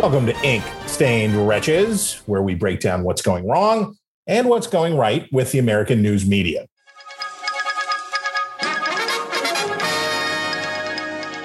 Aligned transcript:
Welcome 0.00 0.24
to 0.28 0.42
Ink 0.42 0.64
Stained 0.86 1.46
Wretches, 1.46 2.22
where 2.24 2.40
we 2.40 2.54
break 2.54 2.80
down 2.80 3.04
what's 3.04 3.20
going 3.20 3.46
wrong 3.46 3.98
and 4.26 4.48
what's 4.48 4.66
going 4.66 4.96
right 4.96 5.30
with 5.30 5.52
the 5.52 5.58
American 5.58 6.00
news 6.00 6.26
media. 6.26 6.66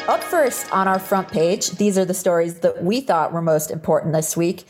Up 0.08 0.24
first 0.24 0.72
on 0.72 0.88
our 0.88 1.00
front 1.00 1.28
page, 1.28 1.72
these 1.72 1.98
are 1.98 2.06
the 2.06 2.14
stories 2.14 2.62
that 2.62 2.82
we 2.82 3.02
thought 3.02 3.34
were 3.34 3.42
most 3.42 3.72
important 3.72 4.14
this 4.14 4.38
week. 4.38 4.64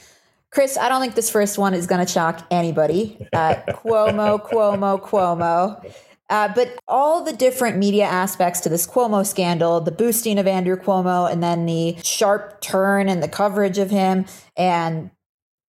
Chris, 0.50 0.80
I 0.80 0.90
don't 0.90 1.00
think 1.00 1.14
this 1.14 1.30
first 1.30 1.60
one 1.60 1.76
is 1.76 1.86
going 1.86 2.04
to 2.04 2.12
shock 2.12 2.44
anybody. 2.50 3.24
Uh, 3.34 3.54
Cuomo, 3.70 4.44
Cuomo, 4.44 5.00
Cuomo. 5.00 5.94
Uh, 6.30 6.52
but 6.56 6.80
all 6.88 7.24
the 7.24 7.34
different 7.34 7.78
media 7.78 8.06
aspects 8.06 8.60
to 8.62 8.70
this 8.70 8.88
Cuomo 8.88 9.26
scandal, 9.26 9.80
the 9.80 9.92
boosting 9.92 10.40
of 10.40 10.48
Andrew 10.48 10.76
Cuomo, 10.76 11.32
and 11.32 11.44
then 11.44 11.66
the 11.66 11.98
sharp 12.04 12.62
turn 12.62 13.08
in 13.10 13.20
the 13.20 13.28
coverage 13.28 13.78
of 13.78 13.92
him, 13.92 14.26
and 14.58 15.12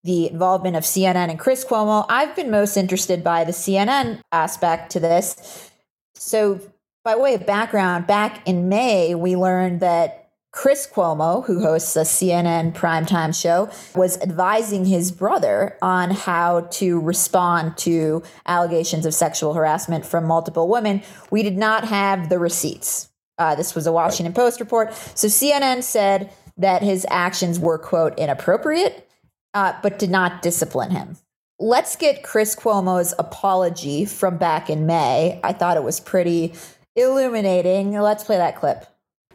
the 0.06 0.30
involvement 0.30 0.76
of 0.76 0.84
CNN 0.84 1.28
and 1.28 1.38
Chris 1.38 1.64
Cuomo, 1.64 2.06
I've 2.08 2.34
been 2.34 2.50
most 2.50 2.76
interested 2.76 3.22
by 3.22 3.44
the 3.44 3.52
CNN 3.52 4.20
aspect 4.32 4.92
to 4.92 5.00
this. 5.00 5.70
So, 6.14 6.60
by 7.04 7.16
way 7.16 7.34
of 7.34 7.44
background, 7.44 8.06
back 8.06 8.46
in 8.48 8.68
May, 8.68 9.14
we 9.14 9.36
learned 9.36 9.80
that 9.80 10.25
Chris 10.56 10.88
Cuomo, 10.90 11.44
who 11.44 11.60
hosts 11.60 11.94
a 11.96 12.00
CNN 12.00 12.72
primetime 12.72 13.38
show, 13.38 13.70
was 13.94 14.18
advising 14.22 14.86
his 14.86 15.12
brother 15.12 15.76
on 15.82 16.10
how 16.10 16.62
to 16.72 16.98
respond 16.98 17.76
to 17.76 18.22
allegations 18.46 19.04
of 19.04 19.12
sexual 19.12 19.52
harassment 19.52 20.06
from 20.06 20.24
multiple 20.24 20.66
women. 20.66 21.02
We 21.30 21.42
did 21.42 21.58
not 21.58 21.84
have 21.84 22.30
the 22.30 22.38
receipts. 22.38 23.10
Uh, 23.36 23.54
this 23.54 23.74
was 23.74 23.86
a 23.86 23.92
Washington 23.92 24.32
Post 24.32 24.58
report. 24.58 24.94
So 25.14 25.28
CNN 25.28 25.82
said 25.82 26.32
that 26.56 26.80
his 26.80 27.06
actions 27.10 27.60
were, 27.60 27.76
quote, 27.76 28.18
inappropriate, 28.18 29.06
uh, 29.52 29.74
but 29.82 29.98
did 29.98 30.10
not 30.10 30.40
discipline 30.40 30.90
him. 30.90 31.18
Let's 31.58 31.96
get 31.96 32.22
Chris 32.22 32.56
Cuomo's 32.56 33.12
apology 33.18 34.06
from 34.06 34.38
back 34.38 34.70
in 34.70 34.86
May. 34.86 35.38
I 35.44 35.52
thought 35.52 35.76
it 35.76 35.84
was 35.84 36.00
pretty 36.00 36.54
illuminating. 36.94 37.92
Let's 37.92 38.24
play 38.24 38.38
that 38.38 38.56
clip. 38.56 38.86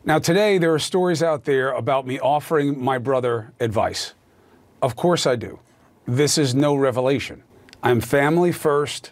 Now, 0.03 0.17
today, 0.17 0.57
there 0.57 0.73
are 0.73 0.80
stories 0.80 1.21
out 1.21 1.44
there 1.45 1.71
about 1.73 2.07
me 2.07 2.19
offering 2.19 2.83
my 2.83 2.97
brother 2.97 3.53
advice. 3.59 4.16
Of 4.81 4.95
course, 4.95 5.27
I 5.27 5.35
do. 5.35 5.59
This 6.07 6.39
is 6.39 6.55
no 6.55 6.73
revelation. 6.73 7.44
I'm 7.83 8.02
family 8.02 8.52
first, 8.52 9.11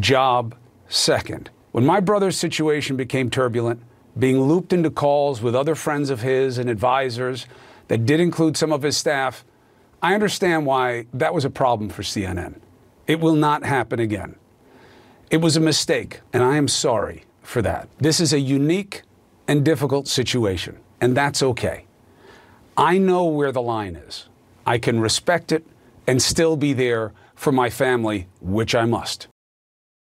job 0.00 0.54
second. 0.88 1.50
When 1.72 1.84
my 1.84 2.00
brother's 2.00 2.38
situation 2.38 2.96
became 2.96 3.28
turbulent, 3.28 3.82
being 4.18 4.40
looped 4.40 4.72
into 4.72 4.90
calls 4.90 5.42
with 5.42 5.54
other 5.54 5.74
friends 5.74 6.08
of 6.08 6.22
his 6.22 6.56
and 6.56 6.70
advisors 6.70 7.46
that 7.88 8.06
did 8.06 8.18
include 8.18 8.56
some 8.56 8.72
of 8.72 8.80
his 8.80 8.96
staff, 8.96 9.44
I 10.02 10.14
understand 10.14 10.64
why 10.64 11.04
that 11.12 11.34
was 11.34 11.44
a 11.44 11.50
problem 11.50 11.90
for 11.90 12.02
CNN. 12.02 12.60
It 13.06 13.20
will 13.20 13.34
not 13.34 13.62
happen 13.64 14.00
again. 14.00 14.36
It 15.30 15.42
was 15.42 15.56
a 15.56 15.60
mistake, 15.60 16.20
and 16.32 16.42
I 16.42 16.56
am 16.56 16.68
sorry 16.68 17.24
for 17.42 17.60
that. 17.60 17.90
This 17.98 18.20
is 18.20 18.32
a 18.32 18.40
unique 18.40 19.02
and 19.48 19.64
difficult 19.64 20.08
situation, 20.08 20.78
and 21.00 21.16
that's 21.16 21.42
okay. 21.42 21.86
I 22.76 22.98
know 22.98 23.24
where 23.24 23.52
the 23.52 23.62
line 23.62 23.96
is. 23.96 24.26
I 24.66 24.78
can 24.78 25.00
respect 25.00 25.52
it 25.52 25.64
and 26.06 26.20
still 26.20 26.56
be 26.56 26.72
there 26.72 27.12
for 27.34 27.52
my 27.52 27.70
family, 27.70 28.26
which 28.40 28.74
I 28.74 28.84
must. 28.84 29.28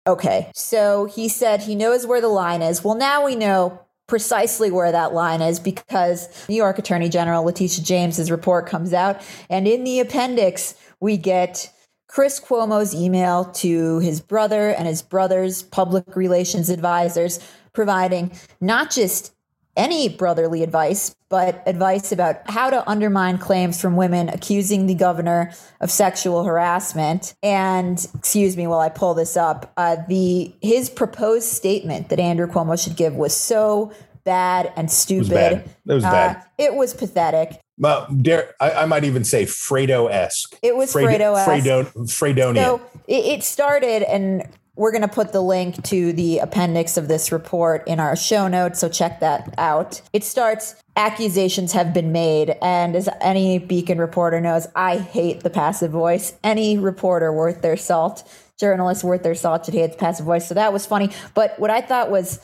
Okay, 0.07 0.51
so 0.55 1.07
he 1.07 1.29
said 1.29 1.63
he 1.63 1.75
knows 1.75 2.07
where 2.07 2.21
the 2.21 2.29
line 2.29 2.63
is. 2.63 2.85
Well, 2.85 2.95
now 2.95 3.25
we 3.25 3.35
know 3.35 3.81
precisely 4.07 4.71
where 4.71 4.93
that 4.93 5.15
line 5.15 5.41
is 5.41 5.59
because 5.59 6.29
New 6.49 6.57
York 6.57 6.79
Attorney 6.79 7.09
General 7.09 7.43
Letitia 7.43 7.83
James's 7.85 8.31
report 8.31 8.67
comes 8.67 8.93
out, 8.93 9.23
and 9.49 9.67
in 9.67 9.85
the 9.85 10.01
appendix, 10.01 10.75
we 11.01 11.17
get 11.17 11.73
Chris 12.07 12.39
Cuomo's 12.39 12.95
email 12.95 13.47
to 13.47 13.99
his 14.01 14.21
brother 14.21 14.71
and 14.71 14.87
his 14.87 15.03
brother's 15.03 15.63
public 15.63 16.15
relations 16.15 16.69
advisors 16.69 17.41
providing 17.75 18.33
not 18.61 18.91
just 18.91 19.35
any 19.77 20.09
brotherly 20.09 20.63
advice, 20.63 21.15
but 21.29 21.63
advice 21.67 22.13
about 22.13 22.49
how 22.49 22.71
to 22.71 22.89
undermine 22.89 23.39
claims 23.39 23.81
from 23.81 23.97
women 23.97 24.29
accusing 24.29 24.87
the 24.87 24.95
governor 24.95 25.53
of 25.81 25.91
sexual 25.91 26.45
harassment. 26.45 27.35
And 27.43 28.05
excuse 28.15 28.57
me 28.57 28.67
while 28.67 28.81
I 28.81 28.89
pull 28.89 29.15
this 29.15 29.37
up, 29.37 29.73
uh, 29.77 29.97
the 30.09 30.55
his 30.63 30.89
proposed 30.89 31.49
statement 31.49 32.09
that 32.11 32.21
Andrew 32.21 32.47
Cuomo 32.47 32.83
should 32.83 32.97
give 32.97 33.15
was 33.15 33.37
so 33.37 33.93
bad 34.23 34.73
and 34.77 34.91
stupid. 34.91 35.27
It 35.27 35.29
was 35.29 35.29
bad. 35.31 35.77
It 35.87 35.93
was, 35.93 36.03
bad. 36.03 36.37
Uh, 36.37 36.41
it 36.59 36.75
was 36.75 36.95
pathetic. 36.95 37.61
Well, 37.77 38.07
dare, 38.23 38.55
I, 38.61 38.71
I, 38.71 38.87
might 38.87 39.03
even 39.03 39.25
say 39.25 39.45
Fredo 39.47 40.09
esque. 40.11 40.57
It 40.63 40.77
was 40.77 40.95
Fredo 40.95 41.37
esque. 41.37 41.67
Fredo, 41.67 41.85
Fredonian. 42.07 42.55
So 42.55 42.81
it, 43.09 43.25
it 43.25 43.43
started, 43.43 44.03
and 44.05 44.49
we're 44.77 44.91
going 44.91 45.03
to 45.03 45.09
put 45.09 45.33
the 45.33 45.41
link 45.41 45.83
to 45.85 46.13
the 46.13 46.39
appendix 46.39 46.97
of 46.97 47.09
this 47.09 47.31
report 47.31 47.87
in 47.87 48.01
our 48.01 48.17
show 48.17 48.49
notes, 48.49 48.81
so 48.81 48.89
check 48.89 49.21
that 49.21 49.55
out. 49.57 50.03
It 50.13 50.25
starts 50.25 50.75
accusations 50.97 51.73
have 51.73 51.95
been 51.95 52.13
made, 52.13 52.57
and 52.61 52.97
as 52.97 53.09
any 53.21 53.59
Beacon 53.59 53.99
reporter 53.99 54.41
knows, 54.41 54.67
I 54.75 54.99
hate 54.99 55.41
the 55.41 55.51
passive 55.51 55.91
voice. 55.91 56.35
Any 56.43 56.79
reporter 56.79 57.33
worth 57.33 57.63
their 57.63 57.77
salt, 57.77 58.29
journalist 58.59 59.05
worth 59.05 59.23
their 59.23 59.35
salt 59.35 59.65
should 59.65 59.75
hate 59.75 59.93
the 59.93 59.99
passive 59.99 60.27
voice. 60.27 60.49
So 60.49 60.55
that 60.55 60.73
was 60.73 60.87
funny. 60.87 61.11
But 61.35 61.59
what 61.59 61.71
I 61.71 61.81
thought 61.81 62.11
was 62.11 62.41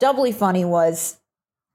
doubly 0.00 0.32
funny 0.32 0.64
was 0.64 1.16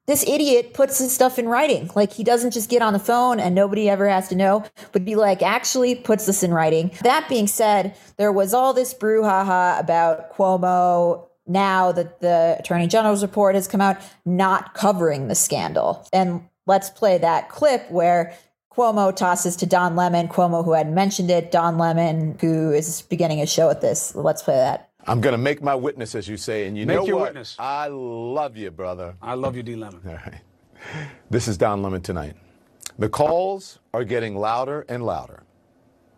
this 0.07 0.23
idiot 0.28 0.73
puts 0.73 1.00
his 1.00 1.13
stuff 1.13 1.38
in 1.38 1.47
writing. 1.47 1.91
Like 1.94 2.13
he 2.13 2.23
doesn't 2.23 2.51
just 2.51 2.69
get 2.69 2.81
on 2.81 2.94
the 2.94 3.00
phone 3.00 3.40
and 3.40 3.53
nobody 3.53 3.90
ever 3.90 4.07
has 4.07 4.29
to 4.29 4.35
know, 4.35 4.63
but 4.94 5.03
be 5.03 5.16
like, 5.16 5.41
actually 5.41 5.95
puts 5.95 6.25
this 6.25 6.44
in 6.44 6.53
writing. 6.53 6.91
That 7.03 7.28
being 7.28 7.47
said, 7.47 7.95
there 8.16 8.31
was 8.31 8.53
all 8.53 8.73
this 8.73 8.94
brouhaha 8.94 9.79
about 9.79 10.34
Cuomo 10.34 11.28
now 11.46 11.91
that 11.91 12.22
the 12.22 12.56
Attorney 12.59 12.88
General's 12.88 13.22
report 13.22 13.56
has 13.56 13.67
come 13.67 13.81
out 13.81 13.97
not 14.25 14.73
covering 14.73 15.28
the 15.28 15.35
scandal. 15.35 16.07
And 16.13 16.47
let's 16.66 16.90
play 16.90 17.17
that 17.17 17.50
clip 17.50 17.90
where 17.91 18.34
Cuomo 18.72 19.13
tosses 19.13 19.56
to 19.57 19.66
Don 19.66 19.96
Lemon, 19.96 20.28
Cuomo 20.28 20.63
who 20.63 20.73
had 20.73 20.91
mentioned 20.91 21.31
it, 21.31 21.51
Don 21.51 21.78
Lemon 21.78 22.38
who 22.40 22.72
is 22.72 23.01
beginning 23.03 23.41
a 23.41 23.47
show 23.47 23.69
at 23.69 23.81
this. 23.81 24.16
Let's 24.16 24.44
play 24.44 24.56
that. 24.56 24.90
I'm 25.09 25.22
going 25.22 25.31
to 25.31 25.38
make 25.38 25.62
my 25.62 25.73
witness, 25.73 26.16
as 26.16 26.28
you 26.28 26.35
say. 26.35 26.68
And 26.68 26.78
you 26.78 26.85
make 26.85 26.97
know 26.97 27.06
your 27.06 27.16
what? 27.16 27.29
witness. 27.29 27.56
I 27.57 27.88
love 27.88 28.57
you, 28.57 28.72
brother. 28.72 29.16
I 29.22 29.35
love 29.35 29.56
you, 29.56 29.63
D. 29.63 29.75
Lemon. 29.75 30.01
All 30.06 30.13
right. 30.13 30.41
This 31.29 31.47
is 31.47 31.57
Don 31.57 31.81
Lemon 31.81 32.01
tonight. 32.01 32.35
The 33.00 33.07
calls 33.07 33.79
are 33.94 34.03
getting 34.03 34.35
louder 34.35 34.85
and 34.90 35.06
louder. 35.06 35.44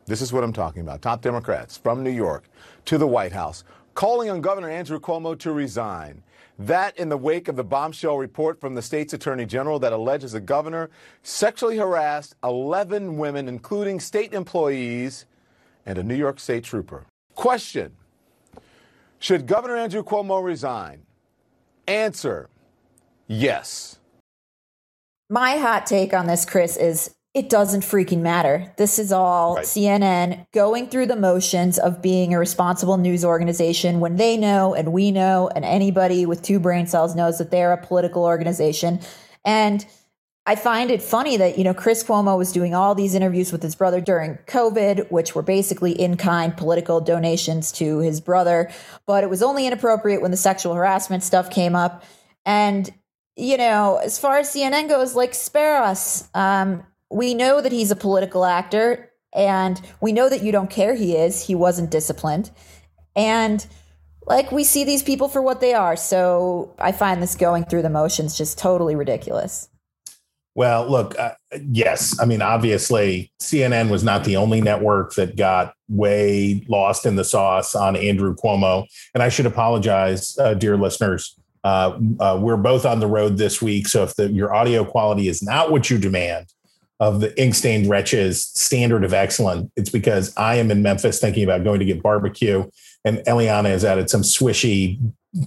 This 0.08 0.22
is 0.22 0.34
what 0.34 0.44
I'm 0.44 0.54
talking 0.54 0.82
about. 0.82 1.04
Top 1.04 1.22
Democrats 1.22 1.78
from 1.78 2.04
New 2.04 2.10
York 2.10 2.46
to 2.86 2.98
the 2.98 3.06
White 3.08 3.32
House 3.32 3.64
calling 3.94 4.30
on 4.30 4.42
Governor 4.42 4.70
Andrew 4.70 5.00
Cuomo 5.00 5.38
to 5.40 5.52
resign. 5.52 6.24
That 6.58 6.98
in 6.98 7.10
the 7.10 7.18
wake 7.18 7.48
of 7.48 7.56
the 7.56 7.64
bombshell 7.64 8.18
report 8.18 8.60
from 8.60 8.76
the 8.76 8.82
state's 8.82 9.14
attorney 9.14 9.46
general 9.46 9.78
that 9.80 9.94
alleges 9.94 10.32
the 10.32 10.40
governor 10.40 10.90
sexually 11.22 11.78
harassed 11.78 12.36
11 12.44 13.18
women, 13.18 13.48
including 13.48 14.00
state 14.00 14.34
employees 14.34 15.26
and 15.86 15.98
a 15.98 16.04
New 16.04 16.16
York 16.16 16.40
state 16.40 16.64
trooper. 16.64 17.06
Question 17.36 17.96
should 19.20 19.46
Governor 19.46 19.78
Andrew 19.78 20.04
Cuomo 20.04 20.44
resign? 20.44 21.04
Answer 21.88 22.50
yes. 23.28 24.00
My 25.30 25.58
hot 25.58 25.86
take 25.86 26.14
on 26.14 26.26
this, 26.26 26.46
Chris, 26.46 26.76
is 26.76 27.14
it 27.36 27.50
doesn't 27.50 27.82
freaking 27.82 28.22
matter. 28.22 28.74
This 28.78 28.98
is 28.98 29.12
all 29.12 29.56
right. 29.56 29.66
CNN 29.66 30.48
going 30.52 30.90
through 30.90 31.06
the 31.06 31.16
motions 31.16 31.78
of 31.78 32.02
being 32.02 32.34
a 32.34 32.40
responsible 32.40 32.98
news 32.98 33.24
organization 33.24 34.00
when 34.00 34.16
they 34.16 34.36
know 34.36 34.74
and 34.74 34.92
we 34.92 35.12
know 35.12 35.50
and 35.56 35.64
anybody 35.64 36.26
with 36.26 36.42
two 36.42 36.60
brain 36.60 36.88
cells 36.88 37.16
knows 37.16 37.38
that 37.38 37.52
they're 37.52 37.72
a 37.72 37.86
political 37.86 38.24
organization. 38.24 39.00
And 39.46 39.86
I 40.50 40.56
find 40.56 40.90
it 40.90 41.04
funny 41.04 41.38
that, 41.38 41.60
you 41.60 41.64
know, 41.64 41.76
Chris 41.76 42.04
Cuomo 42.04 42.36
was 42.36 42.52
doing 42.52 42.74
all 42.74 42.96
these 42.96 43.14
interviews 43.14 43.52
with 43.52 43.62
his 43.62 43.76
brother 43.76 44.02
during 44.02 44.40
COVID, 44.48 45.12
which 45.12 45.36
were 45.36 45.44
basically 45.44 45.92
in 45.92 46.18
kind 46.18 46.58
political 46.58 47.00
donations 47.00 47.72
to 47.74 48.00
his 48.00 48.20
brother. 48.20 48.72
But 49.06 49.24
it 49.24 49.30
was 49.30 49.44
only 49.44 49.68
inappropriate 49.68 50.24
when 50.24 50.32
the 50.32 50.38
sexual 50.38 50.74
harassment 50.74 51.22
stuff 51.22 51.52
came 51.52 51.76
up. 51.76 52.04
And, 52.48 52.90
you 53.36 53.58
know, 53.58 53.98
as 54.04 54.18
far 54.18 54.40
as 54.40 54.50
CNN 54.50 54.90
goes, 54.90 55.14
like, 55.14 55.36
spare 55.36 55.84
us. 55.84 56.28
Um, 56.34 56.84
we 57.12 57.36
know 57.36 57.62
that 57.62 57.72
he's 57.72 57.92
a 57.92 57.96
political 57.96 58.44
actor. 58.44 59.12
And 59.36 59.80
we 60.02 60.12
know 60.14 60.30
that 60.30 60.42
you 60.42 60.52
don't 60.52 60.72
care 60.72 60.96
he 60.96 61.16
is. 61.16 61.46
He 61.46 61.54
wasn't 61.54 61.92
disciplined. 61.92 62.50
And 63.16 63.64
like 64.26 64.52
we 64.52 64.64
see 64.64 64.84
these 64.84 65.04
people 65.04 65.30
for 65.30 65.44
what 65.44 65.62
they 65.62 65.76
are. 65.76 65.96
So 65.96 66.74
I 66.80 66.92
find 66.92 67.22
this 67.22 67.36
going 67.36 67.66
through 67.66 67.84
the 67.84 67.90
motions 67.92 68.36
just 68.36 68.58
totally 68.58 68.96
ridiculous. 68.96 69.69
Well, 70.60 70.90
look, 70.90 71.18
uh, 71.18 71.36
yes. 71.70 72.20
I 72.20 72.26
mean, 72.26 72.42
obviously, 72.42 73.32
CNN 73.42 73.90
was 73.90 74.04
not 74.04 74.26
the 74.26 74.36
only 74.36 74.60
network 74.60 75.14
that 75.14 75.38
got 75.38 75.74
way 75.88 76.66
lost 76.68 77.06
in 77.06 77.16
the 77.16 77.24
sauce 77.24 77.76
on 77.76 77.96
Andrew 77.96 78.36
Cuomo. 78.36 78.86
And 79.14 79.24
I 79.24 79.30
should 79.30 79.46
apologize, 79.46 80.38
uh, 80.38 80.56
dear 80.56 80.76
listeners. 80.76 81.34
Uh, 81.64 81.98
uh, 82.20 82.38
we're 82.42 82.58
both 82.58 82.86
on 82.86 83.00
the 83.00 83.08
road 83.08 83.38
this 83.38 83.62
week. 83.62 83.88
So 83.88 84.04
if 84.04 84.18
the, 84.18 84.30
your 84.34 84.54
audio 84.54 84.84
quality 84.84 85.30
is 85.30 85.42
not 85.42 85.72
what 85.72 85.90
you 85.90 85.98
demand 85.98 86.48
of 87.00 87.22
the 87.22 87.42
ink 87.42 87.56
stained 87.56 87.88
wretches 87.88 88.44
standard 88.44 89.06
of 89.06 89.14
excellence, 89.14 89.72
it's 89.78 89.90
because 89.90 90.36
I 90.36 90.56
am 90.56 90.72
in 90.72 90.82
Memphis 90.82 91.22
thinking 91.22 91.46
about 91.46 91.64
going 91.64 91.80
to 91.80 91.86
get 91.86 92.04
barbecue. 92.04 92.70
And 93.06 93.20
Eliana 93.20 93.82
out 93.86 93.98
at 93.98 94.10
some 94.10 94.24
swishy 94.24 95.00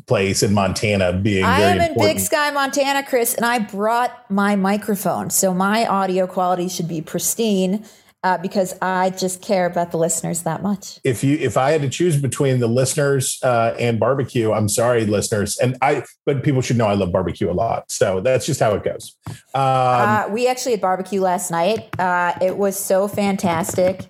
place 0.06 0.43
in 0.43 0.55
Montana 0.55 1.12
being 1.12 1.44
I 1.44 1.61
am 1.61 1.76
in 1.76 1.82
important. 1.90 2.17
Big 2.17 2.20
Sky, 2.20 2.50
Montana, 2.50 3.02
Chris, 3.02 3.34
and 3.34 3.44
I 3.44 3.58
brought 3.58 4.31
my 4.31 4.56
microphone. 4.56 5.31
So 5.31 5.52
my 5.52 5.87
audio 5.87 6.26
quality 6.26 6.69
should 6.69 6.88
be 6.88 7.00
pristine 7.00 7.84
uh, 8.25 8.38
because 8.38 8.75
I 8.81 9.11
just 9.11 9.43
care 9.43 9.67
about 9.67 9.90
the 9.90 9.99
listeners 9.99 10.43
that 10.43 10.62
much. 10.62 11.00
if 11.02 11.25
you 11.25 11.37
if 11.38 11.56
I 11.56 11.73
had 11.73 11.82
to 11.82 11.88
choose 11.88 12.17
between 12.20 12.61
the 12.61 12.69
listeners 12.69 13.40
uh, 13.43 13.75
and 13.79 13.99
barbecue, 13.99 14.52
I'm 14.52 14.69
sorry, 14.69 15.05
listeners, 15.05 15.58
and 15.58 15.76
I. 15.82 16.05
But 16.25 16.44
people 16.44 16.62
should 16.62 16.76
know 16.76 16.87
I 16.87 16.94
love 16.94 17.11
barbecue 17.11 17.50
a 17.50 17.52
lot, 17.52 17.90
so 17.90 18.20
that's 18.20 18.46
just 18.46 18.61
how 18.61 18.75
it 18.75 18.85
goes. 18.85 19.17
Um, 19.26 19.35
uh, 19.55 20.28
we 20.31 20.46
actually 20.46 20.73
had 20.73 20.81
barbecue 20.81 21.20
last 21.20 21.50
night. 21.50 21.88
Uh, 21.99 22.35
it 22.40 22.56
was 22.56 22.78
so 22.78 23.08
fantastic. 23.08 24.06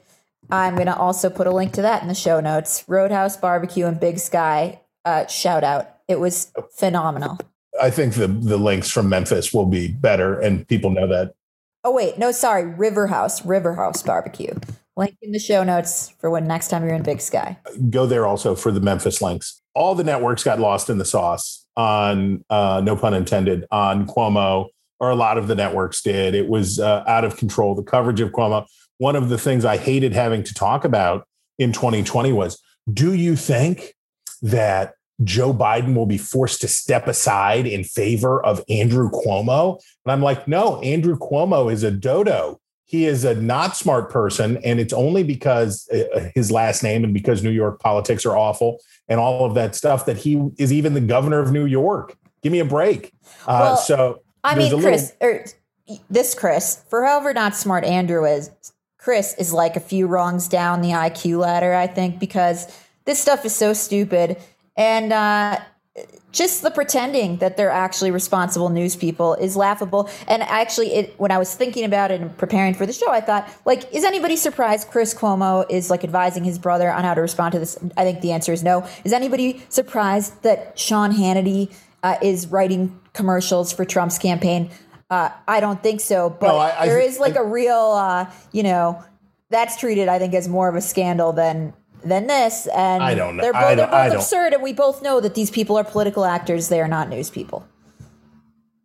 I'm 0.51 0.75
going 0.75 0.87
to 0.87 0.97
also 0.97 1.31
put 1.31 1.47
a 1.47 1.51
link 1.51 1.73
to 1.75 1.83
that 1.83 2.03
in 2.03 2.09
the 2.09 2.15
show 2.15 2.39
notes. 2.41 2.85
Roadhouse 2.87 3.39
Barbecue 3.39 3.87
and 3.87 3.99
Big 3.99 4.19
Sky. 4.19 4.82
Uh, 5.05 5.27
shout 5.27 5.65
out. 5.65 5.97
It 6.09 6.21
was 6.21 6.53
phenomenal. 6.77 7.39
I 7.81 7.91
think 7.91 8.15
the 8.15 8.29
the 8.29 8.59
links 8.59 8.91
from 8.91 9.09
Memphis 9.09 9.53
will 9.53 9.67
be 9.67 9.89
better, 9.89 10.39
and 10.39 10.67
people 10.69 10.91
know 10.91 11.07
that. 11.07 11.35
Oh 11.85 11.93
wait, 11.93 12.19
no, 12.19 12.31
sorry, 12.31 12.67
River 12.67 13.07
House, 13.07 13.45
River 13.45 13.75
House 13.75 14.03
Barbecue. 14.03 14.55
Link 14.97 15.17
in 15.23 15.33
the 15.33 15.39
show 15.39 15.65
notes 15.65 16.13
for 16.21 16.29
when 16.29 16.47
next 16.47 16.69
time 16.69 16.85
you're 16.85 16.95
in 16.95 17.03
Big 17.03 17.21
Sky. 17.21 17.57
Go 17.89 18.07
there 18.07 18.27
also 18.27 18.55
for 18.55 18.71
the 18.71 18.81
Memphis 18.81 19.23
links. 19.23 19.63
All 19.75 19.95
the 19.95 20.05
networks 20.05 20.45
got 20.45 20.61
lost 20.61 20.91
in 20.91 20.99
the 20.99 21.05
sauce 21.05 21.67
on 21.77 22.45
uh, 22.51 22.83
no 22.85 22.95
pun 22.95 23.15
intended 23.15 23.65
on 23.71 24.07
Cuomo, 24.07 24.69
or 25.01 25.11
a 25.11 25.15
lot 25.15 25.39
of 25.39 25.49
the 25.49 25.55
networks 25.55 26.03
did. 26.03 26.35
It 26.35 26.47
was 26.47 26.79
uh, 26.79 27.05
out 27.07 27.25
of 27.25 27.39
control. 27.39 27.75
The 27.75 27.83
coverage 27.83 28.21
of 28.21 28.33
Cuomo. 28.33 28.67
One 28.99 29.17
of 29.17 29.31
the 29.31 29.39
things 29.39 29.65
I 29.65 29.79
hated 29.79 30.13
having 30.13 30.43
to 30.45 30.55
talk 30.55 30.85
about 30.85 31.27
in 31.59 31.73
2020 31.73 32.33
was: 32.33 32.63
Do 32.93 33.15
you 33.15 33.35
think 33.35 33.95
that 34.43 34.95
Joe 35.25 35.55
Biden 35.55 35.95
will 35.95 36.07
be 36.07 36.19
forced 36.19 36.61
to 36.63 36.69
step 36.69 37.07
aside 37.07 37.67
in 37.67 37.85
favor 37.85 38.45
of 38.45 38.63
Andrew 38.69 39.11
Cuomo. 39.11 39.81
And 40.05 40.13
I'm 40.13 40.23
like, 40.23 40.49
no, 40.49 40.81
Andrew 40.83 41.17
Cuomo 41.17 41.73
is 41.73 41.83
a 41.83 41.91
dodo. 41.91 42.61
He 42.85 43.07
is 43.07 43.25
a 43.25 43.35
not 43.35 43.77
smart 43.77 44.11
person. 44.11 44.59
And 44.59 44.79
it's 44.81 44.93
only 44.93 45.23
because 45.23 45.89
uh, 45.89 46.31
his 46.35 46.51
last 46.51 46.83
name 46.83 47.05
and 47.05 47.15
because 47.15 47.43
New 47.43 47.51
York 47.51 47.81
politics 47.81 48.27
are 48.27 48.37
awful 48.37 48.81
and 49.09 49.19
all 49.19 49.47
of 49.47 49.55
that 49.55 49.75
stuff 49.75 50.07
that 50.07 50.19
he 50.19 50.51
is 50.59 50.73
even 50.73 50.95
the 50.95 51.01
governor 51.01 51.39
of 51.39 51.53
New 51.53 51.65
York. 51.65 52.17
Give 52.43 52.53
me 52.53 52.59
a 52.59 52.65
break. 52.65 53.13
Uh, 53.47 53.77
so 53.77 54.21
I 54.45 54.57
mean, 54.57 54.73
a 54.73 54.77
little- 54.77 55.09
Chris, 55.21 55.55
this 56.11 56.35
Chris, 56.35 56.83
for 56.91 57.05
however 57.05 57.33
not 57.33 57.55
smart 57.55 57.85
Andrew 57.85 58.25
is, 58.25 58.51
Chris 58.99 59.35
is 59.39 59.53
like 59.53 59.75
a 59.77 59.81
few 59.81 60.07
rungs 60.07 60.47
down 60.47 60.81
the 60.81 60.91
IQ 60.91 61.39
ladder, 61.39 61.75
I 61.75 61.87
think, 61.87 62.21
because 62.21 62.67
this 63.05 63.21
stuff 63.21 63.45
is 63.45 63.55
so 63.55 63.73
stupid. 63.73 64.37
And 64.77 65.13
uh, 65.13 65.59
just 66.31 66.63
the 66.63 66.71
pretending 66.71 67.37
that 67.39 67.57
they're 67.59 67.71
actually 67.71 68.11
responsible 68.11 68.71
news 68.71 68.97
people 68.97 69.35
is 69.35 69.57
laughable. 69.57 70.09
And 70.27 70.43
actually, 70.43 70.95
it, 70.95 71.15
when 71.19 71.31
I 71.31 71.37
was 71.39 71.55
thinking 71.55 71.85
about 71.85 72.11
it 72.11 72.21
and 72.21 72.37
preparing 72.39 72.73
for 72.73 72.87
the 72.87 72.93
show, 72.93 73.11
I 73.11 73.21
thought, 73.21 73.49
like, 73.67 73.93
is 73.93 74.03
anybody 74.05 74.37
surprised 74.37 74.89
Chris 74.89 75.13
Cuomo 75.13 75.67
is 75.71 75.91
like 75.91 76.05
advising 76.05 76.45
his 76.45 76.59
brother 76.59 76.91
on 76.91 77.05
how 77.05 77.13
to 77.15 77.21
respond 77.21 77.53
to 77.53 77.59
this? 77.59 77.79
I 77.97 78.05
think 78.05 78.23
the 78.23 78.33
answer 78.33 78.53
is 78.53 78.63
no. 78.63 78.87
Is 79.05 79.13
anybody 79.13 79.63
surprised 79.69 80.43
that 80.43 80.79
Sean 80.79 81.13
Hannity 81.13 81.71
uh, 82.03 82.17
is 82.23 82.47
writing 82.47 82.99
commercials 83.13 83.73
for 83.73 83.85
Trump's 83.85 84.17
campaign? 84.19 84.71
Uh, 85.11 85.29
I 85.47 85.61
don't 85.61 85.83
think 85.83 86.01
so. 86.01 86.31
But 86.31 86.49
No, 86.49 86.57
I- 86.57 86.81
I 86.81 86.87
there 86.87 86.99
is 86.99 87.19
like 87.19 87.37
a 87.37 87.45
real, 87.45 87.77
uh, 87.77 88.31
you 88.53 88.63
know, 88.63 89.05
that's 89.51 89.77
treated, 89.77 90.09
I 90.09 90.19
think, 90.19 90.33
as 90.33 90.49
more 90.49 90.71
of 90.71 90.75
a 90.77 90.81
scandal 90.81 91.35
than 91.35 91.75
than 92.05 92.27
this. 92.27 92.67
And 92.69 93.03
I 93.03 93.15
don't 93.15 93.37
know. 93.37 93.43
They're 93.43 93.53
both, 93.53 93.63
they're 93.63 93.77
don't- 93.77 93.95
I 93.95 94.09
both 94.09 94.19
absurd, 94.19 94.53
and 94.55 94.63
we 94.63 94.73
both 94.73 95.03
know 95.03 95.21
that 95.21 95.35
these 95.35 95.51
people 95.51 95.77
are 95.79 95.85
political 95.85 96.25
actors. 96.25 96.69
They 96.69 96.81
are 96.81 96.89
not 96.89 97.09
news 97.09 97.31
people. 97.31 97.67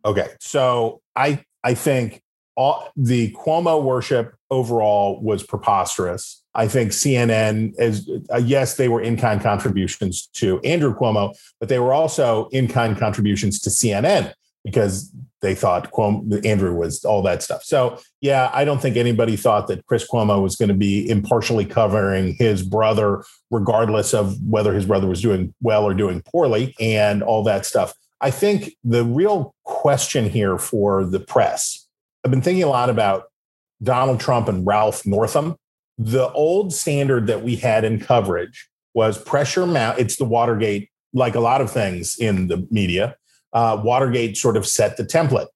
Okay, 0.04 0.28
so 0.40 1.00
I 1.16 1.42
I 1.64 1.74
think 1.74 2.22
all 2.56 2.88
the 2.96 3.32
Cuomo 3.32 3.82
worship 3.82 4.34
overall 4.50 5.20
was 5.20 5.42
preposterous. 5.42 6.42
I 6.54 6.66
think 6.66 6.92
CNN 6.92 7.74
is 7.78 8.08
uh, 8.32 8.36
yes, 8.36 8.76
they 8.76 8.88
were 8.88 9.00
in 9.00 9.16
kind 9.16 9.40
contributions 9.40 10.28
to 10.34 10.60
Andrew 10.60 10.94
Cuomo, 10.94 11.36
but 11.60 11.68
they 11.68 11.78
were 11.78 11.92
also 11.92 12.48
in 12.52 12.68
kind 12.68 12.96
contributions 12.96 13.60
to 13.60 13.70
CNN 13.70 14.32
because 14.64 15.12
they 15.40 15.54
thought 15.54 15.92
Cuomo, 15.92 16.44
Andrew 16.44 16.74
was 16.74 17.04
all 17.04 17.22
that 17.22 17.42
stuff. 17.42 17.62
So 17.62 17.98
yeah, 18.20 18.50
I 18.52 18.64
don't 18.64 18.82
think 18.82 18.96
anybody 18.96 19.36
thought 19.36 19.68
that 19.68 19.86
Chris 19.86 20.06
Cuomo 20.06 20.42
was 20.42 20.56
going 20.56 20.68
to 20.68 20.74
be 20.74 21.08
impartially 21.08 21.64
covering 21.64 22.34
his 22.38 22.62
brother, 22.62 23.24
regardless 23.50 24.14
of 24.14 24.36
whether 24.42 24.74
his 24.74 24.86
brother 24.86 25.06
was 25.06 25.22
doing 25.22 25.54
well 25.60 25.84
or 25.84 25.94
doing 25.94 26.22
poorly, 26.22 26.74
and 26.80 27.22
all 27.22 27.44
that 27.44 27.66
stuff. 27.66 27.94
I 28.20 28.30
think 28.30 28.72
the 28.82 29.04
real 29.04 29.54
question 29.64 30.28
here 30.28 30.58
for 30.58 31.04
the 31.04 31.20
press, 31.20 31.86
I've 32.24 32.32
been 32.32 32.42
thinking 32.42 32.64
a 32.64 32.68
lot 32.68 32.90
about 32.90 33.24
Donald 33.82 34.18
Trump 34.18 34.48
and 34.48 34.66
Ralph 34.66 35.06
Northam. 35.06 35.56
The 35.98 36.30
old 36.32 36.72
standard 36.72 37.28
that 37.28 37.42
we 37.42 37.56
had 37.56 37.84
in 37.84 38.00
coverage 38.00 38.68
was 38.94 39.16
pressure 39.22 39.66
mount. 39.66 40.00
It's 40.00 40.16
the 40.16 40.24
Watergate, 40.24 40.90
like 41.12 41.36
a 41.36 41.40
lot 41.40 41.60
of 41.60 41.70
things 41.70 42.18
in 42.18 42.48
the 42.48 42.66
media. 42.70 43.14
Uh, 43.52 43.80
Watergate 43.82 44.36
sort 44.36 44.56
of 44.56 44.66
set 44.66 44.96
the 44.96 45.04
template. 45.04 45.48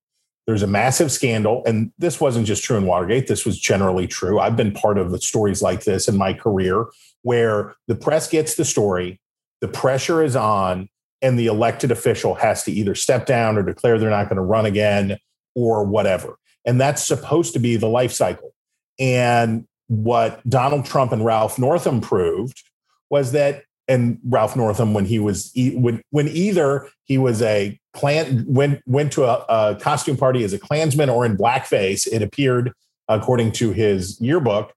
There's 0.47 0.63
a 0.63 0.67
massive 0.67 1.13
scandal, 1.13 1.63
and 1.67 1.93
this 1.99 2.21
wasn't 2.21 2.47
just 2.47 2.65
true 2.65 2.77
in 2.77 2.87
Watergate. 2.87 3.29
This 3.29 3.45
was 3.45 3.59
generally 3.59 4.09
true. 4.09 4.41
I've 4.41 4.57
been 4.57 4.73
part 4.73 4.99
of 4.99 5.23
stories 5.23 5.63
like 5.63 5.85
this 5.85 6.09
in 6.09 6.17
my 6.17 6.33
career, 6.33 6.87
where 7.23 7.77
the 7.87 7.95
press 7.95 8.29
gets 8.29 8.57
the 8.57 8.65
story, 8.65 9.21
the 9.61 9.69
pressure 9.69 10.23
is 10.23 10.35
on, 10.35 10.89
and 11.21 11.39
the 11.39 11.47
elected 11.47 11.93
official 11.93 12.35
has 12.35 12.65
to 12.65 12.73
either 12.73 12.97
step 12.97 13.27
down 13.27 13.57
or 13.57 13.63
declare 13.63 13.99
they're 13.99 14.11
not 14.11 14.29
going 14.29 14.37
to 14.37 14.43
run 14.43 14.67
again 14.67 15.17
or 15.55 15.85
whatever. 15.85 16.37
And 16.65 16.81
that's 16.81 17.07
supposed 17.07 17.53
to 17.53 17.61
be 17.61 17.77
the 17.77 17.89
life 17.89 18.13
cycle. 18.13 18.53
And 18.99 19.67
what 19.87 20.41
Donald 20.49 20.85
Trump 20.87 21.13
and 21.13 21.25
Ralph 21.25 21.59
Northam 21.59 22.01
proved 22.01 22.63
was 23.11 23.31
that, 23.33 23.63
and 23.89 24.19
Ralph 24.25 24.57
Northam, 24.57 24.95
when 24.95 25.05
he 25.05 25.19
was, 25.19 25.53
when, 25.57 26.03
when 26.11 26.29
either 26.29 26.89
he 27.05 27.19
was 27.19 27.43
a 27.43 27.79
Klan, 27.95 28.45
went, 28.47 28.81
went 28.87 29.13
to 29.13 29.25
a, 29.25 29.45
a 29.49 29.77
costume 29.77 30.17
party 30.17 30.45
as 30.45 30.53
a 30.53 30.59
Klansman 30.59 31.11
or 31.11 31.27
in 31.27 31.37
blackface, 31.37 32.07
it 32.07 32.23
appeared, 32.23 32.73
according 33.09 33.53
to 33.53 33.73
his 33.73 34.21
yearbook, 34.21 34.73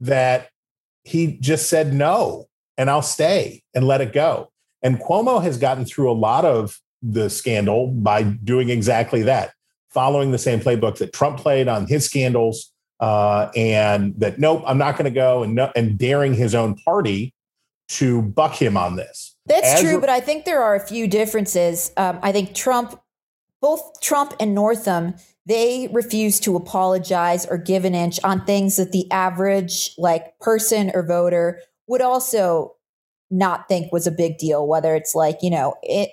that 0.00 0.48
he 1.04 1.36
just 1.38 1.68
said 1.68 1.94
no 1.94 2.46
and 2.76 2.90
I'll 2.90 3.02
stay 3.02 3.62
and 3.74 3.86
let 3.86 4.00
it 4.00 4.12
go. 4.12 4.50
And 4.82 4.98
Cuomo 4.98 5.42
has 5.42 5.58
gotten 5.58 5.84
through 5.84 6.10
a 6.10 6.14
lot 6.14 6.44
of 6.44 6.78
the 7.02 7.30
scandal 7.30 7.88
by 7.88 8.22
doing 8.22 8.70
exactly 8.70 9.22
that, 9.22 9.52
following 9.90 10.32
the 10.32 10.38
same 10.38 10.60
playbook 10.60 10.98
that 10.98 11.12
Trump 11.12 11.38
played 11.38 11.68
on 11.68 11.86
his 11.86 12.04
scandals, 12.04 12.72
uh, 13.00 13.50
and 13.54 14.18
that 14.18 14.38
nope, 14.38 14.62
I'm 14.66 14.78
not 14.78 14.96
going 14.96 15.04
to 15.04 15.10
go, 15.10 15.42
and 15.42 15.54
no, 15.54 15.70
and 15.76 15.98
daring 15.98 16.34
his 16.34 16.54
own 16.54 16.74
party 16.76 17.34
to 17.88 18.22
buck 18.22 18.54
him 18.60 18.76
on 18.76 18.96
this. 18.96 19.36
That's 19.46 19.74
As- 19.74 19.80
true, 19.80 20.00
but 20.00 20.08
I 20.08 20.20
think 20.20 20.44
there 20.44 20.62
are 20.62 20.74
a 20.74 20.86
few 20.86 21.06
differences. 21.06 21.92
Um, 21.96 22.18
I 22.22 22.32
think 22.32 22.54
Trump, 22.54 23.00
both 23.60 24.00
Trump 24.00 24.34
and 24.40 24.54
Northam, 24.54 25.14
they 25.46 25.88
refuse 25.92 26.40
to 26.40 26.56
apologize 26.56 27.46
or 27.46 27.56
give 27.56 27.84
an 27.84 27.94
inch 27.94 28.18
on 28.24 28.44
things 28.44 28.76
that 28.76 28.90
the 28.90 29.10
average 29.12 29.92
like 29.96 30.38
person 30.40 30.90
or 30.92 31.06
voter 31.06 31.60
would 31.86 32.02
also 32.02 32.74
not 33.30 33.68
think 33.68 33.92
was 33.92 34.06
a 34.06 34.12
big 34.12 34.38
deal. 34.38 34.66
Whether 34.66 34.94
it's 34.94 35.14
like 35.14 35.38
you 35.42 35.50
know 35.50 35.74
it. 35.82 36.10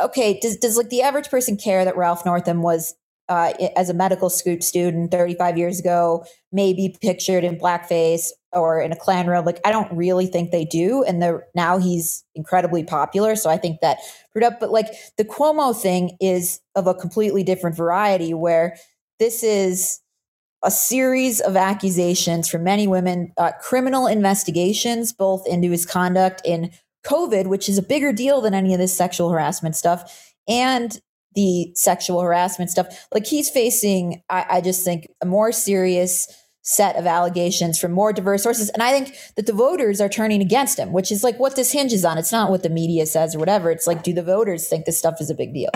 Okay, 0.00 0.38
does 0.40 0.56
does 0.56 0.76
like 0.76 0.90
the 0.90 1.02
average 1.02 1.28
person 1.28 1.56
care 1.56 1.84
that 1.84 1.96
Ralph 1.96 2.24
Northam 2.24 2.62
was 2.62 2.94
uh, 3.28 3.52
as 3.76 3.90
a 3.90 3.94
medical 3.94 4.30
school 4.30 4.60
student 4.60 5.10
35 5.10 5.58
years 5.58 5.80
ago, 5.80 6.24
maybe 6.52 6.96
pictured 7.00 7.44
in 7.44 7.58
blackface 7.58 8.28
or 8.52 8.80
in 8.80 8.92
a 8.92 8.96
Klan 8.96 9.26
robe. 9.26 9.46
Like, 9.46 9.60
I 9.64 9.72
don't 9.72 9.90
really 9.96 10.26
think 10.26 10.50
they 10.50 10.64
do. 10.64 11.02
And 11.04 11.22
they're, 11.22 11.46
now 11.54 11.78
he's 11.78 12.24
incredibly 12.34 12.84
popular. 12.84 13.36
So 13.36 13.50
I 13.50 13.56
think 13.56 13.80
that 13.80 13.98
proved 14.32 14.44
up. 14.44 14.60
But 14.60 14.70
like 14.70 14.88
the 15.16 15.24
Cuomo 15.24 15.74
thing 15.74 16.16
is 16.20 16.60
of 16.74 16.86
a 16.86 16.94
completely 16.94 17.42
different 17.42 17.76
variety 17.76 18.34
where 18.34 18.76
this 19.18 19.42
is 19.42 20.00
a 20.64 20.70
series 20.70 21.40
of 21.40 21.56
accusations 21.56 22.48
from 22.48 22.62
many 22.64 22.86
women, 22.86 23.32
uh, 23.36 23.52
criminal 23.60 24.06
investigations, 24.06 25.12
both 25.12 25.46
into 25.46 25.70
his 25.70 25.84
conduct 25.84 26.40
in 26.44 26.70
COVID, 27.04 27.48
which 27.48 27.68
is 27.68 27.78
a 27.78 27.82
bigger 27.82 28.12
deal 28.12 28.40
than 28.40 28.54
any 28.54 28.72
of 28.72 28.78
this 28.78 28.96
sexual 28.96 29.30
harassment 29.30 29.74
stuff, 29.74 30.34
and 30.46 31.00
the 31.34 31.72
sexual 31.74 32.20
harassment 32.20 32.70
stuff. 32.70 33.08
Like 33.12 33.26
he's 33.26 33.50
facing, 33.50 34.22
I, 34.28 34.46
I 34.50 34.60
just 34.60 34.84
think, 34.84 35.08
a 35.20 35.26
more 35.26 35.50
serious 35.50 36.28
set 36.62 36.96
of 36.96 37.06
allegations 37.06 37.78
from 37.78 37.92
more 37.92 38.12
diverse 38.12 38.42
sources. 38.42 38.70
And 38.70 38.82
I 38.82 38.92
think 38.92 39.16
that 39.36 39.46
the 39.46 39.52
voters 39.52 40.00
are 40.00 40.08
turning 40.08 40.40
against 40.40 40.78
him, 40.78 40.92
which 40.92 41.10
is 41.10 41.24
like 41.24 41.38
what 41.38 41.56
this 41.56 41.72
hinges 41.72 42.04
on. 42.04 42.18
It's 42.18 42.32
not 42.32 42.50
what 42.50 42.62
the 42.62 42.70
media 42.70 43.04
says 43.06 43.34
or 43.34 43.40
whatever. 43.40 43.70
It's 43.70 43.86
like, 43.86 44.02
do 44.02 44.12
the 44.12 44.22
voters 44.22 44.68
think 44.68 44.84
this 44.84 44.98
stuff 44.98 45.20
is 45.20 45.28
a 45.28 45.34
big 45.34 45.52
deal? 45.52 45.70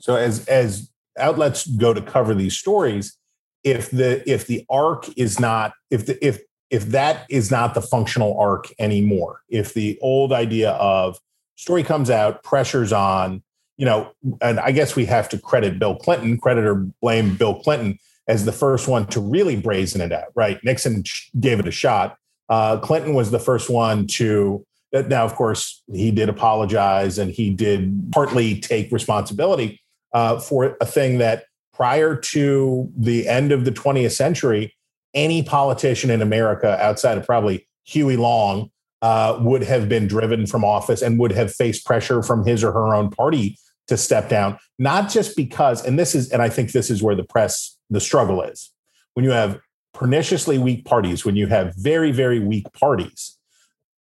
So 0.00 0.16
as 0.16 0.46
as 0.46 0.90
outlets 1.18 1.66
go 1.66 1.94
to 1.94 2.02
cover 2.02 2.34
these 2.34 2.58
stories, 2.58 3.16
if 3.62 3.90
the 3.90 4.28
if 4.30 4.46
the 4.46 4.66
arc 4.68 5.08
is 5.16 5.38
not 5.38 5.72
if 5.90 6.06
the 6.06 6.24
if 6.24 6.40
if 6.70 6.86
that 6.86 7.24
is 7.30 7.52
not 7.52 7.74
the 7.74 7.82
functional 7.82 8.38
arc 8.38 8.72
anymore, 8.80 9.40
if 9.48 9.74
the 9.74 9.98
old 10.02 10.32
idea 10.32 10.72
of 10.72 11.18
story 11.54 11.84
comes 11.84 12.10
out, 12.10 12.42
pressure's 12.42 12.92
on, 12.92 13.40
you 13.76 13.86
know, 13.86 14.10
and 14.40 14.58
I 14.58 14.72
guess 14.72 14.96
we 14.96 15.04
have 15.04 15.28
to 15.28 15.38
credit 15.38 15.78
Bill 15.78 15.94
Clinton, 15.94 16.38
credit 16.38 16.64
or 16.64 16.74
blame 17.00 17.36
Bill 17.36 17.54
Clinton 17.60 17.98
as 18.28 18.44
the 18.44 18.52
first 18.52 18.88
one 18.88 19.06
to 19.06 19.20
really 19.20 19.56
brazen 19.56 20.00
it 20.00 20.12
out, 20.12 20.28
right? 20.34 20.58
Nixon 20.64 21.04
gave 21.38 21.60
it 21.60 21.68
a 21.68 21.70
shot. 21.70 22.16
Uh, 22.48 22.78
Clinton 22.78 23.14
was 23.14 23.30
the 23.30 23.38
first 23.38 23.70
one 23.70 24.06
to. 24.08 24.64
Now, 24.92 25.24
of 25.24 25.34
course, 25.34 25.82
he 25.92 26.12
did 26.12 26.28
apologize 26.28 27.18
and 27.18 27.28
he 27.32 27.50
did 27.50 28.12
partly 28.12 28.60
take 28.60 28.92
responsibility 28.92 29.82
uh, 30.12 30.38
for 30.38 30.76
a 30.80 30.86
thing 30.86 31.18
that 31.18 31.46
prior 31.72 32.14
to 32.14 32.88
the 32.96 33.26
end 33.26 33.50
of 33.50 33.64
the 33.64 33.72
20th 33.72 34.12
century, 34.12 34.72
any 35.12 35.42
politician 35.42 36.10
in 36.10 36.22
America 36.22 36.80
outside 36.80 37.18
of 37.18 37.26
probably 37.26 37.66
Huey 37.84 38.16
Long 38.16 38.70
uh, 39.02 39.38
would 39.40 39.62
have 39.62 39.88
been 39.88 40.06
driven 40.06 40.46
from 40.46 40.64
office 40.64 41.02
and 41.02 41.18
would 41.18 41.32
have 41.32 41.52
faced 41.52 41.84
pressure 41.84 42.22
from 42.22 42.46
his 42.46 42.64
or 42.64 42.72
her 42.72 42.94
own 42.94 43.10
party 43.10 43.58
to 43.88 43.96
step 43.96 44.28
down, 44.28 44.58
not 44.78 45.10
just 45.10 45.36
because, 45.36 45.84
and 45.84 45.98
this 45.98 46.14
is, 46.14 46.30
and 46.30 46.40
I 46.40 46.48
think 46.48 46.72
this 46.72 46.90
is 46.90 47.02
where 47.02 47.14
the 47.14 47.24
press, 47.24 47.73
the 47.90 48.00
struggle 48.00 48.42
is. 48.42 48.70
When 49.14 49.24
you 49.24 49.30
have 49.30 49.60
perniciously 49.92 50.58
weak 50.58 50.84
parties, 50.84 51.24
when 51.24 51.36
you 51.36 51.46
have 51.46 51.74
very, 51.76 52.10
very 52.10 52.40
weak 52.40 52.72
parties, 52.72 53.38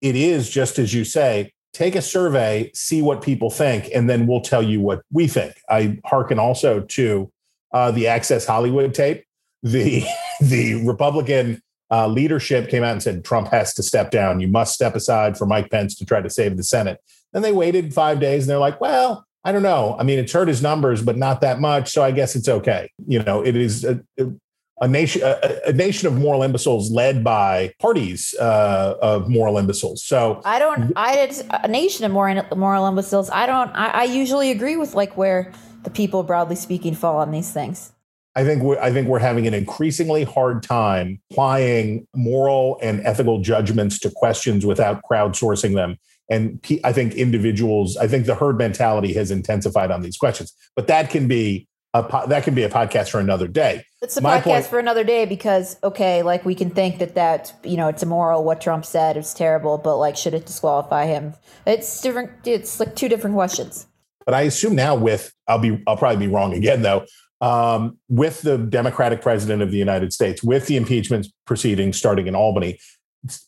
it 0.01 0.17
is 0.17 0.51
just 0.51 0.79
as 0.79 0.93
you 0.93 1.05
say, 1.05 1.53
take 1.73 1.95
a 1.95 2.03
survey, 2.03 2.71
see 2.75 3.03
what 3.03 3.23
people 3.23 3.51
think, 3.51 3.89
and 3.95 4.09
then 4.09 4.27
we'll 4.27 4.41
tell 4.41 4.63
you 4.63 4.81
what 4.81 5.03
we 5.13 5.27
think. 5.27 5.55
I 5.69 5.99
hearken 6.05 6.39
also 6.39 6.81
to 6.81 7.31
uh, 7.73 7.91
the 7.91 8.07
Access 8.09 8.47
Hollywood 8.47 8.95
tape. 8.95 9.25
The 9.63 10.05
the 10.41 10.87
Republican 10.87 11.63
uh, 11.91 12.09
leadership 12.09 12.69
came 12.69 12.83
out 12.83 12.93
and 12.93 13.03
said 13.03 13.25
Trump 13.25 13.49
has 13.49 13.75
to 13.75 13.83
step 13.83 14.11
down. 14.11 14.41
You 14.41 14.49
must 14.49 14.75
step 14.75 14.95
aside 14.95 15.37
for 15.37 15.47
Mike 15.47 15.71
Pence 15.71 15.95
to 15.97 16.05
try 16.05 16.21
to 16.21 16.31
save 16.31 16.57
the 16.57 16.65
Senate. 16.65 16.99
Then 17.33 17.43
they 17.43 17.53
waited 17.53 17.95
five 17.95 18.21
days 18.21 18.45
and 18.45 18.51
they're 18.51 18.59
like, 18.59 18.81
well, 18.81 19.26
I 19.47 19.53
don't 19.53 19.63
know. 19.63 19.95
I 19.97 20.03
mean, 20.03 20.19
it's 20.19 20.33
hurt 20.33 20.49
his 20.49 20.61
numbers, 20.61 21.03
but 21.03 21.17
not 21.17 21.41
that 21.43 21.61
much. 21.61 21.93
So 21.93 22.03
I 22.03 22.11
guess 22.11 22.35
it's 22.35 22.49
okay. 22.49 22.91
You 23.07 23.23
know, 23.23 23.45
it 23.45 23.55
is 23.55 23.85
a, 23.85 24.01
a 24.81 24.89
nation, 24.89 25.23
a, 25.23 25.61
a, 25.69 25.73
nation 25.73 26.09
of 26.09 26.15
moral 26.15 26.43
imbeciles 26.43 26.91
led 26.91 27.23
by 27.23 27.73
parties 27.79 28.35
uh, 28.41 28.97
of 29.01 29.29
moral 29.29 29.57
imbeciles. 29.57 30.03
So 30.03 30.43
I 30.45 30.59
don't. 30.59 30.93
I 30.97 31.19
it's 31.19 31.45
a 31.49 31.69
nation 31.69 32.05
of 32.05 32.11
moral 32.11 32.43
moral 32.57 32.89
imbeciles. 32.89 33.31
I 33.31 33.47
don't. 33.47 33.71
I, 33.71 33.91
I 33.91 34.03
usually 34.03 34.51
agree 34.51 34.77
with 34.77 34.97
like 34.97 35.17
where 35.17 35.53
the 35.85 35.91
people, 35.91 36.25
broadly 36.25 36.57
speaking, 36.57 36.97
fall 36.97 37.19
on 37.19 37.31
these 37.31 37.53
things. 37.53 37.93
I 38.35 38.43
think 38.43 38.65
we're, 38.65 38.81
I 38.81 38.93
think 38.93 39.07
we're 39.07 39.21
having 39.21 39.47
an 39.47 39.55
increasingly 39.55 40.25
hard 40.25 40.65
time 40.65 41.21
applying 41.31 42.09
moral 42.17 42.81
and 42.83 43.01
ethical 43.07 43.41
judgments 43.41 44.01
to 44.01 44.11
questions 44.11 44.67
without 44.67 45.03
crowdsourcing 45.09 45.75
them 45.77 45.99
and 46.29 46.65
I 46.83 46.93
think 46.93 47.15
individuals, 47.15 47.97
I 47.97 48.09
think 48.09 48.27
the 48.27 48.35
herd 48.35 48.59
mentality 48.59 49.13
has 49.15 49.31
intensified 49.31 49.91
on 49.91 50.03
these 50.03 50.17
questions. 50.17 50.53
But 50.75 50.89
that 50.89 51.11
can 51.11 51.29
be 51.29 51.69
a 51.95 52.27
that 52.29 52.45
can 52.45 52.55
be 52.55 52.63
a 52.63 52.69
podcast 52.69 53.09
for 53.11 53.21
another 53.21 53.49
day. 53.49 53.85
It's 54.03 54.17
a 54.17 54.21
My 54.21 54.41
podcast 54.41 54.45
point, 54.45 54.67
for 54.67 54.79
another 54.79 55.05
day 55.05 55.25
because 55.25 55.77
okay, 55.83 56.23
like 56.23 56.45
we 56.45 56.55
can 56.55 56.71
think 56.71 56.99
that 56.99 57.15
that 57.15 57.55
you 57.63 57.77
know 57.77 57.89
it's 57.89 58.03
immoral 58.03 58.45
what 58.45 58.61
Trump 58.61 58.85
said 58.85 59.17
is 59.17 59.33
terrible, 59.35 59.79
but 59.79 59.97
like 59.97 60.17
should 60.17 60.35
it 60.35 60.47
disqualify 60.47 61.07
him? 61.07 61.35
It's 61.67 62.01
different. 62.01 62.47
It's 62.47 62.81
like 62.81 62.97
two 62.97 63.09
different 63.09 63.35
questions. 63.35 63.87
But 64.25 64.35
I 64.35 64.43
assume 64.43 64.75
now 64.75 64.95
with 64.95 65.33
I'll 65.49 65.59
be 65.59 65.83
I'll 65.87 65.97
probably 65.97 66.27
be 66.27 66.33
wrong 66.33 66.53
again 66.53 66.83
though. 66.83 67.07
Um, 67.43 67.99
with 68.09 68.41
the 68.41 68.57
Democratic 68.57 69.21
president 69.21 69.61
of 69.61 69.71
the 69.71 69.77
United 69.77 70.13
States, 70.15 70.43
with 70.43 70.67
the 70.69 70.77
impeachment 70.77 71.27
proceedings 71.45 71.99
starting 71.99 72.29
in 72.29 72.35
Albany, 72.35 72.79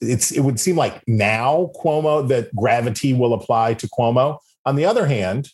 it's 0.00 0.32
it 0.32 0.40
would 0.40 0.60
seem 0.60 0.76
like 0.76 1.02
now 1.06 1.70
Cuomo 1.82 2.26
that 2.28 2.54
gravity 2.54 3.14
will 3.14 3.34
apply 3.34 3.74
to 3.74 3.88
Cuomo. 3.88 4.38
On 4.64 4.76
the 4.76 4.84
other 4.84 5.06
hand, 5.06 5.50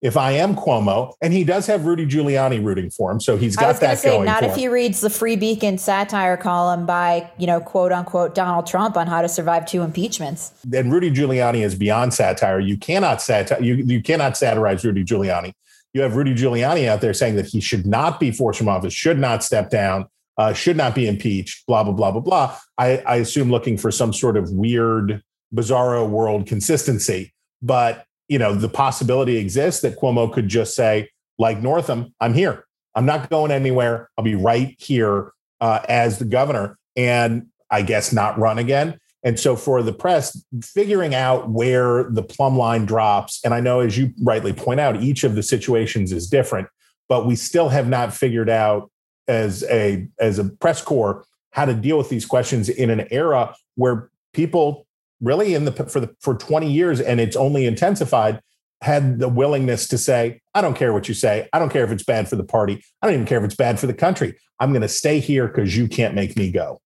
if 0.00 0.16
I 0.16 0.32
am 0.32 0.54
Cuomo, 0.54 1.14
and 1.20 1.32
he 1.32 1.42
does 1.42 1.66
have 1.66 1.84
Rudy 1.84 2.06
Giuliani 2.06 2.64
rooting 2.64 2.88
for 2.88 3.10
him, 3.10 3.20
so 3.20 3.36
he's 3.36 3.56
got 3.56 3.80
that 3.80 3.98
say, 3.98 4.10
going. 4.10 4.26
Not 4.26 4.44
if 4.44 4.52
him. 4.52 4.58
he 4.58 4.68
reads 4.68 5.00
the 5.00 5.10
Free 5.10 5.34
Beacon 5.34 5.76
satire 5.76 6.36
column 6.36 6.86
by 6.86 7.30
you 7.36 7.46
know 7.46 7.60
quote 7.60 7.90
unquote 7.90 8.34
Donald 8.34 8.66
Trump 8.66 8.96
on 8.96 9.08
how 9.08 9.22
to 9.22 9.28
survive 9.28 9.66
two 9.66 9.82
impeachments. 9.82 10.52
And 10.72 10.92
Rudy 10.92 11.10
Giuliani 11.10 11.64
is 11.64 11.74
beyond 11.74 12.14
satire. 12.14 12.60
You 12.60 12.76
cannot 12.76 13.20
sat 13.20 13.62
you 13.62 13.74
you 13.74 14.00
cannot 14.00 14.36
satirize 14.36 14.84
Rudy 14.84 15.04
Giuliani. 15.04 15.52
You 15.94 16.02
have 16.02 16.14
Rudy 16.14 16.34
Giuliani 16.34 16.86
out 16.86 17.00
there 17.00 17.14
saying 17.14 17.36
that 17.36 17.46
he 17.46 17.60
should 17.60 17.86
not 17.86 18.20
be 18.20 18.30
forced 18.30 18.58
from 18.58 18.68
office, 18.68 18.92
should 18.92 19.18
not 19.18 19.42
step 19.42 19.70
down, 19.70 20.06
uh, 20.38 20.52
should 20.52 20.76
not 20.76 20.94
be 20.94 21.06
impeached, 21.06 21.66
blah, 21.66 21.82
blah, 21.82 21.92
blah, 21.92 22.12
blah, 22.12 22.20
blah. 22.20 22.56
I, 22.78 22.98
I 22.98 23.16
assume 23.16 23.50
looking 23.50 23.76
for 23.76 23.90
some 23.90 24.12
sort 24.12 24.36
of 24.36 24.50
weird, 24.52 25.20
bizarro 25.54 26.08
world 26.08 26.46
consistency. 26.46 27.34
But, 27.60 28.06
you 28.28 28.38
know, 28.38 28.54
the 28.54 28.68
possibility 28.68 29.36
exists 29.36 29.82
that 29.82 29.98
Cuomo 29.98 30.32
could 30.32 30.48
just 30.48 30.74
say, 30.74 31.10
like 31.38 31.60
Northam, 31.60 32.14
I'm 32.20 32.34
here. 32.34 32.64
I'm 32.94 33.04
not 33.06 33.30
going 33.30 33.50
anywhere. 33.50 34.08
I'll 34.16 34.24
be 34.24 34.36
right 34.36 34.74
here 34.78 35.32
uh, 35.60 35.80
as 35.88 36.18
the 36.18 36.24
governor 36.24 36.78
and 36.96 37.48
I 37.70 37.82
guess 37.82 38.12
not 38.12 38.38
run 38.38 38.58
again. 38.58 38.98
And 39.24 39.38
so 39.38 39.56
for 39.56 39.82
the 39.82 39.92
press, 39.92 40.40
figuring 40.62 41.14
out 41.14 41.50
where 41.50 42.04
the 42.10 42.22
plumb 42.22 42.56
line 42.56 42.86
drops, 42.86 43.40
and 43.44 43.52
I 43.52 43.60
know 43.60 43.80
as 43.80 43.98
you 43.98 44.12
rightly 44.22 44.52
point 44.52 44.78
out, 44.78 45.02
each 45.02 45.24
of 45.24 45.34
the 45.34 45.42
situations 45.42 46.12
is 46.12 46.28
different, 46.28 46.68
but 47.08 47.26
we 47.26 47.34
still 47.34 47.68
have 47.68 47.88
not 47.88 48.14
figured 48.14 48.48
out 48.48 48.90
as 49.28 49.62
a 49.64 50.08
as 50.18 50.38
a 50.38 50.44
press 50.44 50.82
corps 50.82 51.24
how 51.52 51.64
to 51.64 51.74
deal 51.74 51.98
with 51.98 52.08
these 52.08 52.26
questions 52.26 52.68
in 52.68 52.90
an 52.90 53.06
era 53.10 53.54
where 53.76 54.10
people 54.32 54.86
really 55.20 55.54
in 55.54 55.64
the 55.64 55.72
for 55.72 56.00
the 56.00 56.14
for 56.20 56.34
20 56.34 56.70
years 56.70 57.00
and 57.00 57.20
it's 57.20 57.36
only 57.36 57.66
intensified 57.66 58.40
had 58.80 59.18
the 59.18 59.28
willingness 59.28 59.88
to 59.88 59.98
say 59.98 60.40
i 60.54 60.60
don't 60.60 60.74
care 60.74 60.92
what 60.92 61.08
you 61.08 61.14
say. 61.14 61.48
I 61.52 61.58
don't 61.58 61.70
care 61.70 61.84
if 61.84 61.90
it's 61.90 62.02
bad 62.02 62.28
for 62.28 62.36
the 62.36 62.44
party. 62.44 62.82
I 63.00 63.06
don't 63.06 63.14
even 63.14 63.26
care 63.26 63.38
if 63.38 63.44
it's 63.44 63.54
bad 63.54 63.78
for 63.78 63.86
the 63.86 63.94
country. 63.94 64.36
I'm 64.60 64.70
going 64.70 64.82
to 64.82 64.88
stay 64.88 65.20
here 65.20 65.46
because 65.46 65.76
you 65.76 65.86
can't 65.86 66.14
make 66.14 66.36
me 66.36 66.50
go. 66.50 66.80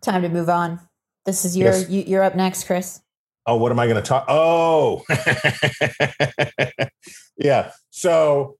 Time 0.00 0.22
to 0.22 0.28
move 0.28 0.48
on. 0.48 0.80
This 1.26 1.44
is 1.44 1.56
your 1.56 1.72
yes. 1.72 1.90
you, 1.90 2.02
you're 2.06 2.22
up 2.22 2.34
next 2.34 2.64
chris. 2.64 3.00
Oh 3.46 3.56
what 3.56 3.72
am 3.72 3.78
i 3.78 3.86
going 3.86 4.02
to 4.02 4.02
talk 4.02 4.24
oh. 4.28 5.02
Yeah 7.36 7.72
so 7.90 8.56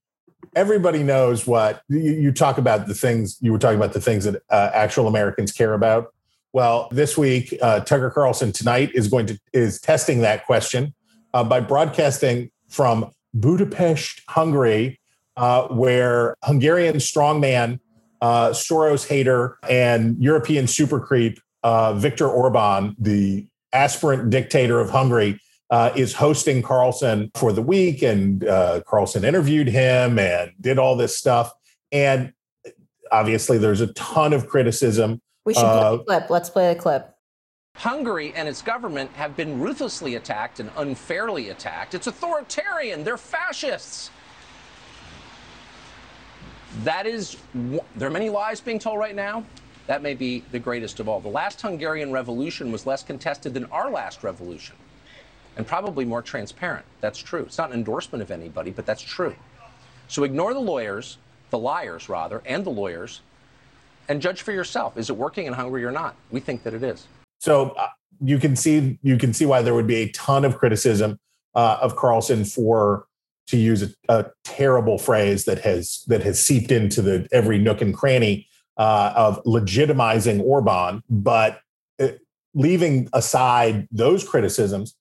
everybody 0.56 1.02
knows 1.02 1.46
what 1.46 1.82
you, 1.88 1.98
you, 1.98 2.32
talk 2.32 2.58
about 2.58 2.86
the 2.86 2.94
things 2.94 3.38
you 3.40 3.52
were 3.52 3.58
talking 3.58 3.76
about 3.78 3.92
the 3.92 4.00
things 4.00 4.24
that 4.24 4.42
uh, 4.50 4.70
actual 4.72 5.06
Americans 5.06 5.52
care 5.52 5.74
about. 5.74 6.12
Well, 6.52 6.88
this 6.92 7.18
week, 7.18 7.56
uh, 7.60 7.80
Tucker 7.80 8.10
Carlson 8.10 8.52
tonight 8.52 8.90
is 8.94 9.08
going 9.08 9.26
to 9.26 9.38
is 9.52 9.80
testing 9.80 10.20
that 10.20 10.46
question 10.46 10.94
uh, 11.32 11.44
by 11.44 11.60
broadcasting 11.60 12.50
from 12.68 13.10
Budapest, 13.34 14.22
Hungary, 14.28 15.00
uh, 15.36 15.66
where 15.68 16.36
Hungarian 16.44 16.96
strongman, 16.96 17.80
uh, 18.20 18.50
Soros 18.50 19.06
hater, 19.08 19.58
and 19.68 20.16
European 20.22 20.66
super 20.66 21.00
creep 21.00 21.40
uh, 21.64 21.94
Viktor 21.94 22.28
Orban, 22.28 22.94
the 22.98 23.46
aspirant 23.72 24.30
dictator 24.30 24.78
of 24.78 24.90
Hungary, 24.90 25.40
uh, 25.70 25.92
is 25.96 26.12
hosting 26.12 26.62
Carlson 26.62 27.30
for 27.34 27.52
the 27.52 27.62
week, 27.62 28.02
and 28.02 28.46
uh, 28.46 28.80
Carlson 28.86 29.24
interviewed 29.24 29.68
him 29.68 30.18
and 30.18 30.52
did 30.60 30.78
all 30.78 30.96
this 30.96 31.16
stuff. 31.16 31.52
And 31.92 32.32
obviously, 33.10 33.58
there's 33.58 33.80
a 33.80 33.92
ton 33.94 34.32
of 34.32 34.46
criticism. 34.46 35.20
We 35.44 35.54
should 35.54 35.62
play 35.62 35.96
the 35.96 36.04
clip. 36.04 36.30
Let's 36.30 36.50
play 36.50 36.74
the 36.74 36.80
clip. 36.80 37.10
Hungary 37.76 38.32
and 38.36 38.48
its 38.48 38.62
government 38.62 39.10
have 39.12 39.36
been 39.36 39.58
ruthlessly 39.58 40.14
attacked 40.14 40.60
and 40.60 40.70
unfairly 40.76 41.48
attacked. 41.48 41.94
It's 41.94 42.06
authoritarian. 42.06 43.02
They're 43.02 43.16
fascists. 43.16 44.10
That 46.84 47.06
is, 47.06 47.36
there 47.96 48.08
are 48.08 48.12
many 48.12 48.30
lies 48.30 48.60
being 48.60 48.78
told 48.78 48.98
right 48.98 49.14
now. 49.14 49.44
That 49.86 50.02
may 50.02 50.14
be 50.14 50.44
the 50.50 50.58
greatest 50.58 50.98
of 51.00 51.08
all. 51.08 51.20
The 51.20 51.28
last 51.28 51.60
Hungarian 51.60 52.10
revolution 52.10 52.70
was 52.72 52.86
less 52.86 53.02
contested 53.02 53.54
than 53.54 53.64
our 53.66 53.90
last 53.90 54.22
revolution 54.22 54.76
and 55.56 55.66
probably 55.66 56.04
more 56.04 56.22
transparent. 56.22 56.84
That's 57.00 57.18
true. 57.18 57.42
It's 57.42 57.58
not 57.58 57.70
an 57.70 57.78
endorsement 57.78 58.22
of 58.22 58.30
anybody, 58.30 58.70
but 58.70 58.86
that's 58.86 59.02
true. 59.02 59.34
So 60.08 60.24
ignore 60.24 60.54
the 60.54 60.60
lawyers, 60.60 61.18
the 61.50 61.58
liars 61.58 62.08
rather, 62.08 62.42
and 62.44 62.64
the 62.64 62.70
lawyers, 62.70 63.20
and 64.08 64.20
judge 64.20 64.42
for 64.42 64.52
yourself. 64.52 64.96
Is 64.96 65.10
it 65.10 65.16
working 65.16 65.46
in 65.46 65.52
Hungary 65.52 65.84
or 65.84 65.92
not? 65.92 66.16
We 66.30 66.40
think 66.40 66.62
that 66.64 66.74
it 66.74 66.82
is. 66.82 67.06
So 67.38 67.70
uh, 67.70 67.88
you 68.22 68.38
can 68.38 68.56
see 68.56 68.98
you 69.02 69.16
can 69.16 69.32
see 69.32 69.46
why 69.46 69.62
there 69.62 69.74
would 69.74 69.86
be 69.86 69.96
a 69.96 70.08
ton 70.10 70.44
of 70.44 70.58
criticism 70.58 71.18
uh, 71.54 71.78
of 71.80 71.96
Carlson 71.96 72.44
for 72.44 73.06
to 73.46 73.56
use 73.58 73.82
a, 73.82 73.90
a, 74.08 74.26
terrible 74.42 74.96
phrase 74.96 75.44
that 75.44 75.58
has 75.60 76.02
that 76.06 76.22
has 76.22 76.42
seeped 76.42 76.72
into 76.72 77.02
the 77.02 77.28
every 77.32 77.58
nook 77.58 77.80
and 77.80 77.94
cranny 77.94 78.46
uh, 78.76 79.12
of 79.14 79.42
legitimizing 79.44 80.40
Orban, 80.42 81.02
but 81.10 81.60
uh, 82.00 82.08
leaving 82.54 83.08
aside 83.12 83.86
those 83.90 84.26
criticisms, 84.26 84.94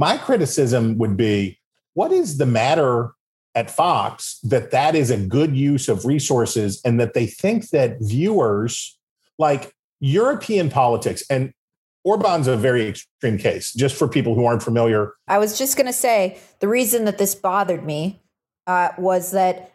my 0.00 0.16
criticism 0.16 0.96
would 0.96 1.14
be 1.14 1.60
what 1.92 2.10
is 2.10 2.38
the 2.38 2.46
matter 2.46 3.12
at 3.54 3.70
Fox 3.70 4.38
that 4.42 4.70
that 4.70 4.94
is 4.94 5.10
a 5.10 5.18
good 5.18 5.54
use 5.54 5.90
of 5.90 6.06
resources 6.06 6.80
and 6.86 6.98
that 6.98 7.12
they 7.12 7.26
think 7.26 7.68
that 7.68 7.98
viewers 8.00 8.98
like 9.38 9.74
European 10.00 10.70
politics 10.70 11.22
and 11.28 11.52
Orban's 12.02 12.46
a 12.46 12.56
very 12.56 12.88
extreme 12.88 13.36
case, 13.36 13.74
just 13.74 13.94
for 13.94 14.08
people 14.08 14.34
who 14.34 14.46
aren't 14.46 14.62
familiar. 14.62 15.12
I 15.28 15.36
was 15.36 15.58
just 15.58 15.76
going 15.76 15.86
to 15.86 15.92
say 15.92 16.38
the 16.60 16.68
reason 16.68 17.04
that 17.04 17.18
this 17.18 17.34
bothered 17.34 17.84
me 17.84 18.22
uh, 18.66 18.92
was 18.96 19.32
that 19.32 19.74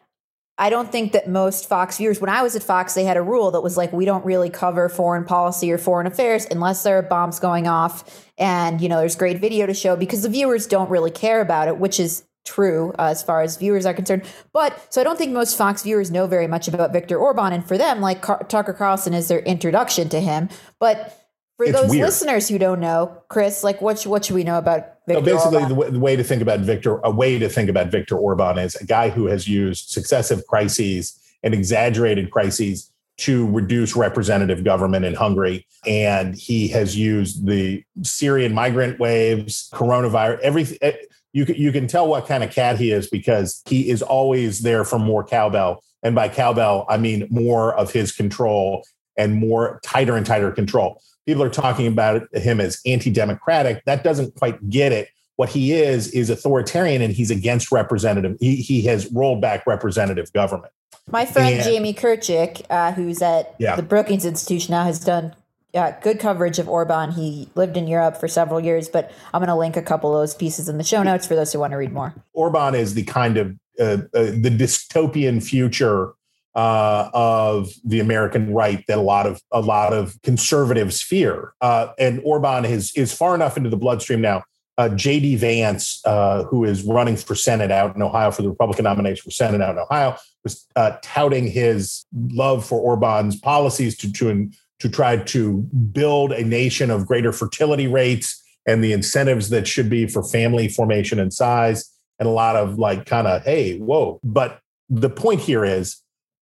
I 0.58 0.70
don't 0.70 0.90
think 0.90 1.12
that 1.12 1.28
most 1.28 1.68
Fox 1.68 1.98
viewers, 1.98 2.22
when 2.22 2.30
I 2.30 2.42
was 2.42 2.56
at 2.56 2.64
Fox, 2.64 2.94
they 2.94 3.04
had 3.04 3.18
a 3.18 3.22
rule 3.22 3.52
that 3.52 3.62
was 3.62 3.76
like, 3.76 3.92
we 3.92 4.06
don't 4.06 4.26
really 4.26 4.50
cover 4.50 4.88
foreign 4.88 5.26
policy 5.26 5.72
or 5.72 5.78
foreign 5.78 6.08
affairs 6.08 6.48
unless 6.50 6.84
there 6.84 6.98
are 6.98 7.02
bombs 7.02 7.40
going 7.40 7.68
off 7.68 8.26
and, 8.38 8.80
you 8.80 8.88
know, 8.88 9.00
there's 9.00 9.18
great 9.18 9.40
video 9.40 9.66
to 9.66 9.74
show 9.74 9.98
because 9.98 10.22
the 10.24 10.30
viewers 10.30 10.66
don't 10.66 10.90
really 10.90 11.12
care 11.12 11.42
about 11.42 11.68
it, 11.68 11.78
which 11.78 12.00
is 12.00 12.24
true 12.46 12.94
uh, 12.98 13.04
as 13.04 13.22
far 13.22 13.42
as 13.42 13.58
viewers 13.58 13.86
are 13.86 13.94
concerned. 13.94 14.24
But 14.54 14.94
so 14.94 15.02
I 15.02 15.04
don't 15.04 15.18
think 15.18 15.34
most 15.34 15.58
Fox 15.58 15.84
viewers 15.84 16.10
know 16.12 16.28
very 16.28 16.48
much 16.48 16.68
about 16.68 16.94
Viktor 16.94 17.18
Orban. 17.18 17.52
And 17.52 17.68
for 17.68 17.78
them, 17.78 18.00
like 18.00 18.22
Car- 18.22 18.46
Tucker 18.48 18.74
Carlson 18.74 19.14
is 19.14 19.28
their 19.28 19.40
introduction 19.40 20.08
to 20.10 20.22
him. 20.22 20.50
But 20.80 21.25
for 21.58 21.66
it's 21.66 21.80
those 21.80 21.90
weird. 21.90 22.06
listeners 22.06 22.50
who 22.50 22.58
don't 22.58 22.80
know, 22.80 23.22
Chris, 23.30 23.64
like 23.64 23.82
what, 23.82 24.02
what 24.04 24.26
should 24.26 24.36
we 24.36 24.44
know 24.44 24.58
about 24.58 24.96
Viktor 25.08 25.24
so 25.24 25.36
basically, 25.36 25.58
Orban? 25.58 25.70
the 25.70 25.76
way, 25.76 25.90
the 25.90 26.00
way 26.00 26.16
to 26.16 26.24
think 26.24 26.42
about 26.42 26.60
Victor, 26.62 27.00
a 27.04 27.12
way 27.12 27.40
to 27.40 27.48
think 27.48 27.70
about 27.70 27.88
Viktor 27.88 28.18
Orban 28.18 28.58
is 28.58 28.76
a 28.76 28.86
guy 28.86 29.10
who 29.10 29.28
has 29.28 29.48
used 29.48 29.90
successive 29.90 30.46
crises 30.48 31.20
and 31.44 31.54
exaggerated 31.54 32.32
crises 32.32 32.92
to 33.18 33.50
reduce 33.52 33.96
representative 33.96 34.64
government 34.64 35.06
in 35.06 35.14
Hungary. 35.14 35.66
And 35.88 36.36
he 36.36 36.68
has 36.70 36.98
used 36.98 37.48
the 37.48 37.84
Syrian 38.02 38.54
migrant 38.54 39.00
waves, 39.00 39.70
coronavirus, 39.74 40.40
everything. 40.40 40.78
Eh, 40.82 40.94
you 41.32 41.46
can, 41.46 41.56
you 41.56 41.72
can 41.72 41.88
tell 41.88 42.08
what 42.08 42.28
kind 42.28 42.44
of 42.44 42.52
cat 42.52 42.78
he 42.78 42.92
is 42.92 43.10
because 43.10 43.62
he 43.68 43.90
is 43.90 44.02
always 44.02 44.62
there 44.62 44.84
for 44.84 45.00
more 45.00 45.24
cowbell. 45.24 45.84
And 46.04 46.16
by 46.16 46.30
cowbell, 46.30 46.86
I 46.90 46.98
mean 46.98 47.28
more 47.30 47.74
of 47.76 47.92
his 47.92 48.12
control 48.12 48.86
and 49.18 49.36
more 49.36 49.80
tighter 49.84 50.16
and 50.18 50.26
tighter 50.26 50.52
control. 50.52 51.02
People 51.25 51.44
are 51.44 51.50
talking 51.50 51.88
about 51.88 52.27
him 52.36 52.60
as 52.60 52.79
anti 52.86 53.10
democratic. 53.10 53.84
That 53.86 54.03
doesn't 54.03 54.36
quite 54.36 54.70
get 54.70 54.91
it 54.91 55.10
what 55.36 55.50
he 55.50 55.74
is 55.74 56.08
is 56.10 56.29
authoritarian 56.29 57.01
and 57.01 57.13
he's 57.13 57.32
against 57.32 57.72
representative 57.72 58.38
he, 58.39 58.55
he 58.55 58.82
has 58.84 59.12
rolled 59.12 59.41
back 59.41 59.65
representative 59.67 60.32
government 60.34 60.72
my 61.08 61.25
friend 61.25 61.55
and, 61.55 61.63
jamie 61.63 61.94
kirchick 61.94 62.65
uh, 62.70 62.91
who's 62.94 63.22
at 63.22 63.55
yeah. 63.60 63.75
the 63.75 63.84
brookings 63.84 64.25
institution 64.25 64.72
now 64.72 64.84
has 64.84 65.00
done 65.00 65.36
uh, 65.74 65.91
good 66.01 66.20
coverage 66.20 66.58
of 66.58 66.70
orban 66.70 67.12
he 67.12 67.50
lived 67.55 67.75
in 67.77 67.88
europe 67.88 68.17
for 68.17 68.27
several 68.27 68.60
years 68.60 68.88
but 68.88 69.12
i'm 69.34 69.39
going 69.39 69.48
to 69.48 69.55
link 69.55 69.75
a 69.75 69.82
couple 69.82 70.15
of 70.15 70.22
those 70.22 70.34
pieces 70.34 70.70
in 70.70 70.77
the 70.77 70.84
show 70.84 71.03
notes 71.03 71.27
for 71.27 71.36
those 71.36 71.51
who 71.51 71.60
want 71.60 71.72
to 71.72 71.77
read 71.77 71.91
more 71.91 72.13
orban 72.34 72.74
is 72.74 72.94
the 72.94 73.03
kind 73.03 73.38
of 73.38 73.55
uh, 73.79 73.84
uh 73.84 74.32
the 74.32 74.55
dystopian 74.58 75.44
future 75.44 76.13
uh, 76.56 77.10
of 77.14 77.70
the 77.84 78.00
American 78.00 78.54
right 78.54 78.84
that 78.88 78.98
a 78.98 79.02
lot 79.02 79.26
of 79.26 79.42
a 79.52 79.62
lot 79.62 79.94
of 79.94 80.18
conservatives 80.24 81.02
fear, 81.02 81.54
uh, 81.62 81.90
and 82.00 82.22
Orban 82.24 82.66
is 82.66 82.92
is 82.96 83.14
far 83.14 83.36
enough 83.36 83.58
into 83.58 83.70
the 83.70 83.78
bloodstream 83.78 84.22
now 84.22 84.44
uh, 84.78 84.90
J.D. 84.90 85.38
Vance, 85.38 86.02
uh, 86.06 86.44
who 86.44 86.63
is 86.63 86.84
running 86.84 87.15
for 87.15 87.36
Senate 87.36 87.72
out 87.72 87.96
in 87.96 88.02
Ohio 88.02 88.32
for 88.32 88.41
the 88.41 88.50
Republican 88.50 88.84
nomination 88.84 89.24
for 89.24 89.32
Senate 89.32 89.62
out 89.62 89.76
in 89.76 89.80
Ohio, 89.80 90.18
was 90.44 90.68
uh, 90.76 90.98
touting 91.02 91.48
his 91.48 92.06
love 92.13 92.65
for 92.65 92.80
Orban's 92.80 93.39
policies 93.39 93.98
to, 94.00 94.12
to, 94.12 94.50
to 94.80 94.89
try 94.89 95.18
to 95.18 95.58
build 95.91 96.34
a 96.34 96.44
nation 96.44 96.91
of 96.91 97.08
greater 97.08 97.32
fertility 97.32 97.88
rates 97.88 98.41
and 98.68 98.84
the 98.84 98.91
incentives 98.91 99.50
that 99.50 99.68
should 99.68 99.89
be 99.89 100.08
for 100.08 100.24
family 100.24 100.68
formation 100.68 101.20
and 101.20 101.34
size, 101.34 101.91
and 102.20 102.28
a 102.28 102.32
lot 102.32 102.56
of 102.56 102.78
like 102.78 103.06
kind 103.06 103.28
of, 103.28 103.44
hey, 103.44 103.78
whoa. 103.78 104.20
But 104.24 104.60
the 104.89 105.10
point 105.10 105.39
here 105.39 105.63
is 105.63 106.02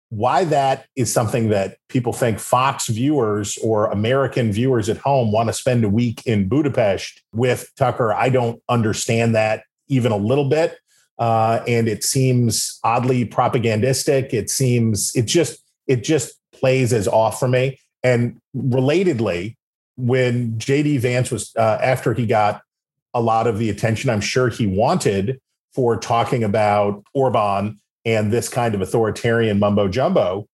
why 0.10 0.46
that 0.46 0.88
is 0.96 1.12
something 1.12 1.50
that 1.50 1.78
people 1.90 2.14
think 2.14 2.40
Fox 2.40 2.88
viewers 2.88 3.58
or 3.58 3.88
American 3.88 4.52
viewers 4.52 4.88
at 4.88 4.98
home 4.98 5.32
want 5.32 5.50
to 5.50 5.54
spend 5.54 5.84
a 5.84 5.90
week 5.90 6.26
in 6.26 6.48
Budapest 6.48 7.22
with 7.34 7.70
Tucker. 7.76 8.14
I 8.14 8.30
don't 8.30 8.62
understand 8.70 9.36
that 9.36 9.64
even 9.88 10.12
a 10.12 10.18
little 10.18 10.48
bit. 10.48 10.78
Uh, 11.20 11.64
and 11.68 11.88
it 11.88 12.04
seems 12.04 12.80
oddly 12.84 13.26
propagandistic. 13.26 14.34
It 14.34 14.50
seems 14.50 15.16
it 15.16 15.26
just 15.26 15.64
it 15.88 16.04
just 16.04 16.36
plays 16.54 16.94
as 16.94 17.08
off 17.08 17.40
for 17.40 17.48
me. 17.48 17.80
And 18.04 18.40
relatedly, 18.56 19.56
when 19.98 20.54
JD 20.54 21.00
Vance 21.00 21.32
was 21.32 21.52
uh, 21.58 21.80
after 21.82 22.14
he 22.14 22.26
got 22.26 22.62
a 23.14 23.22
lot 23.22 23.48
of 23.48 23.58
the 23.58 23.70
attention 23.70 24.10
I'm 24.10 24.22
sure 24.22 24.50
he 24.50 24.68
wanted 24.68 25.42
for 25.74 25.98
talking 25.98 26.44
about 26.44 27.04
Orban 27.14 27.80
and 28.08 28.32
this 28.32 28.48
kind 28.48 28.74
of 28.74 28.82
authoritarian 28.82 29.60
mumbo 29.60 29.90
jumbo, 29.90 30.48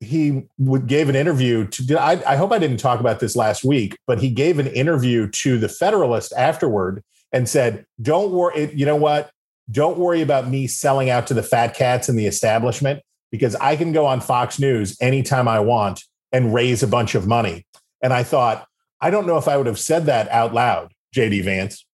he 0.00 0.44
would, 0.56 0.86
gave 0.86 1.10
an 1.10 1.14
interview 1.14 1.66
to. 1.66 2.00
I, 2.00 2.12
I 2.26 2.36
hope 2.36 2.52
I 2.52 2.58
didn't 2.58 2.78
talk 2.78 3.00
about 3.00 3.20
this 3.20 3.36
last 3.36 3.62
week, 3.62 3.98
but 4.06 4.18
he 4.18 4.30
gave 4.30 4.58
an 4.58 4.66
interview 4.66 5.28
to 5.28 5.58
the 5.58 5.68
Federalist 5.68 6.32
afterward 6.32 7.04
and 7.32 7.46
said, 7.46 7.84
"Don't 8.00 8.32
worry. 8.32 8.72
You 8.74 8.86
know 8.86 8.96
what? 8.96 9.30
Don't 9.70 9.98
worry 9.98 10.22
about 10.22 10.48
me 10.48 10.66
selling 10.66 11.10
out 11.10 11.26
to 11.26 11.34
the 11.34 11.42
fat 11.42 11.74
cats 11.74 12.08
in 12.08 12.16
the 12.16 12.26
establishment 12.26 13.02
because 13.30 13.54
I 13.56 13.76
can 13.76 13.92
go 13.92 14.06
on 14.06 14.22
Fox 14.22 14.58
News 14.58 14.96
anytime 15.02 15.46
I 15.46 15.60
want 15.60 16.02
and 16.32 16.54
raise 16.54 16.82
a 16.82 16.88
bunch 16.88 17.14
of 17.14 17.26
money." 17.26 17.66
And 18.02 18.14
I 18.14 18.22
thought, 18.22 18.66
I 19.02 19.10
don't 19.10 19.26
know 19.26 19.36
if 19.36 19.48
I 19.48 19.58
would 19.58 19.66
have 19.66 19.78
said 19.78 20.06
that 20.06 20.30
out 20.30 20.54
loud, 20.54 20.94
JD 21.14 21.44
Vance. 21.44 21.84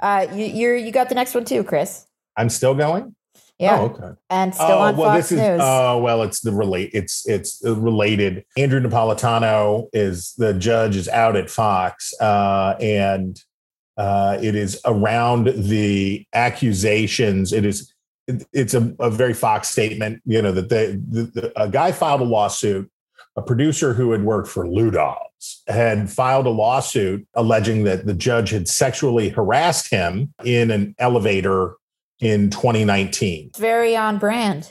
Uh, 0.00 0.26
you, 0.32 0.72
you 0.72 0.90
got 0.90 1.10
the 1.10 1.14
next 1.14 1.34
one 1.34 1.44
too, 1.44 1.62
Chris. 1.62 2.05
I'm 2.36 2.48
still 2.48 2.74
going. 2.74 3.14
Yeah. 3.58 3.80
Oh, 3.80 3.84
okay. 3.86 4.18
And 4.28 4.54
still 4.54 4.66
oh, 4.66 4.78
on 4.78 4.96
well, 4.96 5.10
Fox 5.10 5.30
this 5.30 5.32
is, 5.32 5.38
News. 5.38 5.60
Oh, 5.62 5.98
well, 5.98 6.22
it's 6.22 6.40
the 6.40 6.52
relate. 6.52 6.90
It's 6.92 7.26
it's 7.26 7.62
related. 7.64 8.44
Andrew 8.56 8.80
Napolitano 8.80 9.88
is 9.92 10.34
the 10.36 10.52
judge 10.52 10.94
is 10.96 11.08
out 11.08 11.36
at 11.36 11.48
Fox, 11.48 12.12
uh, 12.20 12.76
and 12.80 13.40
uh, 13.96 14.38
it 14.42 14.54
is 14.54 14.78
around 14.84 15.46
the 15.46 16.26
accusations. 16.34 17.54
It 17.54 17.64
is 17.64 17.94
it, 18.26 18.46
it's 18.52 18.74
a, 18.74 18.94
a, 19.00 19.10
very 19.10 19.32
Fox 19.32 19.68
statement. 19.68 20.20
You 20.26 20.42
know 20.42 20.52
that 20.52 20.68
they, 20.68 20.92
the, 20.92 21.22
the, 21.22 21.52
a 21.60 21.68
guy 21.68 21.92
filed 21.92 22.20
a 22.20 22.24
lawsuit. 22.24 22.90
A 23.36 23.42
producer 23.42 23.92
who 23.92 24.12
had 24.12 24.22
worked 24.22 24.48
for 24.48 24.66
Lou 24.66 24.90
Dobbs 24.90 25.62
had 25.66 26.10
filed 26.10 26.46
a 26.46 26.50
lawsuit 26.50 27.26
alleging 27.34 27.84
that 27.84 28.06
the 28.06 28.14
judge 28.14 28.50
had 28.50 28.66
sexually 28.66 29.28
harassed 29.28 29.90
him 29.90 30.32
in 30.44 30.70
an 30.70 30.94
elevator 30.98 31.76
in 32.20 32.50
2019. 32.50 33.50
Very 33.56 33.96
on 33.96 34.18
brand 34.18 34.70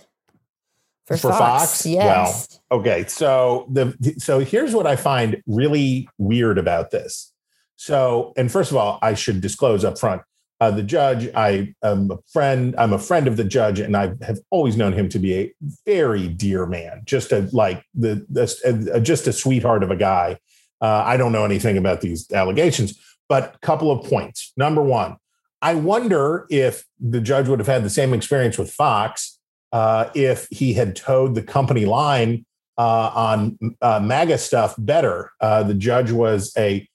for, 1.06 1.18
for 1.18 1.32
Fox. 1.32 1.40
Fox. 1.40 1.86
Yes. 1.86 2.60
Well, 2.70 2.80
okay. 2.80 3.06
So 3.08 3.68
the 3.72 4.16
so 4.18 4.40
here's 4.40 4.74
what 4.74 4.88
I 4.88 4.96
find 4.96 5.42
really 5.48 6.10
weird 6.18 6.58
about 6.58 6.92
this. 6.92 7.32
So, 7.76 8.34
and 8.38 8.52
first 8.52 8.72
of 8.72 8.78
all, 8.78 9.00
I 9.02 9.14
should 9.14 9.42
disclose 9.42 9.84
up 9.84 10.00
front. 10.00 10.22
Uh, 10.62 10.72
the 10.72 10.84
judge, 10.84 11.30
I 11.36 11.74
am 11.84 12.10
a 12.12 12.18
friend. 12.32 12.74
I'm 12.78 12.94
a 12.94 13.00
friend 13.00 13.28
of 13.28 13.36
the 13.36 13.44
judge, 13.44 13.80
and 13.80 13.96
I 13.96 14.14
have 14.22 14.40
always 14.50 14.78
known 14.78 14.94
him 14.94 15.10
to 15.10 15.20
be 15.20 15.34
a 15.36 15.54
very 15.86 16.30
dear 16.30 16.66
man, 16.66 17.02
just 17.04 17.34
a 17.34 17.50
like 17.52 17.84
the, 17.94 18.26
the 18.30 18.92
a, 18.94 19.02
just 19.02 19.28
a 19.28 19.34
sweetheart 19.34 19.84
of 19.84 19.92
a 19.92 19.98
guy. 19.98 20.40
Uh, 20.82 21.04
I 21.06 21.18
don't 21.18 21.34
know 21.34 21.44
anything 21.44 21.78
about 21.78 22.02
these 22.02 22.32
allegations, 22.32 22.98
but 23.28 23.60
couple 23.62 23.92
of 23.92 24.08
points. 24.08 24.54
Number 24.56 24.82
one, 24.82 25.18
I 25.66 25.74
wonder 25.74 26.46
if 26.52 26.86
the 27.00 27.20
judge 27.20 27.48
would 27.48 27.58
have 27.58 27.68
had 27.68 27.84
the 27.84 27.90
same 27.90 28.14
experience 28.14 28.56
with 28.56 28.72
Fox 28.72 29.40
uh, 29.72 30.12
if 30.14 30.48
he 30.52 30.74
had 30.74 30.96
toed 30.96 31.34
the 31.34 31.42
company 31.42 31.86
line 31.86 32.46
uh, 32.78 33.10
on 33.16 33.58
uh, 33.82 34.00
MAGA 34.00 34.38
stuff 34.38 34.76
better. 34.78 35.32
Uh, 35.42 35.64
the 35.64 35.74
judge 35.74 36.12
was 36.12 36.54
a 36.56 36.88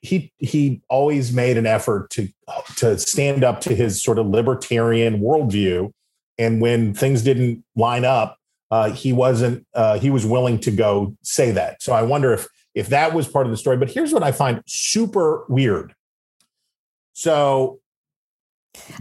he 0.00 0.32
he 0.38 0.80
always 0.88 1.34
made 1.34 1.58
an 1.58 1.66
effort 1.66 2.08
to 2.12 2.28
to 2.76 2.96
stand 2.98 3.44
up 3.44 3.60
to 3.60 3.74
his 3.74 4.02
sort 4.02 4.18
of 4.18 4.26
libertarian 4.26 5.20
worldview, 5.20 5.92
and 6.38 6.62
when 6.62 6.94
things 6.94 7.20
didn't 7.20 7.62
line 7.76 8.06
up, 8.06 8.38
uh, 8.70 8.88
he 8.88 9.12
wasn't 9.12 9.66
uh, 9.74 9.98
he 9.98 10.08
was 10.08 10.24
willing 10.24 10.58
to 10.60 10.70
go 10.70 11.14
say 11.20 11.50
that. 11.50 11.82
So 11.82 11.92
I 11.92 12.00
wonder 12.00 12.32
if 12.32 12.48
if 12.74 12.86
that 12.88 13.12
was 13.12 13.28
part 13.28 13.44
of 13.44 13.50
the 13.50 13.58
story. 13.58 13.76
But 13.76 13.90
here's 13.90 14.14
what 14.14 14.22
I 14.22 14.32
find 14.32 14.62
super 14.66 15.44
weird. 15.50 15.94
So 17.12 17.81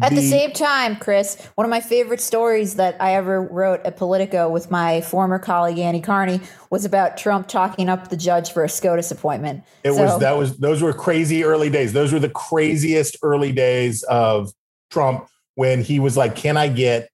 At 0.02 0.10
the, 0.10 0.18
The- 0.18 0.30
same 0.30 0.52
time, 0.52 0.98
Chris, 0.98 1.38
one 1.56 1.64
of 1.66 1.70
my 1.70 1.80
favorite 1.80 2.20
stories 2.20 2.76
that 2.76 2.98
I 3.00 3.16
ever 3.16 3.42
wrote 3.42 3.82
at 3.86 3.96
Politico 3.98 4.50
with 4.50 4.70
my 4.70 5.02
former 5.02 5.40
colleague 5.40 5.80
Annie 5.80 6.02
Karni 6.02 6.42
was 6.70 6.84
about 6.84 7.18
Trump 7.18 7.48
talking 7.48 7.88
up 7.88 8.10
the 8.10 8.18
judge 8.18 8.52
for 8.52 8.64
a 8.64 8.70
SCOTUS 8.70 9.12
appointment. 9.12 9.64
It 9.84 9.94
So- 9.94 10.04
was 10.04 10.20
that 10.20 10.38
was 10.38 10.58
those 10.58 10.82
were 10.82 10.94
crazy 10.94 11.44
early 11.44 11.70
days. 11.70 11.94
Those 11.94 12.12
were 12.12 12.20
the 12.20 12.30
craziest 12.30 13.18
early 13.24 13.52
days 13.54 14.04
of 14.04 14.52
Trump 14.90 15.28
when 15.56 15.82
he 15.82 16.00
was 16.00 16.18
like, 16.18 16.36
"Can 16.36 16.58
I 16.58 16.68
get 16.68 17.10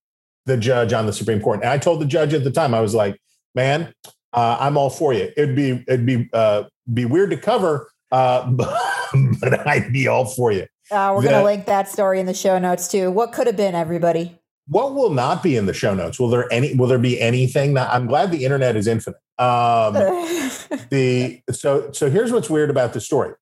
the 0.47 0.57
judge 0.57 0.93
on 0.93 1.05
the 1.05 1.13
Supreme 1.13 1.41
Court?" 1.41 1.59
And 1.61 1.69
I 1.69 1.77
told 1.77 2.01
the 2.01 2.05
judge 2.05 2.33
at 2.33 2.43
the 2.43 2.51
time, 2.51 2.73
I 2.73 2.81
was 2.81 2.95
like, 2.95 3.19
"Man, 3.53 3.93
uh, 4.33 4.57
I'm 4.59 4.77
all 4.77 4.89
for 4.89 5.13
you. 5.13 5.29
It'd 5.37 5.55
be 5.55 5.83
it'd 5.87 6.05
be 6.07 6.27
uh, 6.33 6.63
be 6.91 7.05
weird 7.05 7.29
to 7.31 7.37
cover, 7.37 7.91
uh, 8.11 8.49
but 8.51 9.67
I'd 9.67 9.93
be 9.93 10.07
all 10.07 10.25
for 10.25 10.51
you." 10.51 10.65
Uh, 10.89 11.13
we're 11.15 11.23
going 11.23 11.33
to 11.33 11.43
link 11.43 11.65
that 11.65 11.89
story 11.89 12.19
in 12.19 12.25
the 12.25 12.33
show 12.33 12.57
notes 12.57 12.87
too. 12.87 13.11
What 13.11 13.33
could 13.33 13.47
have 13.47 13.57
been, 13.57 13.75
everybody? 13.75 14.39
What 14.67 14.93
will 14.95 15.09
not 15.09 15.43
be 15.43 15.55
in 15.55 15.65
the 15.65 15.73
show 15.73 15.93
notes? 15.93 16.19
Will 16.19 16.29
there 16.29 16.51
any? 16.51 16.75
Will 16.75 16.87
there 16.87 16.97
be 16.97 17.19
anything 17.19 17.73
that 17.75 17.93
I'm 17.93 18.05
glad 18.05 18.31
the 18.31 18.43
internet 18.43 18.75
is 18.75 18.85
infinite. 18.85 19.19
Um, 19.37 19.93
the 20.89 21.41
so 21.51 21.91
so 21.91 22.09
here's 22.09 22.33
what's 22.33 22.49
weird 22.49 22.69
about 22.69 22.93
the 22.93 22.99
story. 22.99 23.33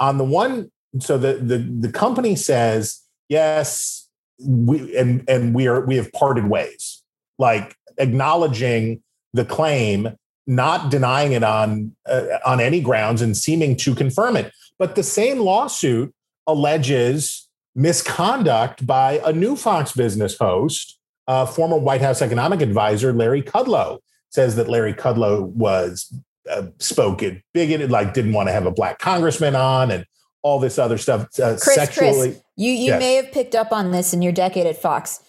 On 0.00 0.16
the 0.16 0.24
one, 0.24 0.70
so 1.00 1.18
the 1.18 1.34
the 1.34 1.58
the 1.58 1.92
company 1.92 2.34
says 2.34 3.02
yes, 3.28 4.08
we 4.40 4.96
and 4.96 5.22
and 5.28 5.54
we 5.54 5.66
are 5.66 5.80
we 5.84 5.96
have 5.96 6.10
parted 6.12 6.48
ways, 6.48 7.02
like 7.38 7.76
acknowledging 7.98 9.02
the 9.34 9.44
claim, 9.44 10.16
not 10.46 10.90
denying 10.90 11.32
it 11.32 11.42
on 11.42 11.94
uh, 12.06 12.38
on 12.46 12.60
any 12.60 12.80
grounds, 12.80 13.20
and 13.20 13.36
seeming 13.36 13.76
to 13.76 13.94
confirm 13.94 14.34
it. 14.36 14.50
But 14.78 14.94
the 14.94 15.02
same 15.02 15.40
lawsuit 15.40 16.14
alleges 16.46 17.48
misconduct 17.74 18.86
by 18.86 19.20
a 19.24 19.32
new 19.32 19.56
Fox 19.56 19.92
Business 19.92 20.36
host, 20.38 20.98
uh, 21.26 21.46
former 21.46 21.78
White 21.78 22.00
House 22.00 22.22
economic 22.22 22.60
advisor 22.60 23.12
Larry 23.12 23.42
Kudlow, 23.42 23.98
says 24.30 24.56
that 24.56 24.68
Larry 24.68 24.94
Kudlow 24.94 25.46
was 25.46 26.12
uh, 26.50 26.66
spoke 26.78 27.22
it 27.22 27.42
bigoted, 27.52 27.90
like 27.90 28.12
didn't 28.14 28.32
want 28.32 28.48
to 28.48 28.52
have 28.52 28.66
a 28.66 28.70
black 28.70 28.98
congressman 28.98 29.56
on, 29.56 29.90
and 29.90 30.04
all 30.42 30.58
this 30.58 30.78
other 30.78 30.98
stuff. 30.98 31.22
Uh, 31.40 31.56
Chris, 31.60 31.74
sexually, 31.74 32.30
Chris, 32.32 32.42
you, 32.56 32.70
you 32.70 32.86
Yes. 32.88 33.00
may 33.00 33.14
have 33.14 33.32
picked 33.32 33.54
up 33.54 33.72
on 33.72 33.90
this 33.92 34.12
in 34.12 34.20
your 34.20 34.32
decade 34.32 34.66
at 34.66 34.76
Fox. 34.76 35.20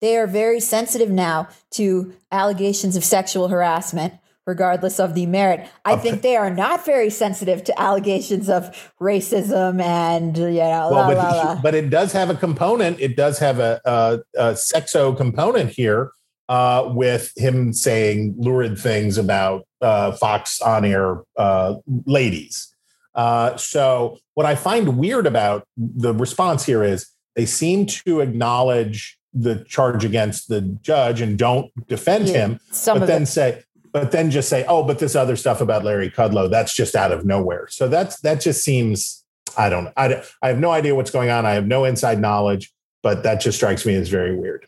They 0.00 0.16
are 0.16 0.26
very 0.26 0.60
sensitive 0.60 1.10
now 1.10 1.48
to 1.72 2.12
allegations 2.32 2.96
of 2.96 3.04
sexual 3.04 3.48
harassment, 3.48 4.14
regardless 4.48 4.98
of 4.98 5.14
the 5.14 5.26
merit. 5.26 5.68
I 5.84 5.94
think 5.96 6.22
they 6.22 6.34
are 6.34 6.50
not 6.50 6.84
very 6.86 7.10
sensitive 7.10 7.62
to 7.64 7.80
allegations 7.80 8.48
of 8.48 8.90
racism 8.98 9.80
and 9.80 10.36
you 10.38 10.54
know, 10.54 10.88
la, 10.90 11.06
but, 11.06 11.16
la, 11.18 11.30
la. 11.30 11.60
but 11.60 11.74
it 11.74 11.90
does 11.90 12.12
have 12.12 12.30
a 12.30 12.34
component. 12.34 12.98
It 12.98 13.14
does 13.14 13.38
have 13.38 13.58
a, 13.60 13.78
a, 13.84 14.18
a 14.36 14.52
sexo 14.54 15.14
component 15.14 15.70
here 15.70 16.12
uh, 16.48 16.90
with 16.94 17.30
him 17.36 17.74
saying 17.74 18.36
lurid 18.38 18.78
things 18.78 19.18
about 19.18 19.64
uh, 19.82 20.12
Fox 20.12 20.62
on 20.62 20.86
air 20.86 21.22
uh, 21.36 21.74
ladies. 22.06 22.74
Uh, 23.14 23.54
so, 23.56 24.18
what 24.34 24.46
I 24.46 24.54
find 24.54 24.96
weird 24.96 25.26
about 25.26 25.64
the 25.76 26.14
response 26.14 26.64
here 26.64 26.82
is 26.82 27.10
they 27.36 27.44
seem 27.46 27.84
to 27.86 28.20
acknowledge 28.20 29.18
the 29.34 29.64
charge 29.64 30.04
against 30.04 30.48
the 30.48 30.60
judge 30.60 31.20
and 31.20 31.38
don't 31.38 31.70
defend 31.86 32.28
Yeah, 32.28 32.34
him, 32.34 32.60
but 32.86 33.06
then 33.06 33.22
it. 33.22 33.26
say, 33.26 33.62
but 33.92 34.10
then 34.12 34.30
just 34.30 34.48
say, 34.48 34.64
oh, 34.68 34.82
but 34.82 34.98
this 34.98 35.14
other 35.16 35.36
stuff 35.36 35.60
about 35.60 35.84
Larry 35.84 36.10
Kudlow, 36.10 36.50
that's 36.50 36.74
just 36.74 36.94
out 36.94 37.12
of 37.12 37.24
nowhere. 37.24 37.66
So 37.68 37.88
that's 37.88 38.20
that 38.20 38.40
just 38.40 38.62
seems, 38.64 39.24
I 39.56 39.68
don't, 39.68 39.92
I, 39.96 40.22
I 40.42 40.48
have 40.48 40.58
no 40.58 40.70
idea 40.70 40.94
what's 40.94 41.10
going 41.10 41.30
on. 41.30 41.46
I 41.46 41.52
have 41.52 41.66
no 41.66 41.84
inside 41.84 42.20
knowledge, 42.20 42.72
but 43.02 43.22
that 43.22 43.40
just 43.40 43.56
strikes 43.58 43.84
me 43.86 43.94
as 43.94 44.08
very 44.08 44.36
weird. 44.36 44.66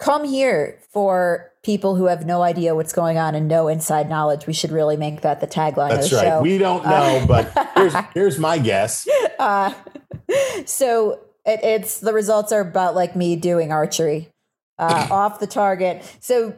Come 0.00 0.24
here 0.24 0.80
for 0.92 1.52
people 1.62 1.94
who 1.96 2.06
have 2.06 2.26
no 2.26 2.42
idea 2.42 2.74
what's 2.74 2.92
going 2.92 3.16
on 3.16 3.34
and 3.34 3.48
no 3.48 3.68
inside 3.68 4.08
knowledge. 4.08 4.46
We 4.46 4.52
should 4.52 4.72
really 4.72 4.96
make 4.96 5.22
that 5.22 5.40
the 5.40 5.46
tagline 5.46 5.90
That's 5.90 6.06
of 6.06 6.10
the 6.10 6.16
right. 6.16 6.24
show. 6.24 6.42
We 6.42 6.58
don't 6.58 6.84
know, 6.84 6.90
Uh, 6.90 7.26
but 7.26 7.70
here's 7.76 7.94
here's 8.12 8.38
my 8.38 8.58
guess. 8.58 9.06
uh, 9.38 9.72
so 10.66 11.20
it, 11.46 11.60
it's 11.62 12.00
the 12.00 12.12
results 12.12 12.52
are 12.52 12.60
about 12.60 12.94
like 12.94 13.14
me 13.16 13.36
doing 13.36 13.72
archery 13.72 14.28
uh, 14.78 15.06
off 15.10 15.38
the 15.40 15.46
target. 15.46 16.02
So 16.20 16.54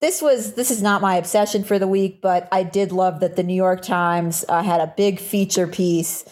this 0.00 0.22
was 0.22 0.54
this 0.54 0.70
is 0.70 0.82
not 0.82 1.02
my 1.02 1.16
obsession 1.16 1.64
for 1.64 1.78
the 1.78 1.88
week, 1.88 2.20
but 2.20 2.48
I 2.50 2.62
did 2.62 2.92
love 2.92 3.20
that 3.20 3.36
the 3.36 3.42
New 3.42 3.54
York 3.54 3.82
Times 3.82 4.44
uh, 4.48 4.62
had 4.62 4.80
a 4.80 4.92
big 4.96 5.20
feature 5.20 5.66
piece 5.66 6.24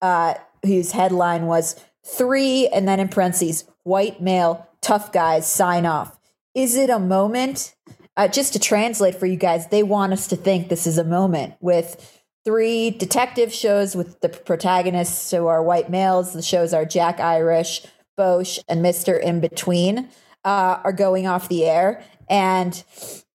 uh, 0.00 0.34
whose 0.64 0.92
headline 0.92 1.46
was 1.46 1.76
three 2.04 2.68
and 2.68 2.86
then 2.86 2.98
in 2.98 3.08
parentheses 3.08 3.64
white 3.84 4.20
male 4.20 4.68
tough 4.80 5.12
guys 5.12 5.48
sign 5.48 5.86
off. 5.86 6.18
Is 6.54 6.76
it 6.76 6.90
a 6.90 6.98
moment? 6.98 7.74
Uh, 8.16 8.28
just 8.28 8.52
to 8.52 8.58
translate 8.58 9.14
for 9.14 9.24
you 9.24 9.36
guys, 9.36 9.68
they 9.68 9.82
want 9.82 10.12
us 10.12 10.26
to 10.26 10.36
think 10.36 10.68
this 10.68 10.86
is 10.86 10.98
a 10.98 11.04
moment 11.04 11.54
with 11.60 12.20
three 12.44 12.90
detective 12.90 13.54
shows 13.54 13.94
with 13.96 14.20
the 14.20 14.28
protagonists 14.28 15.30
who 15.30 15.46
are 15.46 15.62
white 15.62 15.88
males. 15.88 16.32
The 16.32 16.42
shows 16.42 16.74
are 16.74 16.84
Jack 16.84 17.20
Irish, 17.20 17.86
Bosch, 18.16 18.58
and 18.68 18.82
Mister 18.82 19.16
In 19.16 19.40
Between 19.40 20.08
uh, 20.44 20.80
are 20.84 20.92
going 20.92 21.26
off 21.26 21.48
the 21.48 21.64
air, 21.64 22.04
and 22.32 22.82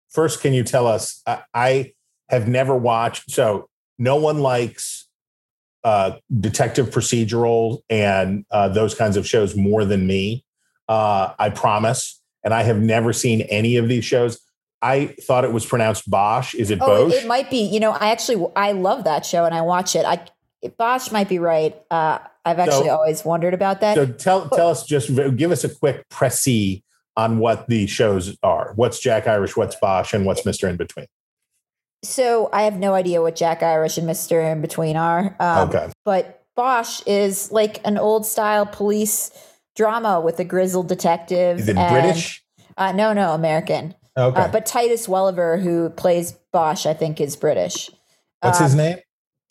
First, 0.10 0.42
can 0.42 0.52
you 0.52 0.64
tell 0.64 0.88
us? 0.88 1.22
I, 1.28 1.44
I 1.54 1.94
have 2.30 2.48
never 2.48 2.76
watched. 2.76 3.30
So 3.30 3.70
no 4.00 4.16
one 4.16 4.40
likes 4.40 5.08
uh, 5.84 6.14
detective 6.40 6.90
procedural 6.90 7.82
and 7.88 8.44
uh, 8.50 8.70
those 8.70 8.96
kinds 8.96 9.16
of 9.16 9.28
shows 9.28 9.56
more 9.56 9.86
than 9.86 10.08
me. 10.08 10.44
Uh, 10.90 11.34
I 11.38 11.52
promise. 11.52 12.20
And 12.44 12.52
I 12.52 12.64
have 12.64 12.80
never 12.80 13.14
seen 13.14 13.42
any 13.42 13.78
of 13.78 13.90
these 13.90 14.06
shows. 14.06 14.40
I 14.82 15.16
thought 15.22 15.44
it 15.44 15.52
was 15.52 15.68
pronounced 15.68 16.10
Bosch. 16.10 16.56
Is 16.56 16.72
it 16.72 16.80
oh, 16.82 17.10
Bosch? 17.10 17.14
it, 17.14 17.28
might 17.28 17.52
be. 17.52 17.62
You 17.62 17.80
know, 17.80 17.92
I 17.92 18.10
actually 18.10 18.44
I 18.56 18.72
love 18.72 19.04
that 19.04 19.24
show 19.24 19.46
and 19.46 19.54
I 19.54 19.62
watch 19.62 19.96
it. 19.96 20.04
I 20.06 20.26
Bosch 20.80 21.12
might 21.12 21.30
be 21.30 21.38
right. 21.38 21.76
Uh, 21.92 22.18
I've 22.44 22.58
actually 22.58 22.88
So- 22.88 22.96
always 22.96 23.24
wondered 23.24 23.54
about 23.54 23.82
that. 23.82 23.96
So 23.96 24.08
tell 24.08 24.50
tell 24.50 24.70
us 24.70 24.84
just 24.84 25.14
give 25.36 25.52
us 25.52 25.64
a 25.64 25.70
quick 25.70 26.10
précis 26.10 26.82
on 27.18 27.40
what 27.40 27.68
the 27.68 27.88
shows 27.88 28.38
are. 28.44 28.72
What's 28.76 29.00
Jack 29.00 29.28
Irish? 29.28 29.58
What's 29.58 29.76
Bosch? 29.76 30.14
And 30.14 30.26
what's 30.26 30.46
Mister 30.46 30.70
In 30.70 30.78
Between? 30.78 31.08
So 32.04 32.50
I 32.54 32.62
have 32.62 32.78
no 32.78 32.94
idea 32.94 33.22
what 33.22 33.36
Jack 33.36 33.64
Irish 33.64 33.98
and 33.98 34.08
Mister 34.08 34.40
In 34.40 34.62
Between 34.62 34.96
are. 34.96 35.36
Um, 35.40 35.68
Okay. 35.68 35.92
But 36.06 36.44
Bosch 36.56 37.02
is 37.06 37.52
like 37.52 37.86
an 37.86 37.98
old 37.98 38.26
style 38.26 38.66
police 38.66 39.32
drama 39.76 40.22
with 40.22 40.40
a 40.40 40.44
grizzled 40.46 40.88
detective. 40.88 41.60
Is 41.60 41.68
it 41.68 41.76
and- 41.76 41.92
British? 41.92 42.44
Uh, 42.78 42.92
no, 42.92 43.12
no, 43.12 43.34
American. 43.34 43.96
Okay. 44.16 44.40
Uh, 44.40 44.48
but 44.50 44.66
Titus 44.68 45.08
Welliver, 45.08 45.60
who 45.60 45.90
plays 45.90 46.34
Bosch, 46.54 46.86
I 46.86 46.94
think 46.94 47.20
is 47.20 47.36
British. 47.36 47.90
What's 48.42 48.60
his 48.60 48.74
um, 48.74 48.78
name? 48.78 48.98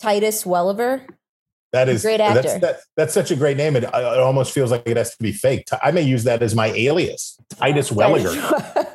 Titus 0.01 0.45
Welliver. 0.47 1.05
That 1.73 1.89
is 1.89 2.03
great 2.03 2.19
That's, 2.19 2.47
actor. 2.47 2.59
that, 2.61 2.77
that's 2.97 3.13
such 3.15 3.31
a 3.31 3.37
great 3.37 3.57
name. 3.57 3.77
It, 3.77 3.85
it 3.85 3.93
almost 3.95 4.53
feels 4.53 4.71
like 4.71 4.83
it 4.87 4.97
has 4.97 5.15
to 5.17 5.23
be 5.23 5.33
fake. 5.33 5.67
I 5.83 5.91
may 5.91 6.03
use 6.03 6.25
that 6.25 6.43
as 6.43 6.55
my 6.55 6.69
alias, 6.69 7.39
Titus 7.51 7.91
Welliger. 7.91 8.35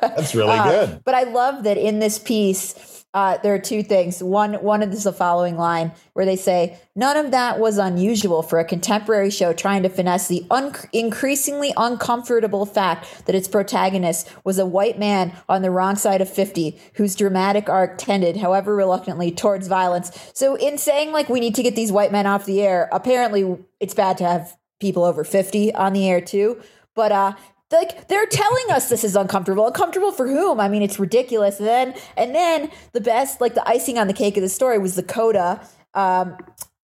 That's 0.00 0.34
really 0.34 0.50
Uh, 0.58 0.64
good. 0.86 1.00
But 1.04 1.14
I 1.14 1.24
love 1.24 1.64
that 1.64 1.76
in 1.78 1.98
this 2.00 2.18
piece, 2.18 3.01
uh, 3.14 3.36
there 3.42 3.54
are 3.54 3.58
two 3.58 3.82
things. 3.82 4.22
One, 4.22 4.54
one 4.54 4.82
is 4.82 5.04
the 5.04 5.12
following 5.12 5.58
line 5.58 5.92
where 6.14 6.24
they 6.24 6.36
say, 6.36 6.78
"None 6.96 7.16
of 7.16 7.30
that 7.30 7.58
was 7.58 7.76
unusual 7.76 8.42
for 8.42 8.58
a 8.58 8.64
contemporary 8.64 9.30
show 9.30 9.52
trying 9.52 9.82
to 9.82 9.90
finesse 9.90 10.28
the 10.28 10.46
un- 10.50 10.74
increasingly 10.92 11.74
uncomfortable 11.76 12.64
fact 12.64 13.26
that 13.26 13.34
its 13.34 13.48
protagonist 13.48 14.30
was 14.44 14.58
a 14.58 14.64
white 14.64 14.98
man 14.98 15.32
on 15.48 15.60
the 15.60 15.70
wrong 15.70 15.96
side 15.96 16.22
of 16.22 16.28
fifty, 16.30 16.80
whose 16.94 17.14
dramatic 17.14 17.68
arc 17.68 17.98
tended, 17.98 18.38
however 18.38 18.74
reluctantly, 18.74 19.30
towards 19.30 19.68
violence." 19.68 20.10
So, 20.32 20.54
in 20.54 20.78
saying 20.78 21.12
like 21.12 21.28
we 21.28 21.40
need 21.40 21.54
to 21.56 21.62
get 21.62 21.76
these 21.76 21.92
white 21.92 22.12
men 22.12 22.26
off 22.26 22.46
the 22.46 22.62
air, 22.62 22.88
apparently 22.92 23.58
it's 23.78 23.94
bad 23.94 24.16
to 24.18 24.24
have 24.24 24.56
people 24.80 25.04
over 25.04 25.22
fifty 25.22 25.74
on 25.74 25.92
the 25.92 26.08
air 26.08 26.22
too. 26.22 26.62
But 26.94 27.12
uh, 27.12 27.32
like 27.72 28.08
they're 28.08 28.26
telling 28.26 28.70
us 28.70 28.88
this 28.88 29.04
is 29.04 29.16
uncomfortable. 29.16 29.66
Uncomfortable 29.66 30.12
for 30.12 30.26
whom? 30.26 30.60
I 30.60 30.68
mean, 30.68 30.82
it's 30.82 30.98
ridiculous. 30.98 31.58
And 31.58 31.66
then 31.66 31.94
and 32.16 32.34
then 32.34 32.70
the 32.92 33.00
best, 33.00 33.40
like 33.40 33.54
the 33.54 33.68
icing 33.68 33.98
on 33.98 34.06
the 34.06 34.14
cake 34.14 34.36
of 34.36 34.42
the 34.42 34.48
story 34.48 34.78
was 34.78 34.94
the 34.94 35.02
coda 35.02 35.66
um, 35.94 36.36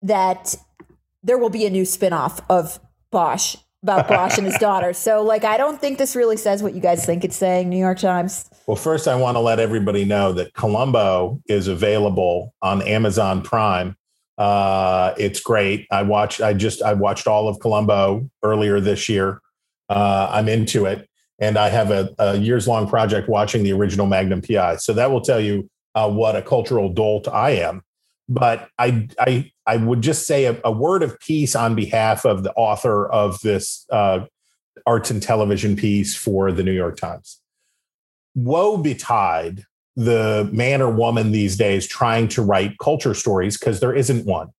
that 0.02 0.56
there 1.24 1.38
will 1.38 1.50
be 1.50 1.66
a 1.66 1.70
new 1.70 1.84
spinoff 1.84 2.40
of 2.50 2.80
Bosch 3.12 3.58
about 3.84 4.08
Bosch 4.08 4.38
and 4.38 4.46
his 4.46 4.58
daughter. 4.60 4.94
So 4.94 5.22
like 5.22 5.44
I 5.44 5.58
don't 5.58 5.80
think 5.80 5.98
this 5.98 6.16
really 6.16 6.38
says 6.38 6.64
what 6.64 6.74
you 6.74 6.82
guys 6.82 7.06
think 7.06 7.24
it's 7.24 7.36
saying, 7.36 7.70
New 7.70 7.78
York 7.78 8.00
Times. 8.00 8.50
Well, 8.66 8.76
first, 8.76 9.08
I 9.08 9.16
want 9.16 9.36
to 9.36 9.40
let 9.40 9.60
everybody 9.60 10.06
know 10.06 10.34
that 10.34 10.54
Columbo 10.54 11.42
is 11.48 11.68
available 11.68 12.54
on 12.62 12.82
Amazon 12.82 13.42
Prime. 13.42 13.96
Uh, 14.38 15.14
it's 15.18 15.40
great. 15.40 15.88
I 15.92 16.04
watched. 16.04 16.42
I 16.42 16.54
just 16.54 16.82
I 16.82 16.94
watched 16.94 17.28
all 17.28 17.48
of 17.48 17.60
Columbo 17.60 18.30
earlier 18.44 18.80
this 18.80 19.10
year. 19.10 19.42
Uh, 19.90 20.30
I'm 20.32 20.50
into 20.50 20.86
it, 20.86 21.10
and 21.40 21.58
I 21.58 21.70
have 21.70 21.92
a, 21.92 22.14
a 22.20 22.38
years 22.38 22.68
long 22.68 22.88
project 22.88 23.30
watching 23.30 23.64
the 23.64 23.74
original 23.74 24.08
Magnum 24.08 24.42
PI. 24.42 24.78
So 24.78 24.94
that 24.94 25.12
will 25.12 25.22
tell 25.22 25.40
you 25.40 25.70
uh, 25.96 26.10
what 26.10 26.36
a 26.36 26.42
cultural 26.42 26.90
dolt 26.90 27.28
I 27.28 27.52
am. 27.52 27.84
But 28.30 28.70
I 28.78 29.08
I 29.20 29.52
I 29.66 29.78
would 29.78 30.02
just 30.02 30.28
say 30.28 30.46
a, 30.46 30.60
a 30.64 30.72
word 30.72 31.04
of 31.04 31.20
peace 31.20 31.56
on 31.56 31.76
behalf 31.76 32.26
of 32.26 32.44
the 32.44 32.54
author 32.54 33.08
of 33.10 33.40
this 33.42 33.86
uh, 33.92 34.26
arts 34.86 35.12
and 35.12 35.22
television 35.22 35.76
piece 35.76 36.16
for 36.16 36.52
the 36.52 36.64
New 36.64 36.74
York 36.74 36.98
Times. 36.98 37.42
Woe 38.36 38.78
betide 38.78 39.64
the 39.96 40.48
man 40.54 40.82
or 40.82 40.92
woman 40.92 41.32
these 41.32 41.58
days 41.58 41.88
trying 41.88 42.28
to 42.30 42.42
write 42.44 42.78
culture 42.80 43.16
stories 43.16 43.58
because 43.58 43.80
there 43.80 43.96
isn't 43.96 44.26
one. 44.26 44.50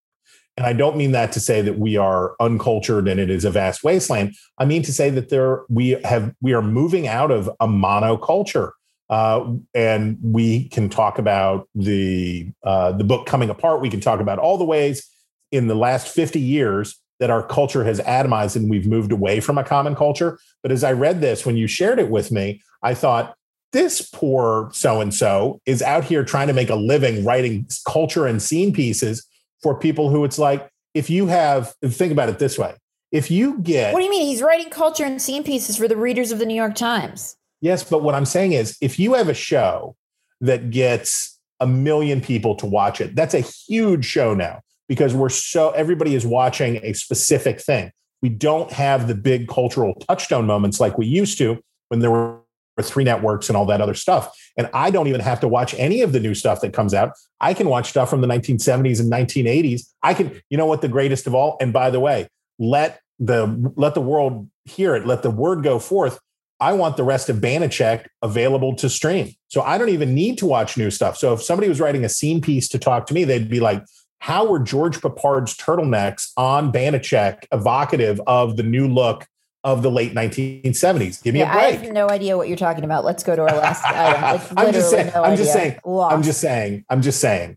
And 0.59 0.67
I 0.67 0.73
don't 0.73 0.97
mean 0.97 1.13
that 1.13 1.31
to 1.33 1.41
say 1.41 1.63
that 1.63 1.79
we 1.79 1.97
are 1.97 2.35
uncultured 2.41 3.07
and 3.07 3.21
it 3.21 3.31
is 3.31 3.45
a 3.45 3.51
vast 3.51 3.85
wasteland. 3.85 4.35
I 4.59 4.65
mean 4.65 4.83
to 4.83 4.93
say 4.93 5.09
that 5.09 5.29
there 5.29 5.63
we 5.69 5.91
have 6.03 6.35
we 6.41 6.53
are 6.53 6.63
moving 6.63 7.07
out 7.07 7.31
of 7.31 7.49
a 7.61 7.69
monoculture. 7.69 8.73
Uh, 9.09 9.55
and 9.73 10.19
we 10.21 10.69
can 10.71 10.89
talk 10.89 11.21
about 11.21 11.69
the 11.77 12.51
uh, 12.65 12.91
the 12.91 13.05
book 13.05 13.25
coming 13.25 13.51
apart. 13.51 13.81
We 13.81 13.89
can 13.89 14.01
talk 14.01 14.19
about 14.19 14.41
all 14.41 14.59
the 14.59 14.65
ways 14.65 15.09
in 15.53 15.69
the 15.69 15.77
last 15.77 16.09
50 16.09 16.41
years 16.41 17.01
that 17.21 17.31
our 17.31 17.47
culture 17.47 17.85
has 17.85 18.01
atomized 18.01 18.57
and 18.57 18.69
we've 18.69 18.87
moved 18.87 19.13
away 19.13 19.39
from 19.39 19.59
a 19.59 19.65
common 19.65 19.95
culture. 19.95 20.41
But 20.65 20.73
as 20.73 20.83
I 20.83 20.91
read 20.91 21.21
this, 21.21 21.47
when 21.47 21.57
you 21.57 21.69
shared 21.69 22.01
it 22.01 22.11
with 22.11 22.33
me, 22.33 22.63
I 22.83 22.95
thought, 22.95 23.37
this 23.73 24.01
poor 24.01 24.71
so 24.73 25.03
and 25.03 25.13
so 25.13 25.61
is 25.67 25.83
out 25.83 26.03
here 26.03 26.25
trying 26.25 26.47
to 26.47 26.55
make 26.55 26.71
a 26.71 26.75
living 26.75 27.23
writing 27.23 27.69
culture 27.87 28.27
and 28.27 28.41
scene 28.41 28.73
pieces 28.73 29.27
for 29.63 29.79
people 29.79 30.11
who 30.11 30.25
it's 30.25 30.39
like, 30.39 30.69
if 30.95 31.11
you 31.11 31.27
have, 31.27 31.75
think 31.85 32.13
about 32.13 32.29
it 32.29 32.39
this 32.39 32.59
way 32.59 32.75
if 33.11 33.31
you 33.31 33.59
get. 33.61 33.93
What 33.93 34.01
do 34.01 34.05
you 34.05 34.11
mean? 34.11 34.27
He's 34.27 34.43
writing 34.43 34.71
culture 34.71 35.05
and 35.05 35.21
scene 35.21 35.45
pieces 35.45 35.77
for 35.77 35.89
the 35.89 35.97
readers 35.97 36.31
of 36.31 36.39
the 36.39 36.47
New 36.47 36.55
York 36.55 36.75
Times. 36.75 37.37
Yes, 37.61 37.83
but 37.83 38.03
what 38.03 38.15
I'm 38.15 38.25
saying 38.25 38.53
is 38.53 38.77
if 38.81 38.99
you 38.99 39.15
have 39.15 39.29
a 39.29 39.35
show 39.35 39.97
that 40.41 40.71
gets 40.71 41.39
a 41.61 41.67
million 41.67 42.21
people 42.21 42.55
to 42.57 42.67
watch 42.67 43.01
it, 43.01 43.17
that's 43.17 43.35
a 43.35 43.41
huge 43.41 44.05
show 44.05 44.35
now 44.35 44.61
because 44.89 45.15
we're 45.15 45.29
so 45.29 45.71
everybody 45.71 46.15
is 46.15 46.27
watching 46.27 46.77
a 46.85 46.93
specific 46.93 47.61
thing. 47.61 47.91
We 48.23 48.29
don't 48.29 48.71
have 48.73 49.09
the 49.09 49.15
big 49.15 49.49
cultural 49.49 49.95
touchstone 49.95 50.47
moments 50.47 50.81
like 50.81 50.99
we 50.99 51.07
used 51.07 51.39
to 51.39 51.61
when 51.89 52.01
there 52.01 52.11
were 52.11 52.39
three 52.83 53.05
networks 53.05 53.49
and 53.49 53.57
all 53.57 53.67
that 53.67 53.81
other 53.81 53.95
stuff. 53.95 54.37
And 54.57 54.69
I 54.73 54.91
don't 54.91 55.07
even 55.07 55.21
have 55.21 55.41
to 55.41 55.49
watch 55.49 55.75
any 55.75 56.03
of 56.03 56.13
the 56.13 56.21
new 56.21 56.35
stuff 56.35 56.61
that 56.61 56.73
comes 56.73 56.95
out. 56.95 57.13
I 57.41 57.55
can 57.55 57.69
watch 57.69 57.91
stuff 57.91 58.11
from 58.11 58.21
the 58.21 58.27
1970s 58.27 59.01
and 59.01 59.11
1980s. 59.11 59.83
I 60.03 60.15
can, 60.15 60.41
you 60.51 60.57
know 60.57 60.67
what, 60.67 60.81
the 60.81 60.89
greatest 60.89 61.27
of 61.27 61.35
all. 61.35 61.57
And 61.61 61.73
by 61.73 61.91
the 61.91 62.01
way, 62.01 62.29
let 62.59 63.01
the 63.19 63.73
let 63.77 63.95
the 63.95 64.01
world 64.01 64.49
hear 64.65 64.95
it. 64.95 65.07
Let 65.07 65.23
the 65.23 65.31
word 65.31 65.63
go 65.63 65.79
forth. 65.79 66.19
I 66.61 66.73
want 66.73 66.97
the 66.97 67.05
rest 67.05 67.29
of 67.29 67.37
Banacek 67.37 68.07
available 68.23 68.75
to 68.77 68.89
stream. 68.89 69.33
So 69.49 69.63
I 69.63 69.79
don't 69.79 69.91
even 69.91 70.15
need 70.15 70.39
to 70.39 70.47
watch 70.47 70.77
new 70.77 70.91
stuff. 70.91 71.17
So 71.17 71.33
if 71.33 71.43
somebody 71.43 71.69
was 71.69 71.81
writing 71.81 72.05
a 72.05 72.09
scene 72.09 72.41
piece 72.41 72.69
to 72.71 72.79
talk 72.79 73.07
to 73.07 73.15
me, 73.15 73.23
they'd 73.25 73.49
be 73.49 73.61
like, 73.61 73.85
how 74.21 74.47
were 74.47 74.59
George 74.59 75.01
Peppard's 75.01 75.57
turtlenecks 75.57 76.33
on 76.37 76.73
Banacek 76.73 77.45
evocative 77.53 78.21
of 78.27 78.57
the 78.57 78.65
new 78.65 78.89
look 78.89 79.27
of 79.73 79.83
the 79.83 79.91
late 79.91 80.15
1970s? 80.15 81.23
Give 81.23 81.35
me 81.35 81.41
yeah, 81.41 81.51
a 81.51 81.55
break. 81.55 81.81
I 81.81 81.85
have 81.85 81.93
no 81.93 82.09
idea 82.09 82.37
what 82.37 82.49
you're 82.49 82.57
talking 82.57 82.85
about. 82.85 83.05
Let's 83.05 83.23
go 83.23 83.37
to 83.37 83.43
our 83.43 83.57
last 83.57 83.85
item. 83.87 84.57
I'm 84.57 84.73
just 84.73 84.91
saying. 84.91 85.13
no 85.15 85.23
I'm 85.23 85.37
just 85.37 85.53
saying. 85.53 85.79
I'm 85.85 86.23
just 86.23 86.41
saying. 86.41 86.85
I'm 86.89 87.03
just 87.03 87.21
saying. 87.21 87.57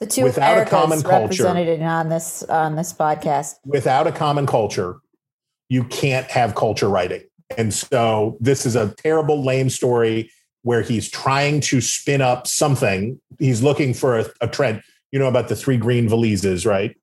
the 0.00 0.06
two 0.06 0.24
without 0.24 0.58
a 0.58 0.64
common 0.64 1.02
culture- 1.02 1.44
represented 1.44 1.82
on 1.82 2.08
this 2.08 2.42
on 2.44 2.76
this 2.76 2.92
podcast. 2.92 3.56
Without 3.66 4.06
a 4.06 4.12
common 4.12 4.46
culture, 4.46 4.96
you 5.68 5.84
can't 5.84 6.26
have 6.30 6.54
culture 6.54 6.88
writing. 6.88 7.22
And 7.58 7.74
so 7.74 8.38
this 8.40 8.64
is 8.64 8.74
a 8.74 8.94
terrible, 8.96 9.44
lame 9.44 9.68
story 9.68 10.30
where 10.62 10.80
he's 10.80 11.10
trying 11.10 11.60
to 11.60 11.80
spin 11.82 12.22
up 12.22 12.46
something. 12.46 13.20
He's 13.38 13.62
looking 13.62 13.92
for 13.92 14.20
a, 14.20 14.26
a 14.40 14.48
trend. 14.48 14.82
You 15.10 15.18
know 15.18 15.28
about 15.28 15.48
the 15.48 15.56
three 15.56 15.76
green 15.76 16.08
valises, 16.08 16.64
right? 16.64 16.96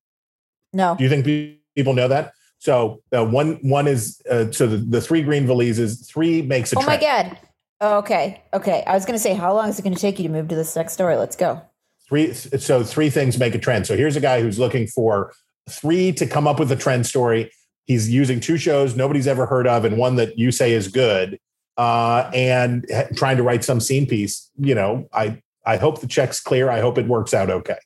No. 0.73 0.95
Do 0.95 1.03
you 1.03 1.09
think 1.09 1.59
people 1.75 1.93
know 1.93 2.07
that? 2.07 2.33
So 2.59 3.01
uh, 3.15 3.25
one 3.25 3.57
one 3.61 3.87
is 3.87 4.21
uh, 4.29 4.51
so 4.51 4.67
the, 4.67 4.77
the 4.77 5.01
three 5.01 5.21
green 5.21 5.47
valises. 5.47 6.07
Three 6.07 6.41
makes 6.41 6.71
a 6.73 6.79
Oh 6.79 6.83
my 6.83 6.97
god. 6.97 7.37
Oh, 7.81 7.97
okay. 7.99 8.43
Okay. 8.53 8.83
I 8.85 8.93
was 8.93 9.05
going 9.05 9.15
to 9.15 9.19
say, 9.19 9.33
how 9.33 9.53
long 9.53 9.69
is 9.69 9.79
it 9.79 9.83
going 9.83 9.95
to 9.95 10.01
take 10.01 10.19
you 10.19 10.23
to 10.23 10.29
move 10.29 10.49
to 10.49 10.55
this 10.55 10.75
next 10.75 10.93
story? 10.93 11.15
Let's 11.15 11.37
go. 11.37 11.61
Three. 12.07 12.33
So 12.33 12.83
three 12.83 13.09
things 13.09 13.39
make 13.39 13.55
a 13.55 13.59
trend. 13.59 13.87
So 13.87 13.95
here's 13.95 14.17
a 14.17 14.21
guy 14.21 14.41
who's 14.41 14.59
looking 14.59 14.87
for 14.87 15.31
three 15.69 16.11
to 16.13 16.27
come 16.27 16.47
up 16.47 16.59
with 16.59 16.71
a 16.71 16.75
trend 16.75 17.05
story. 17.05 17.51
He's 17.85 18.09
using 18.09 18.39
two 18.39 18.57
shows 18.57 18.95
nobody's 18.95 19.27
ever 19.27 19.45
heard 19.45 19.65
of 19.65 19.85
and 19.85 19.97
one 19.97 20.15
that 20.17 20.37
you 20.37 20.51
say 20.51 20.73
is 20.73 20.89
good, 20.89 21.39
uh, 21.77 22.29
and 22.33 22.85
trying 23.15 23.37
to 23.37 23.43
write 23.43 23.63
some 23.63 23.79
scene 23.79 24.05
piece. 24.05 24.51
You 24.59 24.75
know, 24.75 25.07
I 25.13 25.41
I 25.65 25.77
hope 25.77 26.01
the 26.01 26.07
check's 26.07 26.41
clear. 26.41 26.69
I 26.69 26.81
hope 26.81 26.97
it 26.97 27.07
works 27.07 27.33
out 27.33 27.49
okay. 27.49 27.77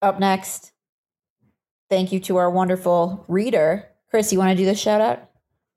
Up 0.00 0.18
next, 0.18 0.72
thank 1.90 2.12
you 2.12 2.20
to 2.20 2.36
our 2.36 2.48
wonderful 2.48 3.24
reader. 3.28 3.86
Chris, 4.08 4.32
you 4.32 4.38
want 4.38 4.48
to 4.50 4.56
do 4.56 4.64
the 4.64 4.74
shout 4.74 5.02
out? 5.02 5.28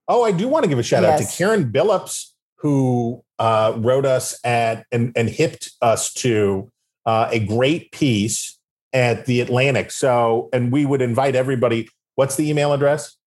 Oh, 0.08 0.24
I 0.24 0.32
do 0.32 0.48
want 0.48 0.64
to 0.64 0.70
give 0.70 0.80
a 0.80 0.84
shout 0.84 1.04
out 1.04 1.20
to 1.20 1.26
Karen 1.26 1.70
Billups, 1.72 2.32
who 2.58 3.24
uh, 3.40 3.74
wrote 3.78 4.06
us 4.06 4.40
at 4.46 4.86
and, 4.92 5.12
and 5.16 5.28
hipped 5.30 5.72
us 5.82 6.14
to 6.14 6.70
uh, 7.06 7.30
a 7.32 7.40
great 7.40 7.92
piece 7.92 8.60
at 8.94 9.26
the 9.26 9.42
Atlantic. 9.42 9.92
So, 9.92 10.50
and 10.54 10.72
we 10.72 10.86
would 10.86 11.02
invite 11.02 11.36
everybody. 11.36 11.90
What's 12.16 12.36
the 12.36 12.48
email 12.50 12.72
address? 12.74 13.18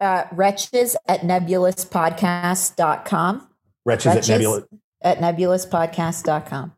Uh, 0.00 0.24
wretches 0.32 0.96
at 1.06 1.20
nebulouspodcast.com. 1.20 3.48
Wretches, 3.86 4.06
Wretches 4.06 4.30
at 4.30 4.38
Nebula. 4.38 4.62
at 5.02 5.18
nebulouspodcast.com. 5.18 6.72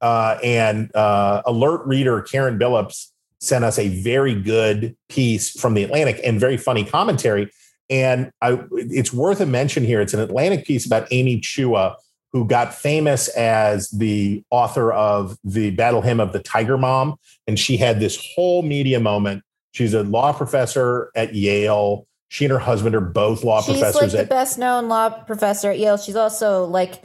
Uh, 0.00 0.36
and 0.42 0.92
uh, 0.94 1.42
alert 1.46 1.86
reader 1.86 2.22
Karen 2.22 2.58
Billups 2.58 3.10
sent 3.40 3.64
us 3.64 3.78
a 3.78 3.88
very 3.88 4.34
good 4.34 4.96
piece 5.08 5.50
from 5.50 5.74
the 5.74 5.82
Atlantic 5.82 6.20
and 6.24 6.38
very 6.38 6.56
funny 6.56 6.84
commentary. 6.84 7.50
And 7.88 8.30
I, 8.40 8.62
it's 8.72 9.12
worth 9.12 9.40
a 9.40 9.46
mention 9.46 9.84
here. 9.84 10.00
It's 10.00 10.14
an 10.14 10.20
Atlantic 10.20 10.64
piece 10.64 10.86
about 10.86 11.08
Amy 11.10 11.40
Chua, 11.40 11.96
who 12.32 12.46
got 12.46 12.72
famous 12.72 13.28
as 13.28 13.90
the 13.90 14.44
author 14.50 14.92
of 14.92 15.36
the 15.42 15.70
Battle 15.70 16.00
Hymn 16.00 16.20
of 16.20 16.32
the 16.32 16.38
Tiger 16.38 16.78
Mom. 16.78 17.16
And 17.48 17.58
she 17.58 17.76
had 17.76 17.98
this 17.98 18.24
whole 18.34 18.62
media 18.62 19.00
moment. 19.00 19.42
She's 19.72 19.94
a 19.94 20.04
law 20.04 20.32
professor 20.32 21.10
at 21.16 21.34
Yale. 21.34 22.06
She 22.28 22.44
and 22.44 22.52
her 22.52 22.60
husband 22.60 22.94
are 22.94 23.00
both 23.00 23.42
law 23.42 23.60
professors. 23.62 23.74
She's 23.74 23.82
like 23.82 23.92
professors 23.92 24.12
the 24.12 24.18
at 24.20 24.28
best 24.28 24.58
known 24.58 24.88
law 24.88 25.08
professor 25.08 25.70
at 25.70 25.78
Yale. 25.78 25.96
She's 25.96 26.16
also 26.16 26.64
like, 26.66 27.02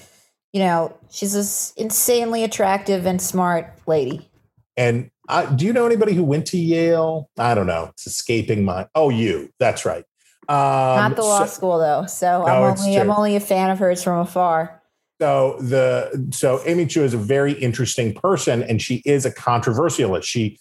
you 0.54 0.60
know, 0.60 0.96
she's 1.10 1.34
this 1.34 1.74
insanely 1.78 2.44
attractive 2.44 3.08
and 3.08 3.20
smart 3.20 3.74
lady. 3.88 4.30
And 4.78 5.10
I, 5.28 5.46
do 5.48 5.66
you 5.66 5.74
know 5.74 5.86
anybody 5.86 6.14
who 6.14 6.24
went 6.24 6.46
to 6.48 6.58
Yale? 6.58 7.30
I 7.38 7.56
don't 7.56 7.68
know. 7.68 7.90
It's 7.94 8.08
escaping 8.08 8.64
my. 8.64 8.88
Oh, 8.96 9.10
you. 9.10 9.50
That's 9.60 9.86
right. 9.86 10.04
Um, 10.48 10.56
Not 10.58 11.16
the 11.16 11.24
law 11.24 11.46
so, 11.46 11.52
school 11.54 11.80
though. 11.80 12.06
So 12.06 12.44
No, 12.46 12.46
I'm 12.46 12.78
only 12.78 12.98
I'm 13.00 13.10
only 13.10 13.36
a 13.36 13.40
fan 13.40 13.72
of 13.72 13.80
hers 13.80 14.04
from 14.04 14.20
afar. 14.20 14.82
so 15.20 15.58
the 15.60 16.28
so 16.32 16.62
Amy 16.66 16.86
Chua 16.86 17.02
is 17.04 17.16
a 17.16 17.18
very 17.18 17.54
interesting 17.54 18.14
person, 18.14 18.62
and 18.62 18.80
she 18.82 19.02
is 19.06 19.26
a 19.26 19.32
controversialist. 19.32 20.28
She 20.30 20.60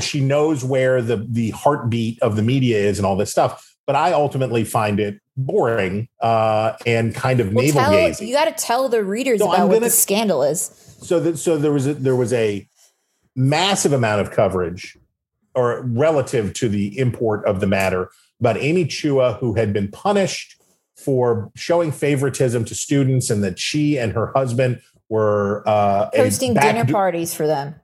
she 0.00 0.20
knows 0.20 0.64
where 0.64 1.00
the 1.02 1.24
the 1.28 1.50
heartbeat 1.50 2.20
of 2.20 2.34
the 2.34 2.42
media 2.42 2.78
is 2.78 2.98
and 2.98 3.06
all 3.06 3.16
this 3.16 3.30
stuff. 3.30 3.76
But 3.86 3.94
I 3.94 4.12
ultimately 4.12 4.64
find 4.64 4.98
it 4.98 5.20
boring 5.36 6.08
uh, 6.20 6.72
and 6.84 7.14
kind 7.14 7.38
of 7.38 7.52
Well, 7.52 7.64
navel 7.64 7.90
gazing. 7.92 8.26
you 8.26 8.34
got 8.34 8.46
to 8.46 8.64
tell 8.64 8.88
the 8.88 9.04
readers 9.04 9.38
No, 9.38 9.46
about 9.46 9.60
I'm 9.60 9.68
what 9.68 9.74
gonna- 9.74 9.86
the 9.86 9.90
scandal 9.90 10.42
is. 10.42 10.96
so 11.00 11.20
that 11.20 11.38
so 11.38 11.56
there 11.56 11.70
was 11.72 11.86
a, 11.86 11.94
there 11.94 12.16
was 12.16 12.32
a 12.32 12.68
massive 13.36 13.92
amount 13.92 14.20
of 14.20 14.30
coverage 14.30 14.96
or 15.54 15.82
relative 15.82 16.52
to 16.54 16.68
the 16.68 16.98
import 16.98 17.44
of 17.44 17.60
the 17.60 17.66
matter 17.66 18.10
about 18.40 18.56
Amy 18.58 18.84
Chua 18.84 19.38
who 19.38 19.54
had 19.54 19.72
been 19.72 19.88
punished 19.90 20.60
for 20.96 21.50
showing 21.54 21.92
favoritism 21.92 22.64
to 22.64 22.74
students 22.74 23.30
and 23.30 23.44
that 23.44 23.58
she 23.58 23.98
and 23.98 24.12
her 24.12 24.32
husband 24.34 24.80
were 25.08 25.62
uh, 25.66 26.10
Hosting 26.14 26.54
dinner 26.54 26.84
parties 26.86 27.34
for 27.34 27.46
them. 27.46 27.74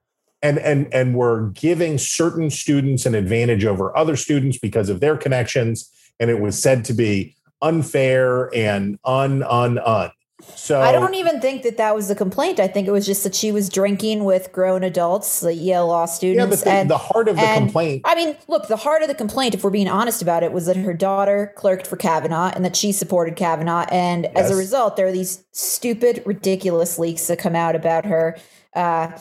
and 0.42 0.58
and 0.58 0.92
and 0.92 1.14
were 1.14 1.50
giving 1.50 1.98
certain 1.98 2.50
students 2.50 3.06
an 3.06 3.14
advantage 3.14 3.64
over 3.64 3.96
other 3.96 4.16
students 4.16 4.58
because 4.58 4.88
of 4.88 5.00
their 5.00 5.16
connections 5.16 5.90
and 6.18 6.30
it 6.30 6.40
was 6.40 6.60
said 6.60 6.84
to 6.86 6.94
be 6.94 7.36
unfair 7.60 8.52
and 8.54 8.98
un 9.04 9.42
un 9.44 9.78
un 9.78 10.10
so 10.54 10.80
I 10.80 10.92
don't 10.92 11.14
even 11.14 11.40
think 11.40 11.62
that 11.62 11.76
that 11.76 11.94
was 11.94 12.08
the 12.08 12.14
complaint. 12.14 12.60
I 12.60 12.68
think 12.68 12.88
it 12.88 12.90
was 12.90 13.06
just 13.06 13.24
that 13.24 13.34
she 13.34 13.52
was 13.52 13.68
drinking 13.68 14.24
with 14.24 14.52
grown 14.52 14.84
adults, 14.84 15.40
the 15.40 15.54
Yale 15.54 15.86
law 15.86 16.06
students. 16.06 16.38
yeah 16.38 16.46
but 16.46 16.64
the, 16.64 16.70
and, 16.70 16.90
the 16.90 16.98
heart 16.98 17.28
of 17.28 17.36
the 17.36 17.42
and- 17.42 17.64
complaint 17.66 18.02
I 18.04 18.14
mean, 18.14 18.36
look, 18.48 18.68
the 18.68 18.76
heart 18.76 19.02
of 19.02 19.08
the 19.08 19.14
complaint, 19.14 19.54
if 19.54 19.64
we're 19.64 19.70
being 19.70 19.88
honest 19.88 20.22
about 20.22 20.42
it, 20.42 20.52
was 20.52 20.66
that 20.66 20.76
her 20.76 20.94
daughter 20.94 21.52
clerked 21.56 21.86
for 21.86 21.96
Kavanaugh 21.96 22.52
and 22.54 22.64
that 22.64 22.76
she 22.76 22.92
supported 22.92 23.36
Kavanaugh. 23.36 23.86
And 23.90 24.26
as 24.36 24.50
a 24.50 24.56
result, 24.56 24.96
there 24.96 25.06
are 25.06 25.12
these 25.12 25.44
stupid, 25.52 26.22
ridiculous 26.26 26.98
leaks 26.98 27.26
that 27.28 27.38
come 27.38 27.56
out 27.56 27.74
about 27.74 28.04
her 28.06 28.36
uh, 28.74 29.12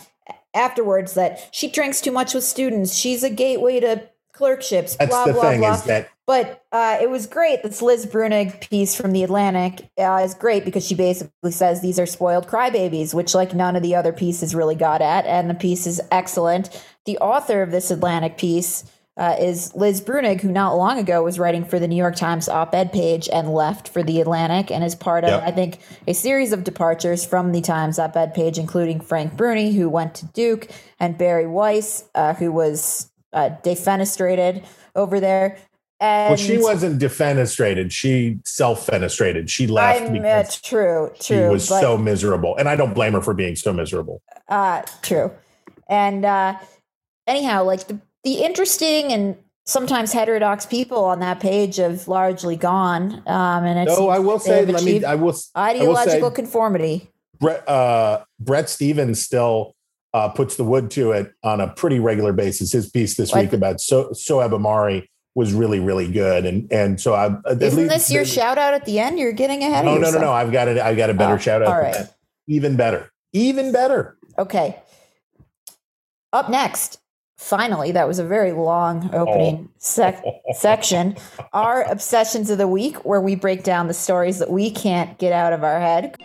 afterwards 0.54 1.14
that 1.14 1.50
she 1.52 1.70
drinks 1.70 2.02
too 2.02 2.12
much 2.12 2.34
with 2.34 2.44
students. 2.44 2.94
She's 2.94 3.24
a 3.24 3.30
gateway 3.30 3.80
to 3.80 4.10
clerkships. 4.42 4.96
That's 4.96 5.12
blah 5.12 5.26
the 5.26 5.34
blah 5.34 5.42
thing 5.44 5.60
blah. 5.60 5.74
is 5.76 5.84
that 5.84 6.10
But 6.26 6.66
uh, 6.72 6.98
it 7.00 7.12
was 7.12 7.28
great. 7.28 7.62
This 7.62 7.80
Liz 7.80 8.08
Bruenig 8.08 8.68
piece 8.70 8.96
from 8.96 9.12
the 9.12 9.24
Atlantic 9.24 9.88
uh, 10.00 10.22
is 10.24 10.34
great 10.34 10.66
because 10.66 10.84
she 10.86 10.96
basically 10.96 11.52
says 11.52 11.82
these 11.82 12.00
are 12.00 12.08
spoiled 12.08 12.48
crybabies, 12.48 13.14
which 13.14 13.36
like 13.36 13.54
none 13.54 13.76
of 13.76 13.84
the 13.84 13.94
other 13.94 14.12
pieces 14.12 14.56
really 14.56 14.74
got 14.74 15.02
at, 15.02 15.28
and 15.28 15.48
the 15.48 15.54
piece 15.54 15.86
is 15.86 16.02
excellent. 16.10 16.70
The 17.06 17.20
author 17.20 17.62
of 17.62 17.70
this 17.70 17.92
Atlantic 17.92 18.40
piece 18.40 18.84
uh, 19.16 19.36
is 19.40 19.76
Liz 19.76 20.02
Bruenig, 20.02 20.42
who 20.42 20.52
not 20.52 20.76
long 20.76 20.98
ago 20.98 21.22
was 21.22 21.38
writing 21.38 21.64
for 21.64 21.78
the 21.78 21.88
New 21.88 21.98
York 21.98 22.16
Times 22.16 22.50
op-ed 22.50 22.92
page 22.92 23.30
and 23.32 23.54
left 23.54 23.88
for 23.88 24.02
the 24.02 24.22
Atlantic, 24.22 24.72
and 24.72 24.84
is 24.84 24.96
part 24.96 25.24
of 25.24 25.30
Yep. 25.30 25.44
I 25.44 25.52
think 25.52 25.80
a 26.08 26.14
series 26.14 26.52
of 26.52 26.64
departures 26.64 27.24
from 27.24 27.52
the 27.52 27.62
Times 27.62 28.00
op-ed 28.00 28.34
page, 28.34 28.58
including 28.58 29.02
Frank 29.02 29.38
Bruni, 29.38 29.74
who 29.74 29.88
went 29.88 30.16
to 30.16 30.26
Duke, 30.28 30.70
and 31.00 31.16
Bari 31.18 31.46
Weiss, 31.46 32.06
uh, 32.16 32.34
who 32.34 32.52
was 32.52 33.11
uh, 33.34 33.52
defenestrated 33.64 34.64
over 34.96 35.20
there. 35.20 35.58
And 36.00 36.32
well, 36.32 36.38
she 36.38 36.58
wasn't 36.58 37.00
defenestrated. 37.00 37.92
She 37.92 38.40
self-fenestrated. 38.44 39.50
She 39.50 39.68
left 39.68 40.02
I'm, 40.02 40.08
uh, 40.08 40.12
because 40.14 40.60
true, 40.60 41.12
she 41.22 41.36
was 41.36 41.70
but, 41.70 41.82
so 41.82 41.96
miserable, 41.96 42.58
and 42.58 42.68
I 42.68 42.76
don't 42.76 42.96
blame 42.96 43.14
her 43.14 43.22
for 43.22 43.36
being 43.36 43.56
so 43.56 43.72
miserable. 43.72 44.22
uh, 44.50 44.82
true. 45.04 45.32
And 45.88 46.26
uh, 46.26 46.58
anyhow, 47.28 47.64
like 47.66 47.88
the, 47.88 48.00
the 48.24 48.44
interesting 48.44 49.12
and 49.12 49.38
sometimes 49.66 50.12
heterodox 50.12 50.66
people 50.66 51.04
on 51.04 51.20
that 51.20 51.40
page 51.40 51.76
have 51.76 52.08
largely 52.08 52.56
gone. 52.56 53.22
Um, 53.28 53.66
and 53.66 53.88
No, 53.88 54.10
I 54.10 54.20
will 54.20 54.40
say. 54.40 54.66
Let 54.66 54.84
me. 54.84 55.04
I 55.04 55.16
will. 55.16 55.22
I 55.22 55.24
will 55.24 55.34
say, 55.34 55.50
ideological 55.56 56.32
conformity. 56.32 57.10
Bret, 57.40 57.68
uh, 57.68 58.24
Bret 58.40 58.70
Stephens 58.70 59.24
still 59.24 59.76
uh, 60.14 60.30
puts 60.30 60.56
the 60.58 60.64
wood 60.64 60.92
to 60.92 61.12
it 61.12 61.32
on 61.44 61.62
a 61.62 61.68
pretty 61.70 62.00
regular 62.00 62.34
basis. 62.34 62.72
His 62.72 62.90
piece 62.90 63.16
this 63.16 63.32
Like- 63.32 63.46
week 63.46 63.54
about 63.54 63.80
so 63.82 64.10
Sohrab 64.10 64.52
Ahmari 64.52 65.08
was 65.36 65.54
really, 65.54 65.80
really 65.80 66.12
good, 66.12 66.46
and 66.46 66.70
and 66.74 67.00
so 67.00 67.14
I. 67.14 67.28
at 67.50 67.62
Isn't 67.62 67.80
least- 67.84 67.90
this 67.94 68.12
your 68.12 68.26
shout 68.26 68.58
out 68.58 68.74
at 68.74 68.84
the 68.86 69.00
end? 69.00 69.18
You're 69.20 69.32
getting 69.32 69.64
ahead 69.64 69.86
No, 69.86 69.92
of 69.96 70.02
no, 70.02 70.08
yourself. 70.08 70.22
no, 70.22 70.28
no. 70.28 70.34
I've 70.34 70.52
got 70.52 70.68
it. 70.68 70.78
I've 70.78 70.98
got 70.98 71.10
a 71.10 71.14
better 71.14 71.36
Oh, 71.36 71.38
shout 71.38 71.62
out. 71.62 71.70
all 71.70 71.80
right. 71.82 71.96
Even 72.48 72.76
better. 72.76 73.10
Even 73.32 73.72
better. 73.72 74.18
Okay. 74.38 74.78
Up 76.34 76.50
next, 76.50 77.00
finally, 77.38 77.92
that 77.94 78.08
was 78.08 78.20
a 78.20 78.26
very 78.26 78.52
long 78.52 79.10
opening 79.14 79.70
sec- 79.78 80.24
section. 80.54 81.16
Our 81.54 81.84
obsessions 81.84 82.50
of 82.50 82.58
the 82.58 82.68
week, 82.68 83.06
where 83.06 83.22
we 83.22 83.36
break 83.36 83.64
down 83.64 83.88
the 83.88 83.94
stories 83.94 84.40
that 84.40 84.50
we 84.50 84.70
can't 84.72 85.18
get 85.18 85.32
out 85.32 85.54
of 85.54 85.64
our 85.64 85.80
head. 85.80 86.16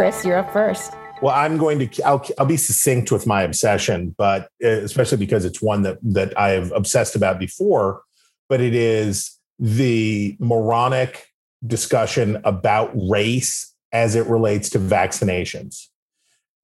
Chris, 0.00 0.24
you're 0.24 0.38
up 0.38 0.50
first. 0.50 0.94
Well, 1.20 1.34
I'm 1.34 1.58
going 1.58 1.78
to. 1.86 2.02
I'll, 2.04 2.26
I'll 2.38 2.46
be 2.46 2.56
succinct 2.56 3.12
with 3.12 3.26
my 3.26 3.42
obsession, 3.42 4.14
but 4.16 4.48
uh, 4.64 4.68
especially 4.68 5.18
because 5.18 5.44
it's 5.44 5.60
one 5.60 5.82
that 5.82 5.98
that 6.00 6.32
I 6.38 6.52
have 6.52 6.72
obsessed 6.72 7.14
about 7.14 7.38
before. 7.38 8.00
But 8.48 8.62
it 8.62 8.74
is 8.74 9.38
the 9.58 10.38
moronic 10.40 11.26
discussion 11.66 12.40
about 12.44 12.92
race 12.94 13.74
as 13.92 14.14
it 14.14 14.26
relates 14.26 14.70
to 14.70 14.78
vaccinations, 14.78 15.88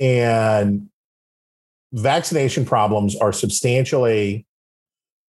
and 0.00 0.88
vaccination 1.92 2.64
problems 2.64 3.16
are 3.16 3.34
substantially 3.34 4.46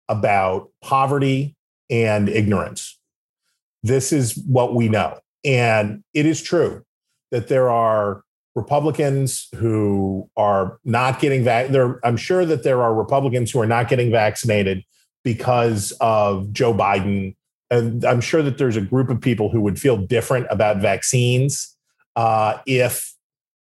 about 0.07 0.69
poverty 0.83 1.57
and 1.89 2.29
ignorance. 2.29 2.99
This 3.83 4.13
is 4.13 4.37
what 4.47 4.75
we 4.75 4.91
know, 4.91 5.19
and 5.47 6.05
it 6.13 6.27
is 6.27 6.43
true 6.43 6.85
that 7.31 7.49
there 7.49 7.71
are 7.71 8.23
Republicans 8.55 9.49
who 9.57 10.29
are 10.37 10.79
not 10.85 11.21
getting 11.21 11.45
vac. 11.45 11.69
There, 11.69 12.01
I'm 12.05 12.17
sure 12.17 12.45
that 12.47 12.63
there 12.63 12.83
are 12.83 12.95
Republicans 12.95 13.51
who 13.51 13.61
are 13.61 13.67
not 13.67 13.89
getting 13.89 14.11
vaccinated 14.11 14.83
because 15.25 15.93
of 16.01 16.53
Joe 16.53 16.73
Biden, 16.73 17.37
and 17.71 18.05
I'm 18.05 18.21
sure 18.21 18.43
that 18.43 18.59
there's 18.59 18.77
a 18.77 18.81
group 18.81 19.11
of 19.11 19.21
people 19.21 19.51
who 19.51 19.61
would 19.61 19.79
feel 19.79 19.97
different 19.97 20.47
about 20.51 20.79
vaccines 20.79 21.77
uh, 22.15 22.59
if 22.67 23.15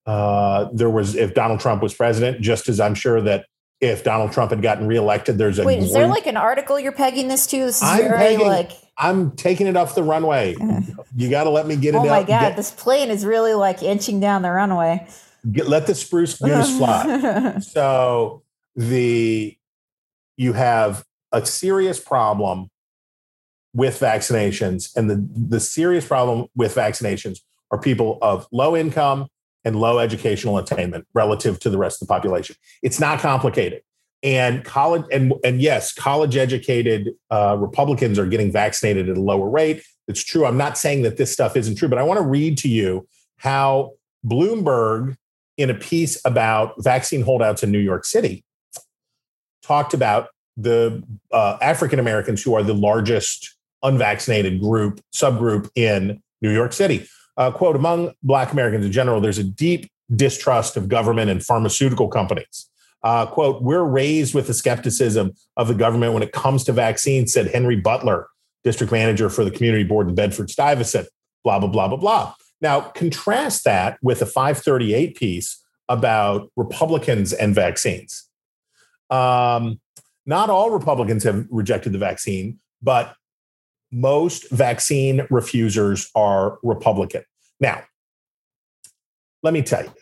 uh, 0.07 0.68
there 0.72 0.90
was 0.90 1.16
if 1.16 1.35
Donald 1.35 1.61
Trump 1.61 1.83
was 1.83 1.94
president. 1.94 2.40
Just 2.40 2.68
as 2.68 2.79
I'm 2.81 2.94
sure 2.94 3.20
that 3.22 3.46
if 3.87 4.05
Donald 4.05 4.33
Trump 4.33 4.51
had 4.51 4.62
gotten 4.62 4.87
reelected, 4.87 5.38
there's 5.38 5.59
a 5.59 5.64
Wait, 5.64 5.81
is 5.83 5.92
there 5.92 6.07
like 6.07 6.27
an 6.27 6.37
article 6.37 6.79
you're 6.79 6.92
pegging 6.92 7.29
this 7.29 7.47
to? 7.49 7.59
This 7.59 7.77
is 7.77 7.83
I'm 7.83 7.99
very 7.99 8.18
pegging- 8.18 8.47
like, 8.47 8.73
I'm 8.97 9.33
taking 9.33 9.66
it 9.66 9.77
off 9.77 9.94
the 9.94 10.03
runway. 10.05 10.55
Eh. 10.61 10.81
You 11.16 11.29
got 11.31 11.44
to 11.44 11.51
let 11.51 11.66
me 11.66 11.77
get 11.77 11.94
it 11.94 11.99
oh 11.99 12.01
out. 12.01 12.07
my 12.07 12.20
god, 12.20 12.27
get- 12.40 12.57
this 12.57 12.70
plane 12.70 13.11
is 13.11 13.25
really 13.27 13.55
like 13.55 13.83
inching 13.83 14.20
down 14.20 14.42
the 14.42 14.51
runway. 14.51 15.07
get, 15.51 15.68
let 15.68 15.87
the 15.87 15.94
spruce 15.94 16.38
goose 16.38 16.77
fly. 16.79 17.59
so 17.61 18.42
the 18.77 19.57
you 20.37 20.53
have 20.53 21.05
a 21.33 21.44
serious 21.44 21.99
problem 22.01 22.68
with 23.75 23.99
vaccinations, 23.99 24.94
and 24.97 25.11
the 25.11 25.29
the 25.49 25.61
serious 25.61 26.07
problem 26.07 26.47
with 26.55 26.75
vaccinations 26.75 27.40
are 27.70 27.79
people 27.79 28.18
of 28.23 28.47
low 28.53 28.77
income 28.77 29.27
and 29.64 29.77
low 29.77 29.98
educational 29.98 30.59
attainment 30.59 31.07
relative 31.14 31.59
to 31.61 31.70
the 31.70 31.79
rest 31.79 32.00
of 32.03 32.09
the 32.09 32.12
population. 32.12 32.57
It's 32.83 33.00
not 33.00 33.20
complicated. 33.20 33.83
And 34.22 34.64
college 34.64 35.05
and 35.12 35.35
and 35.44 35.61
yes, 35.61 35.92
college 35.92 36.37
educated 36.37 37.11
uh, 37.31 37.57
Republicans 37.59 38.18
are 38.18 38.27
getting 38.27 38.50
vaccinated 38.50 39.09
at 39.09 39.16
a 39.16 39.20
lower 39.20 39.48
rate. 39.48 39.83
It's 40.09 40.24
true. 40.24 40.46
I'm 40.46 40.57
not 40.57 40.79
saying 40.79 41.03
that 41.03 41.16
this 41.16 41.33
stuff 41.33 41.57
isn't 41.57 41.77
true, 41.77 41.88
but 41.88 41.98
I 41.98 42.03
want 42.03 42.18
to 42.18 42.27
read 42.27 42.57
to 42.59 42.68
you 42.68 43.07
how 43.37 43.92
Bloomberg, 44.27 45.16
in 45.59 45.70
a 45.70 45.74
piece 45.74 46.20
about 46.24 46.74
vaccine 46.83 47.22
holdouts 47.22 47.62
in 47.62 47.70
New 47.70 47.79
York 47.79 48.05
City, 48.05 48.44
talked 49.62 49.92
about 49.92 50.29
the 50.57 51.03
uh, 51.33 51.59
African 51.61 51.98
Americans 51.98 52.42
who 52.42 52.55
are 52.55 52.62
the 52.62 52.74
largest 52.74 53.57
unvaccinated 53.83 54.61
group 54.61 55.00
subgroup 55.14 55.68
in 55.74 56.22
New 56.40 56.53
York 56.53 56.72
City. 56.72 57.07
Uh, 57.37 57.51
quote: 57.51 57.77
Among 57.77 58.12
Black 58.23 58.53
Americans 58.53 58.87
in 58.87 58.92
general, 58.92 59.20
there's 59.20 59.38
a 59.38 59.44
deep 59.44 59.90
distrust 60.14 60.77
of 60.77 60.88
government 60.88 61.31
and 61.31 61.44
pharmaceutical 61.44 62.09
companies. 62.09 62.68
Uh, 63.03 63.27
quote: 63.27 63.62
We're 63.62 63.85
raised 63.85 64.35
with 64.35 64.47
the 64.47 64.55
skepticism 64.55 65.33
of 65.57 65.68
the 65.68 65.75
government 65.75 66.14
when 66.14 66.23
it 66.23 66.33
comes 66.33 66.64
to 66.64 66.73
vaccines," 66.73 67.33
said 67.33 67.49
Henry 67.49 67.77
Butler, 67.77 68.29
district 68.62 68.92
manager 68.92 69.29
for 69.29 69.44
the 69.44 69.51
community 69.51 69.85
board 69.85 70.09
in 70.09 70.14
Bedford 70.14 70.51
Stuyvesant. 70.51 71.09
Blah 71.42 71.59
blah 71.59 71.68
blah 71.68 71.88
blah 71.88 71.99
blah. 71.99 72.35
Now 72.61 72.81
contrast 72.81 73.64
that 73.64 73.99
with 74.03 74.23
a 74.23 74.27
538 74.27 75.16
piece 75.16 75.62
about 75.88 76.51
Republicans 76.57 77.33
and 77.33 77.55
vaccines. 77.55 78.29
Um, 79.11 79.81
not 80.27 80.51
all 80.51 80.70
Republicans 80.70 81.25
have 81.25 81.47
rejected 81.51 81.92
the 81.92 81.99
vaccine, 81.99 82.59
but 82.83 83.14
most 83.95 84.51
vaccine 84.51 85.25
refusers 85.31 86.11
are 86.17 86.59
Republican. 86.65 87.23
Now, 87.61 87.83
let 89.45 89.55
me 89.55 89.63
tell 89.63 89.85
you, 89.85 89.93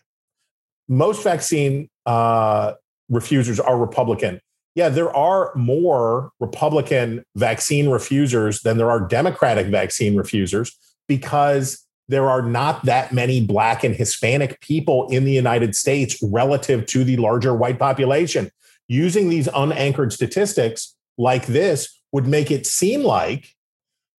most 0.89 1.23
vaccine 1.23 1.91
uh, 2.07 2.73
refusers 3.11 3.61
are 3.61 3.77
Republican. 3.77 4.41
Yeah, 4.75 4.89
there 4.89 5.15
are 5.15 5.55
more 5.55 6.31
Republican 6.41 7.23
vaccine 7.37 7.91
refusers 7.91 8.63
than 8.63 8.79
there 8.79 8.91
are 8.91 9.07
Democratic 9.07 9.67
vaccine 9.67 10.17
refusers 10.17 10.75
because 11.07 11.87
there 12.09 12.31
are 12.31 12.43
not 12.43 12.85
that 12.87 13.13
many 13.13 13.45
Black 13.45 13.85
and 13.85 13.95
Hispanic 13.95 14.59
people 14.61 15.07
in 15.09 15.25
the 15.25 15.33
United 15.33 15.77
States 15.77 16.19
relative 16.23 16.87
to 16.87 17.05
the 17.05 17.19
larger 17.19 17.55
white 17.55 17.79
population. 17.79 18.51
Using 18.89 19.29
these 19.29 19.49
unanchored 19.55 20.13
statistics 20.13 20.97
like 21.19 21.47
this 21.47 22.01
would 22.13 22.27
make 22.27 22.51
it 22.51 22.67
seem 22.67 23.03
like 23.03 23.55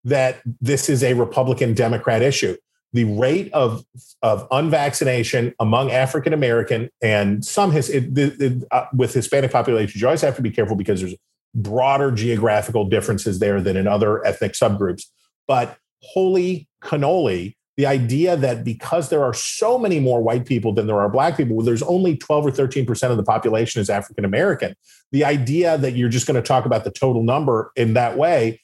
that 0.04 0.42
this 0.62 0.90
is 0.90 1.04
a 1.04 1.14
Republican 1.14 1.74
Democrat 1.74 2.22
issue. 2.22 2.56
The 2.94 3.06
rate 3.06 3.52
of, 3.54 3.84
of 4.22 4.48
unvaccination 4.50 5.54
among 5.60 5.92
African 5.92 6.34
American 6.34 6.90
and 7.02 7.44
some 7.44 7.72
his, 7.72 7.90
it, 7.90 8.18
it, 8.18 8.42
it, 8.42 8.64
uh, 8.72 8.86
with 8.94 9.14
Hispanic 9.14 9.52
populations, 9.52 10.00
you 10.00 10.08
always 10.08 10.22
have 10.22 10.36
to 10.36 10.42
be 10.42 10.52
careful 10.52 10.76
because 10.76 11.02
there's 11.02 11.16
broader 11.56 12.12
geographical 12.12 12.86
differences 12.86 13.40
there 13.40 13.62
than 13.62 13.78
in 13.78 13.88
other 13.88 14.26
ethnic 14.26 14.54
subgroups. 14.54 15.06
But 15.48 15.78
holy 16.02 16.68
cannoli, 16.84 17.56
the 17.78 17.86
idea 17.88 18.36
that 18.38 18.64
because 18.64 19.10
there 19.10 19.24
are 19.24 19.34
so 19.34 19.80
many 19.80 20.00
more 20.00 20.22
white 20.22 20.46
people 20.46 20.74
than 20.74 20.86
there 20.86 21.00
are 21.00 21.10
black 21.10 21.38
people, 21.38 21.62
there's 21.64 21.82
only 21.82 22.16
12 22.16 22.48
or 22.48 22.52
13% 22.52 23.10
of 23.10 23.18
the 23.18 23.24
population 23.24 23.82
is 23.82 23.90
African 23.90 24.26
American. 24.26 24.76
The 25.12 25.26
idea 25.26 25.78
that 25.80 25.96
you're 25.96 26.10
just 26.10 26.28
going 26.28 26.42
to 26.42 26.48
talk 26.48 26.66
about 26.66 26.84
the 26.84 26.92
total 26.92 27.24
number 27.24 27.72
in 27.76 27.94
that 27.94 28.18
way 28.18 28.62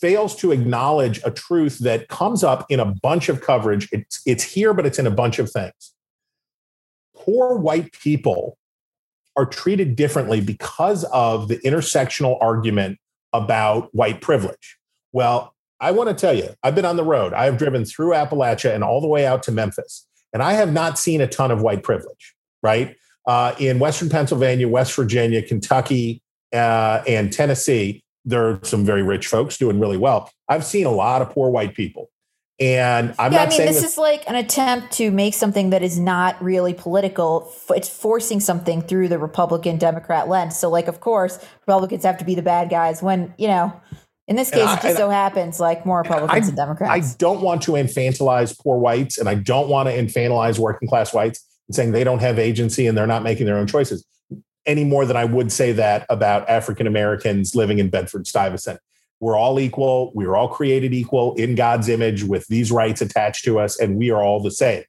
fails 0.00 0.36
to 0.36 0.52
acknowledge 0.52 1.20
a 1.24 1.30
truth 1.30 1.78
that 1.78 2.08
comes 2.08 2.44
up 2.44 2.66
in 2.68 2.80
a 2.80 2.84
bunch 2.84 3.28
of 3.28 3.40
coverage. 3.40 3.88
It's, 3.92 4.20
it's 4.26 4.42
here, 4.42 4.74
but 4.74 4.86
it's 4.86 4.98
in 4.98 5.06
a 5.06 5.10
bunch 5.10 5.38
of 5.38 5.50
things. 5.50 5.94
Poor 7.14 7.56
white 7.56 7.92
people 7.92 8.58
are 9.36 9.46
treated 9.46 9.96
differently 9.96 10.40
because 10.40 11.04
of 11.04 11.48
the 11.48 11.56
intersectional 11.58 12.38
argument 12.40 12.98
about 13.32 13.94
white 13.94 14.20
privilege. 14.20 14.78
Well, 15.12 15.54
I 15.80 15.90
want 15.90 16.08
to 16.08 16.14
tell 16.14 16.32
you, 16.32 16.48
I've 16.62 16.74
been 16.74 16.86
on 16.86 16.96
the 16.96 17.04
road. 17.04 17.34
I 17.34 17.44
have 17.44 17.58
driven 17.58 17.84
through 17.84 18.10
Appalachia 18.10 18.74
and 18.74 18.82
all 18.82 19.00
the 19.00 19.08
way 19.08 19.26
out 19.26 19.42
to 19.44 19.52
Memphis, 19.52 20.06
and 20.32 20.42
I 20.42 20.54
have 20.54 20.72
not 20.72 20.98
seen 20.98 21.20
a 21.20 21.26
ton 21.26 21.50
of 21.50 21.60
white 21.60 21.82
privilege, 21.82 22.34
right? 22.62 22.96
Uh, 23.26 23.54
in 23.58 23.78
Western 23.78 24.08
Pennsylvania, 24.08 24.68
West 24.68 24.94
Virginia, 24.94 25.42
Kentucky, 25.42 26.22
uh, 26.54 27.02
and 27.06 27.32
Tennessee, 27.32 28.04
there 28.26 28.46
are 28.48 28.60
some 28.64 28.84
very 28.84 29.02
rich 29.02 29.28
folks 29.28 29.56
doing 29.56 29.78
really 29.80 29.96
well. 29.96 30.30
I've 30.48 30.66
seen 30.66 30.84
a 30.84 30.90
lot 30.90 31.22
of 31.22 31.30
poor 31.30 31.48
white 31.48 31.74
people. 31.74 32.10
And 32.58 33.14
I'm 33.18 33.32
yeah, 33.32 33.38
not 33.38 33.46
I 33.46 33.50
mean, 33.50 33.56
saying 33.58 33.72
this 33.72 33.84
is 33.84 33.98
like 33.98 34.28
an 34.28 34.34
attempt 34.34 34.92
to 34.94 35.10
make 35.10 35.34
something 35.34 35.70
that 35.70 35.82
is 35.82 35.98
not 35.98 36.42
really 36.42 36.72
political. 36.72 37.52
It's 37.70 37.88
forcing 37.88 38.40
something 38.40 38.80
through 38.80 39.08
the 39.08 39.18
Republican 39.18 39.76
Democrat 39.76 40.26
lens. 40.28 40.58
So, 40.58 40.70
like, 40.70 40.88
of 40.88 41.00
course, 41.00 41.38
Republicans 41.60 42.02
have 42.04 42.16
to 42.18 42.24
be 42.24 42.34
the 42.34 42.42
bad 42.42 42.70
guys 42.70 43.02
when, 43.02 43.34
you 43.36 43.46
know, 43.46 43.78
in 44.26 44.36
this 44.36 44.50
case, 44.50 44.64
I- 44.64 44.76
it 44.76 44.82
just 44.82 44.96
so 44.96 45.10
happens 45.10 45.60
like 45.60 45.84
more 45.84 45.98
Republicans 45.98 46.46
I, 46.46 46.48
and 46.48 46.56
Democrats. 46.56 47.14
I 47.14 47.16
don't 47.18 47.42
want 47.42 47.62
to 47.62 47.72
infantilize 47.72 48.58
poor 48.58 48.78
whites 48.78 49.18
and 49.18 49.28
I 49.28 49.34
don't 49.34 49.68
want 49.68 49.90
to 49.90 49.94
infantilize 49.94 50.58
working 50.58 50.88
class 50.88 51.12
whites 51.12 51.44
and 51.68 51.76
saying 51.76 51.92
they 51.92 52.04
don't 52.04 52.20
have 52.20 52.38
agency 52.38 52.86
and 52.86 52.96
they're 52.96 53.06
not 53.06 53.22
making 53.22 53.44
their 53.44 53.58
own 53.58 53.66
choices 53.66 54.04
any 54.66 54.84
more 54.84 55.06
than 55.06 55.16
I 55.16 55.24
would 55.24 55.52
say 55.52 55.72
that 55.72 56.06
about 56.08 56.48
African 56.48 56.86
Americans 56.86 57.54
living 57.54 57.78
in 57.78 57.88
Bedford 57.88 58.26
Stuyvesant. 58.26 58.80
We're 59.20 59.36
all 59.36 59.58
equal. 59.58 60.12
We 60.14 60.26
are 60.26 60.36
all 60.36 60.48
created 60.48 60.92
equal 60.92 61.34
in 61.34 61.54
God's 61.54 61.88
image 61.88 62.22
with 62.22 62.46
these 62.48 62.70
rights 62.70 63.00
attached 63.00 63.44
to 63.44 63.58
us, 63.58 63.78
and 63.80 63.96
we 63.96 64.10
are 64.10 64.22
all 64.22 64.40
the 64.40 64.50
same. 64.50 64.84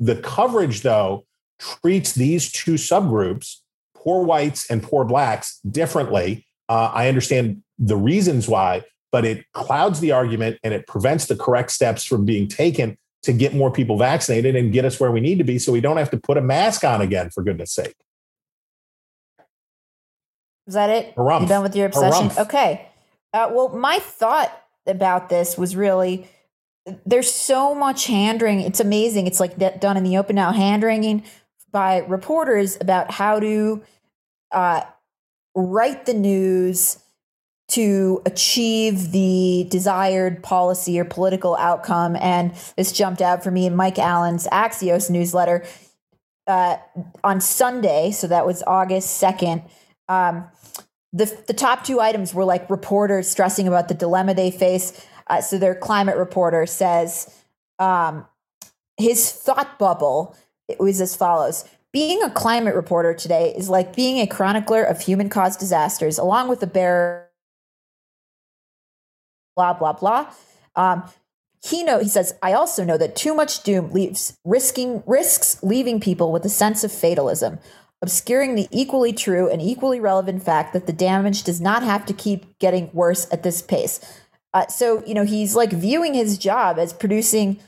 The 0.00 0.16
coverage, 0.16 0.82
though, 0.82 1.24
treats 1.58 2.12
these 2.12 2.50
two 2.50 2.74
subgroups, 2.74 3.58
poor 3.94 4.24
whites 4.24 4.68
and 4.68 4.82
poor 4.82 5.04
blacks, 5.04 5.60
differently. 5.60 6.46
Uh, 6.68 6.90
I 6.92 7.08
understand 7.08 7.62
the 7.78 7.96
reasons 7.96 8.48
why, 8.48 8.82
but 9.12 9.24
it 9.24 9.44
clouds 9.52 10.00
the 10.00 10.10
argument 10.10 10.58
and 10.64 10.74
it 10.74 10.86
prevents 10.88 11.26
the 11.26 11.36
correct 11.36 11.70
steps 11.70 12.02
from 12.04 12.24
being 12.24 12.48
taken 12.48 12.96
to 13.22 13.32
get 13.32 13.54
more 13.54 13.70
people 13.70 13.96
vaccinated 13.96 14.56
and 14.56 14.72
get 14.72 14.84
us 14.84 14.98
where 14.98 15.12
we 15.12 15.20
need 15.20 15.38
to 15.38 15.44
be 15.44 15.58
so 15.58 15.70
we 15.70 15.80
don't 15.80 15.98
have 15.98 16.10
to 16.10 16.16
put 16.16 16.36
a 16.36 16.40
mask 16.40 16.82
on 16.82 17.00
again, 17.00 17.30
for 17.30 17.44
goodness 17.44 17.72
sake. 17.72 17.94
Is 20.72 20.74
that 20.74 20.88
it? 20.88 21.14
Harumph. 21.16 21.42
You 21.42 21.48
done 21.48 21.62
with 21.62 21.76
your 21.76 21.84
obsession? 21.84 22.30
Harumph. 22.30 22.44
Okay. 22.46 22.88
Uh, 23.34 23.50
well, 23.52 23.68
my 23.68 23.98
thought 23.98 24.50
about 24.86 25.28
this 25.28 25.58
was 25.58 25.76
really 25.76 26.26
there's 27.04 27.30
so 27.30 27.74
much 27.74 28.06
hand 28.06 28.40
wringing. 28.40 28.64
It's 28.64 28.80
amazing. 28.80 29.26
It's 29.26 29.38
like 29.38 29.58
done 29.78 29.98
in 29.98 30.02
the 30.02 30.16
open 30.16 30.34
now, 30.34 30.50
hand 30.50 30.82
wringing 30.82 31.24
by 31.70 31.98
reporters 31.98 32.78
about 32.80 33.10
how 33.10 33.38
to 33.38 33.82
uh, 34.50 34.80
write 35.54 36.06
the 36.06 36.14
news 36.14 36.98
to 37.68 38.22
achieve 38.24 39.12
the 39.12 39.66
desired 39.68 40.42
policy 40.42 40.98
or 40.98 41.04
political 41.04 41.54
outcome. 41.56 42.16
And 42.16 42.54
this 42.78 42.92
jumped 42.92 43.20
out 43.20 43.44
for 43.44 43.50
me 43.50 43.66
in 43.66 43.76
Mike 43.76 43.98
Allen's 43.98 44.48
Axios 44.48 45.10
newsletter 45.10 45.66
uh, 46.46 46.78
on 47.22 47.42
Sunday. 47.42 48.10
So 48.10 48.26
that 48.26 48.46
was 48.46 48.62
August 48.66 49.22
2nd. 49.22 49.68
Um, 50.08 50.48
the, 51.12 51.42
the 51.46 51.52
top 51.52 51.84
two 51.84 52.00
items 52.00 52.32
were 52.32 52.44
like 52.44 52.68
reporters 52.70 53.28
stressing 53.28 53.68
about 53.68 53.88
the 53.88 53.94
dilemma 53.94 54.34
they 54.34 54.50
face. 54.50 55.06
Uh, 55.26 55.40
so 55.40 55.58
their 55.58 55.74
climate 55.74 56.16
reporter 56.16 56.66
says 56.66 57.42
um, 57.78 58.26
his 58.96 59.30
thought 59.30 59.78
bubble 59.78 60.36
it 60.68 60.78
was 60.78 61.00
as 61.00 61.14
follows. 61.14 61.64
Being 61.92 62.22
a 62.22 62.30
climate 62.30 62.74
reporter 62.74 63.12
today 63.12 63.54
is 63.56 63.68
like 63.68 63.94
being 63.94 64.18
a 64.18 64.26
chronicler 64.26 64.82
of 64.82 65.00
human 65.00 65.28
caused 65.28 65.60
disasters 65.60 66.18
along 66.18 66.48
with 66.48 66.60
the 66.60 66.66
bearer 66.66 67.28
blah 69.54 69.74
blah 69.74 69.92
blah. 69.92 70.32
Um, 70.74 71.04
he 71.64 71.84
know 71.84 72.00
he 72.00 72.08
says 72.08 72.34
i 72.42 72.52
also 72.52 72.84
know 72.84 72.98
that 72.98 73.14
too 73.14 73.34
much 73.34 73.62
doom 73.62 73.90
leaves 73.90 74.36
risking 74.44 75.02
risks 75.06 75.62
leaving 75.62 76.00
people 76.00 76.32
with 76.32 76.44
a 76.44 76.48
sense 76.48 76.82
of 76.82 76.90
fatalism 76.90 77.58
obscuring 78.02 78.54
the 78.54 78.68
equally 78.70 79.12
true 79.12 79.48
and 79.48 79.62
equally 79.62 80.00
relevant 80.00 80.42
fact 80.42 80.72
that 80.72 80.86
the 80.86 80.92
damage 80.92 81.44
does 81.44 81.60
not 81.60 81.82
have 81.82 82.04
to 82.04 82.12
keep 82.12 82.58
getting 82.58 82.90
worse 82.92 83.26
at 83.32 83.42
this 83.42 83.62
pace 83.62 84.00
uh, 84.54 84.66
so 84.66 85.02
you 85.06 85.14
know 85.14 85.24
he's 85.24 85.56
like 85.56 85.70
viewing 85.70 86.14
his 86.14 86.36
job 86.36 86.78
as 86.78 86.92
producing 86.92 87.58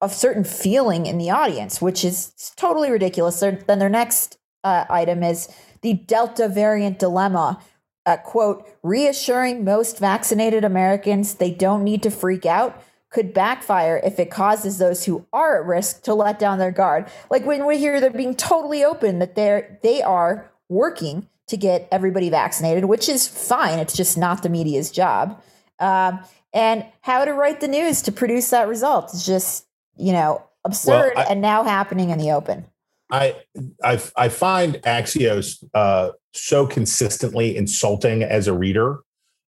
a 0.00 0.08
certain 0.08 0.44
feeling 0.44 1.06
in 1.06 1.18
the 1.18 1.30
audience, 1.30 1.80
which 1.80 2.04
is 2.04 2.32
totally 2.56 2.90
ridiculous. 2.90 3.40
Then 3.40 3.78
their 3.78 3.88
next 3.88 4.38
uh, 4.64 4.84
item 4.88 5.22
is 5.22 5.48
the 5.82 5.94
Delta 5.94 6.48
variant 6.48 6.98
dilemma. 6.98 7.60
Uh, 8.06 8.16
quote, 8.16 8.66
reassuring 8.82 9.62
most 9.62 9.98
vaccinated 9.98 10.64
Americans 10.64 11.34
they 11.34 11.50
don't 11.50 11.84
need 11.84 12.02
to 12.02 12.10
freak 12.10 12.46
out 12.46 12.82
could 13.10 13.34
backfire 13.34 14.00
if 14.04 14.18
it 14.18 14.30
causes 14.30 14.78
those 14.78 15.04
who 15.04 15.26
are 15.32 15.60
at 15.60 15.66
risk 15.66 16.02
to 16.02 16.14
let 16.14 16.38
down 16.38 16.58
their 16.58 16.70
guard. 16.70 17.06
Like 17.28 17.44
when 17.44 17.66
we 17.66 17.76
hear 17.76 18.00
they're 18.00 18.10
being 18.10 18.36
totally 18.36 18.84
open 18.84 19.18
that 19.18 19.34
they're 19.34 19.78
they 19.82 20.00
are 20.00 20.50
working 20.68 21.28
to 21.48 21.56
get 21.56 21.88
everybody 21.90 22.30
vaccinated, 22.30 22.84
which 22.84 23.08
is 23.08 23.26
fine. 23.26 23.80
It's 23.80 23.96
just 23.96 24.16
not 24.16 24.42
the 24.44 24.48
media's 24.48 24.90
job. 24.92 25.42
Um, 25.80 26.20
and 26.52 26.84
how 27.00 27.24
to 27.24 27.32
write 27.32 27.60
the 27.60 27.68
news 27.68 28.02
to 28.02 28.12
produce 28.12 28.50
that 28.50 28.68
result 28.68 29.12
is 29.12 29.26
just 29.26 29.66
you 29.96 30.12
know 30.12 30.42
absurd 30.64 31.12
Well, 31.16 31.26
I- 31.26 31.32
and 31.32 31.40
now 31.40 31.64
happening 31.64 32.10
in 32.10 32.18
the 32.18 32.30
open. 32.30 32.66
I 33.10 33.34
I 33.82 34.00
I 34.16 34.28
find 34.28 34.74
Axios 34.82 35.64
uh, 35.74 36.10
so 36.32 36.64
consistently 36.66 37.56
insulting 37.56 38.22
as 38.22 38.46
a 38.46 38.52
reader. 38.52 39.00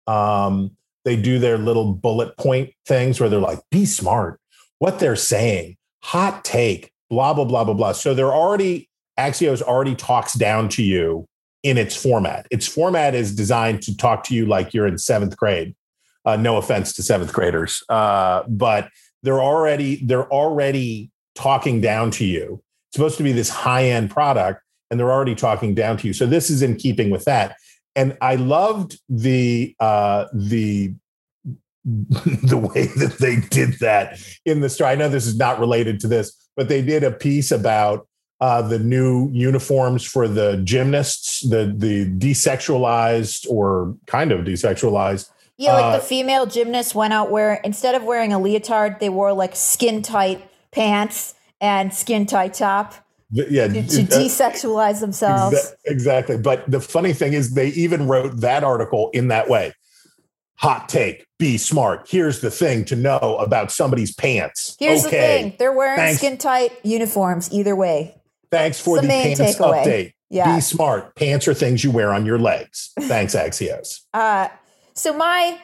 Um, 0.06 0.70
they 1.11 1.20
do 1.20 1.38
their 1.38 1.58
little 1.58 1.92
bullet 1.92 2.36
point 2.36 2.72
things 2.86 3.20
where 3.20 3.28
they're 3.28 3.40
like, 3.40 3.61
"Be 3.70 3.84
smart," 3.84 4.40
what 4.78 4.98
they're 4.98 5.16
saying, 5.16 5.76
hot 6.02 6.44
take, 6.44 6.92
blah 7.11 7.34
blah 7.34 7.44
blah 7.44 7.64
blah 7.64 7.74
blah. 7.74 7.92
So 7.92 8.14
they're 8.14 8.32
already 8.32 8.88
Axios 9.18 9.61
already 9.61 9.94
talks 9.94 10.34
down 10.34 10.68
to 10.70 10.82
you 10.82 11.26
in 11.62 11.76
its 11.76 11.94
format. 11.94 12.46
Its 12.50 12.66
format 12.66 13.14
is 13.14 13.34
designed 13.34 13.82
to 13.82 13.96
talk 13.96 14.24
to 14.24 14.34
you 14.34 14.46
like 14.46 14.72
you're 14.72 14.86
in 14.86 14.96
seventh 14.96 15.36
grade. 15.36 15.74
Uh, 16.24 16.36
no 16.36 16.56
offense 16.56 16.92
to 16.92 17.02
seventh 17.02 17.32
graders, 17.32 17.82
uh, 17.88 18.42
but 18.46 18.88
they're 19.22 19.40
already 19.40 20.04
they're 20.04 20.30
already 20.30 21.11
talking 21.34 21.80
down 21.80 22.11
to 22.11 22.24
you 22.24 22.62
it's 22.88 22.96
supposed 22.96 23.16
to 23.16 23.22
be 23.22 23.32
this 23.32 23.48
high 23.48 23.84
end 23.84 24.11
product 24.11 24.62
and 24.90 24.98
they're 24.98 25.12
already 25.12 25.34
talking 25.34 25.74
down 25.74 25.96
to 25.96 26.06
you 26.06 26.12
so 26.12 26.26
this 26.26 26.50
is 26.50 26.62
in 26.62 26.76
keeping 26.76 27.11
with 27.11 27.24
that 27.24 27.56
and 27.97 28.16
i 28.20 28.34
loved 28.34 28.99
the 29.09 29.74
uh 29.80 30.26
the 30.32 30.95
the 31.84 32.59
way 32.59 32.86
that 32.97 33.16
they 33.18 33.36
did 33.36 33.78
that 33.80 34.18
in 34.45 34.61
the 34.61 34.68
story 34.68 34.91
i 34.91 34.95
know 34.95 35.09
this 35.09 35.26
is 35.26 35.36
not 35.36 35.59
related 35.59 35.99
to 36.01 36.07
this 36.07 36.49
but 36.57 36.68
they 36.68 36.82
did 36.82 37.03
a 37.03 37.11
piece 37.11 37.51
about 37.51 38.07
uh, 38.41 38.62
the 38.62 38.78
new 38.78 39.28
uniforms 39.32 40.03
for 40.05 40.26
the 40.26 40.61
gymnasts, 40.64 41.47
the 41.49 41.74
the 41.76 42.07
desexualized 42.07 43.47
or 43.51 43.95
kind 44.07 44.32
of 44.32 44.47
desexualized. 44.47 45.28
Yeah, 45.59 45.74
like 45.74 45.84
uh, 45.84 45.97
the 45.99 46.03
female 46.03 46.47
gymnast 46.47 46.95
went 46.95 47.12
out 47.12 47.30
where 47.30 47.55
instead 47.64 47.95
of 47.95 48.05
wearing 48.05 48.32
a 48.32 48.38
leotard, 48.38 48.99
they 48.99 49.11
wore 49.11 49.34
like 49.34 49.55
skin 49.55 50.01
tight 50.01 50.49
pants 50.70 51.34
and 51.61 51.93
skin 51.93 52.24
tight 52.24 52.55
top 52.55 52.95
yeah, 53.31 53.68
to, 53.68 53.87
to 53.87 54.03
uh, 54.03 54.07
desexualize 54.07 55.01
themselves. 55.01 55.57
Exa- 55.57 55.74
exactly. 55.87 56.39
But 56.39 56.68
the 56.70 56.81
funny 56.81 57.12
thing 57.12 57.33
is, 57.33 57.55
they 57.55 57.68
even 57.68 58.09
wrote 58.09 58.39
that 58.39 58.64
article 58.64 59.11
in 59.12 59.28
that 59.28 59.49
way. 59.49 59.72
Hot 60.57 60.89
take, 60.89 61.26
be 61.39 61.57
smart. 61.57 62.07
Here's 62.09 62.41
the 62.41 62.51
thing 62.51 62.85
to 62.87 62.97
know 62.97 63.39
about 63.41 63.72
somebody's 63.72 64.14
pants. 64.14 64.76
Here's 64.78 65.07
okay. 65.07 65.11
the 65.11 65.22
thing: 65.51 65.57
they're 65.59 65.72
wearing 65.72 65.97
Thanks. 65.97 66.18
skin 66.18 66.37
tight 66.37 66.72
uniforms 66.83 67.51
either 67.53 67.74
way. 67.74 68.20
Thanks 68.51 68.81
for 68.81 68.97
the, 68.97 69.03
the 69.03 69.09
pants 69.09 69.41
takeaway. 69.41 69.85
update. 69.85 70.12
Yeah. 70.28 70.55
Be 70.55 70.61
smart. 70.61 71.16
Pants 71.16 71.49
are 71.49 71.55
things 71.55 71.83
you 71.83 71.91
wear 71.91 72.12
on 72.12 72.26
your 72.26 72.39
legs. 72.39 72.93
Thanks, 72.99 73.35
Axios. 73.35 74.01
Uh, 74.14 74.49
so 74.93 75.16
my 75.16 75.59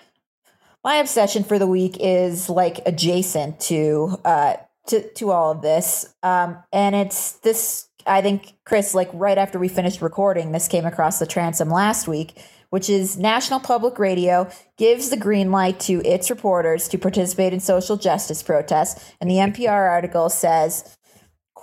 my 0.82 0.96
obsession 0.96 1.44
for 1.44 1.58
the 1.58 1.66
week 1.66 1.96
is 2.00 2.48
like 2.48 2.80
adjacent 2.86 3.58
to 3.60 4.16
uh 4.24 4.54
to 4.86 5.08
to 5.14 5.30
all 5.30 5.52
of 5.52 5.62
this, 5.62 6.14
um, 6.22 6.58
and 6.72 6.94
it's 6.94 7.32
this. 7.32 7.88
I 8.06 8.22
think 8.22 8.54
Chris, 8.64 8.94
like 8.94 9.10
right 9.12 9.36
after 9.36 9.58
we 9.58 9.68
finished 9.68 10.00
recording, 10.00 10.52
this 10.52 10.68
came 10.68 10.86
across 10.86 11.18
the 11.18 11.26
transom 11.26 11.70
last 11.70 12.06
week, 12.06 12.40
which 12.70 12.88
is 12.88 13.18
National 13.18 13.58
Public 13.58 13.98
Radio 13.98 14.48
gives 14.76 15.10
the 15.10 15.16
green 15.16 15.50
light 15.50 15.80
to 15.80 16.04
its 16.04 16.30
reporters 16.30 16.88
to 16.88 16.98
participate 16.98 17.52
in 17.52 17.60
social 17.60 17.96
justice 17.96 18.42
protests, 18.42 19.12
and 19.20 19.30
the 19.30 19.36
NPR 19.36 19.90
article 19.90 20.28
says. 20.28 20.95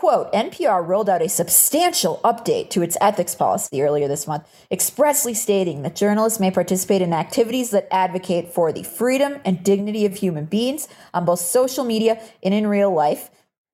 Quote, 0.04 0.34
NPR 0.34 0.86
rolled 0.86 1.08
out 1.08 1.22
a 1.22 1.30
substantial 1.30 2.20
update 2.26 2.70
to 2.72 2.82
its 2.82 2.98
ethics 3.00 3.36
policy 3.36 3.82
earlier 3.82 4.10
this 4.10 4.28
month, 4.28 4.46
expressly 4.70 5.34
stating 5.34 5.82
that 5.84 5.96
journalists 5.96 6.42
may 6.42 6.52
participate 6.52 7.02
in 7.02 7.14
activities 7.14 7.70
that 7.70 7.88
advocate 7.90 8.54
for 8.54 8.74
the 8.74 8.84
freedom 8.84 9.40
and 9.46 9.64
dignity 9.64 10.06
of 10.06 10.16
human 10.16 10.44
beings 10.44 10.90
on 11.14 11.24
both 11.24 11.40
social 11.40 11.86
media 11.86 12.22
and 12.44 12.54
in 12.54 12.68
real 12.68 12.94
life. 12.94 13.30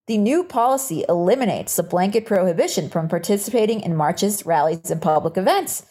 The 0.05 0.19
new 0.19 0.43
policy 0.43 1.03
eliminates 1.09 1.75
the 1.77 1.81
blanket 1.81 2.27
prohibition 2.27 2.91
from 2.91 3.07
participating 3.09 3.81
in 3.81 3.95
marches, 3.95 4.45
rallies, 4.45 4.91
and 4.91 5.01
public 5.01 5.35
events, 5.35 5.83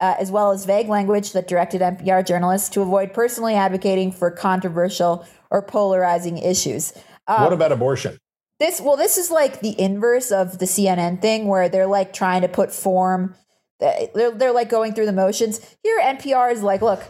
uh, 0.00 0.16
as 0.18 0.32
well 0.32 0.50
as 0.50 0.66
vague 0.66 0.88
language 0.88 1.30
that 1.30 1.46
directed 1.46 1.80
NPR 1.80 2.26
journalists 2.26 2.70
to 2.70 2.80
avoid 2.80 3.14
personally 3.14 3.54
advocating 3.54 4.10
for 4.10 4.32
controversial 4.32 5.24
or 5.48 5.62
polarizing 5.62 6.38
issues. 6.38 6.92
Um, 7.28 7.44
what 7.44 7.52
about 7.52 7.70
abortion? 7.70 8.18
This 8.58 8.80
well, 8.80 8.96
this 8.96 9.18
is 9.18 9.30
like 9.30 9.60
the 9.60 9.78
inverse 9.80 10.30
of 10.30 10.58
the 10.58 10.64
CNN 10.64 11.20
thing 11.20 11.46
where 11.46 11.68
they're 11.68 11.86
like 11.86 12.12
trying 12.12 12.42
to 12.42 12.48
put 12.48 12.72
form. 12.72 13.34
They're 13.80 14.30
they're 14.30 14.52
like 14.52 14.70
going 14.70 14.94
through 14.94 15.06
the 15.06 15.12
motions. 15.12 15.60
Here, 15.82 16.00
NPR 16.00 16.52
is 16.52 16.62
like, 16.62 16.80
look, 16.80 17.02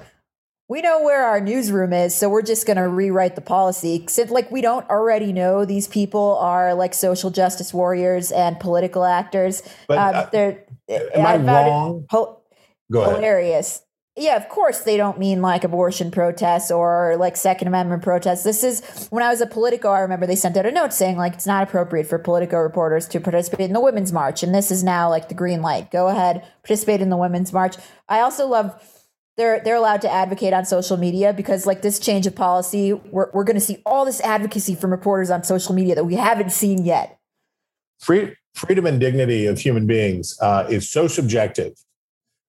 we 0.69 0.83
know 0.83 1.03
where 1.03 1.25
our 1.25 1.41
newsroom 1.41 1.93
is, 1.93 2.15
so 2.15 2.29
we're 2.29 2.43
just 2.43 2.67
going 2.67 2.77
to 2.77 2.89
rewrite 2.89 3.37
the 3.37 3.41
policy. 3.41 4.05
Since 4.09 4.33
like 4.33 4.51
we 4.51 4.61
don't 4.61 4.89
already 4.91 5.33
know 5.33 5.65
these 5.65 5.87
people 5.87 6.39
are 6.41 6.75
like 6.75 6.93
social 6.93 7.31
justice 7.31 7.73
warriors 7.73 8.33
and 8.33 8.59
political 8.59 9.05
actors. 9.05 9.63
But, 9.87 9.99
um, 9.99 10.15
uh, 10.17 10.27
they're 10.33 10.65
am 10.89 11.27
I 11.27 11.39
found 11.45 12.01
it 12.03 12.07
ho- 12.11 12.43
Go 12.91 13.03
ahead. 13.03 13.17
hilarious. 13.17 13.83
Yeah, 14.19 14.37
of 14.37 14.49
course 14.49 14.81
they 14.81 14.97
don't 14.97 15.19
mean 15.19 15.43
like 15.43 15.63
abortion 15.63 16.11
protests 16.11 16.71
or 16.71 17.17
like 17.19 17.37
Second 17.37 17.69
Amendment 17.69 18.03
protests. 18.03 18.45
This 18.45 18.65
is 18.65 19.09
when 19.11 19.23
I 19.23 19.29
was 19.29 19.43
at 19.43 19.51
Politico, 19.51 19.91
I 19.91 20.01
remember 20.01 20.27
they 20.27 20.37
sent 20.37 20.57
out 20.57 20.65
a 20.65 20.73
note 20.73 20.95
saying 20.95 21.19
like 21.19 21.35
it's 21.35 21.47
not 21.47 21.63
appropriate 21.63 22.07
for 22.07 22.19
Politico 22.19 22.57
reporters 22.59 23.07
to 23.09 23.21
participate 23.21 23.67
in 23.67 23.75
the 23.75 23.81
Women's 23.81 24.15
March. 24.15 24.43
And 24.43 24.55
this 24.55 24.71
is 24.71 24.83
now 24.83 25.11
like 25.11 25.29
the 25.29 25.35
green 25.35 25.61
light. 25.61 25.91
Go 25.91 26.09
ahead, 26.09 26.47
participate 26.63 27.03
in 27.03 27.11
the 27.11 27.17
Women's 27.19 27.53
March. 27.53 27.77
I 28.09 28.21
also 28.21 28.47
love 28.47 28.83
they're 29.37 29.61
they're 29.61 29.77
allowed 29.77 30.01
to 30.01 30.11
advocate 30.11 30.55
on 30.55 30.65
social 30.65 30.97
media 30.97 31.35
because 31.35 31.67
like 31.67 31.83
this 31.83 31.99
change 31.99 32.27
of 32.27 32.35
policy, 32.35 32.95
we're 32.95 33.31
we're 33.35 33.45
gonna 33.45 33.61
see 33.61 33.83
all 33.85 34.07
this 34.07 34.23
advocacy 34.23 34.75
from 34.75 34.93
reporters 34.93 35.31
on 35.31 35.45
social 35.45 35.75
media 35.75 35.95
that 35.95 36.05
we 36.05 36.15
haven't 36.15 36.53
seen 36.53 36.87
yet. 36.87 37.19
Free, 38.01 38.35
freedom 38.55 38.87
and 38.87 38.99
dignity 38.99 39.45
of 39.45 39.59
human 39.59 39.87
beings 39.87 40.39
uh, 40.41 40.67
is 40.71 40.89
so 40.89 41.07
subjective. 41.07 41.75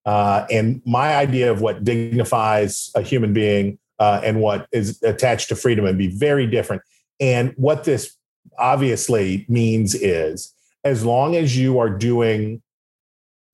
Uh, 0.08 0.46
and 0.50 0.80
my 0.86 1.16
idea 1.16 1.52
of 1.52 1.60
what 1.60 1.84
dignifies 1.84 2.90
a 2.94 3.02
human 3.02 3.34
being 3.34 3.78
uh, 3.98 4.22
and 4.24 4.40
what 4.40 4.66
is 4.72 5.02
attached 5.02 5.50
to 5.50 5.54
freedom 5.54 5.84
would 5.84 5.98
be 5.98 6.08
very 6.08 6.46
different. 6.46 6.80
And 7.20 7.52
what 7.58 7.84
this 7.84 8.16
obviously 8.58 9.44
means 9.50 9.94
is 9.94 10.54
as 10.82 11.04
long 11.04 11.36
as 11.36 11.58
you 11.58 11.78
are 11.78 11.90
doing 11.90 12.62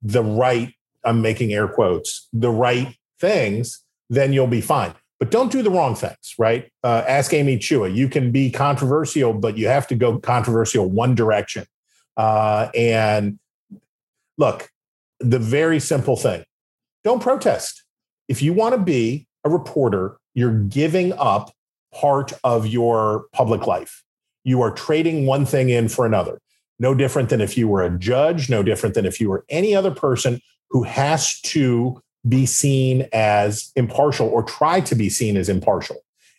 the 0.00 0.22
right, 0.22 0.72
I'm 1.04 1.20
making 1.20 1.52
air 1.52 1.66
quotes, 1.66 2.28
the 2.32 2.50
right 2.50 2.96
things, 3.18 3.82
then 4.08 4.32
you'll 4.32 4.46
be 4.46 4.60
fine. 4.60 4.94
But 5.18 5.32
don't 5.32 5.50
do 5.50 5.60
the 5.60 5.72
wrong 5.72 5.96
things, 5.96 6.36
right? 6.38 6.70
Uh, 6.84 7.02
ask 7.08 7.34
Amy 7.34 7.58
Chua. 7.58 7.92
You 7.92 8.08
can 8.08 8.30
be 8.30 8.52
controversial, 8.52 9.32
but 9.32 9.58
you 9.58 9.66
have 9.66 9.88
to 9.88 9.96
go 9.96 10.20
controversial 10.20 10.88
one 10.88 11.16
direction. 11.16 11.64
Uh, 12.16 12.68
and 12.76 13.40
look, 14.38 14.70
the 15.30 15.38
very 15.38 15.80
simple 15.80 16.16
thing 16.16 16.44
don't 17.02 17.22
protest. 17.22 17.82
If 18.28 18.42
you 18.42 18.52
want 18.52 18.74
to 18.74 18.80
be 18.80 19.26
a 19.44 19.50
reporter, 19.50 20.18
you're 20.34 20.58
giving 20.58 21.12
up 21.14 21.52
part 21.94 22.32
of 22.42 22.66
your 22.66 23.26
public 23.32 23.66
life. 23.66 24.02
You 24.42 24.62
are 24.62 24.70
trading 24.70 25.26
one 25.26 25.46
thing 25.46 25.68
in 25.68 25.88
for 25.88 26.06
another. 26.06 26.40
No 26.78 26.94
different 26.94 27.28
than 27.28 27.40
if 27.40 27.56
you 27.56 27.68
were 27.68 27.82
a 27.82 27.90
judge, 27.90 28.50
no 28.50 28.62
different 28.62 28.94
than 28.94 29.06
if 29.06 29.20
you 29.20 29.28
were 29.30 29.44
any 29.48 29.74
other 29.74 29.90
person 29.90 30.40
who 30.70 30.82
has 30.82 31.40
to 31.42 32.00
be 32.26 32.46
seen 32.46 33.06
as 33.12 33.70
impartial 33.76 34.28
or 34.28 34.42
try 34.42 34.80
to 34.80 34.94
be 34.94 35.08
seen 35.08 35.36
as 35.36 35.48
impartial. 35.48 35.96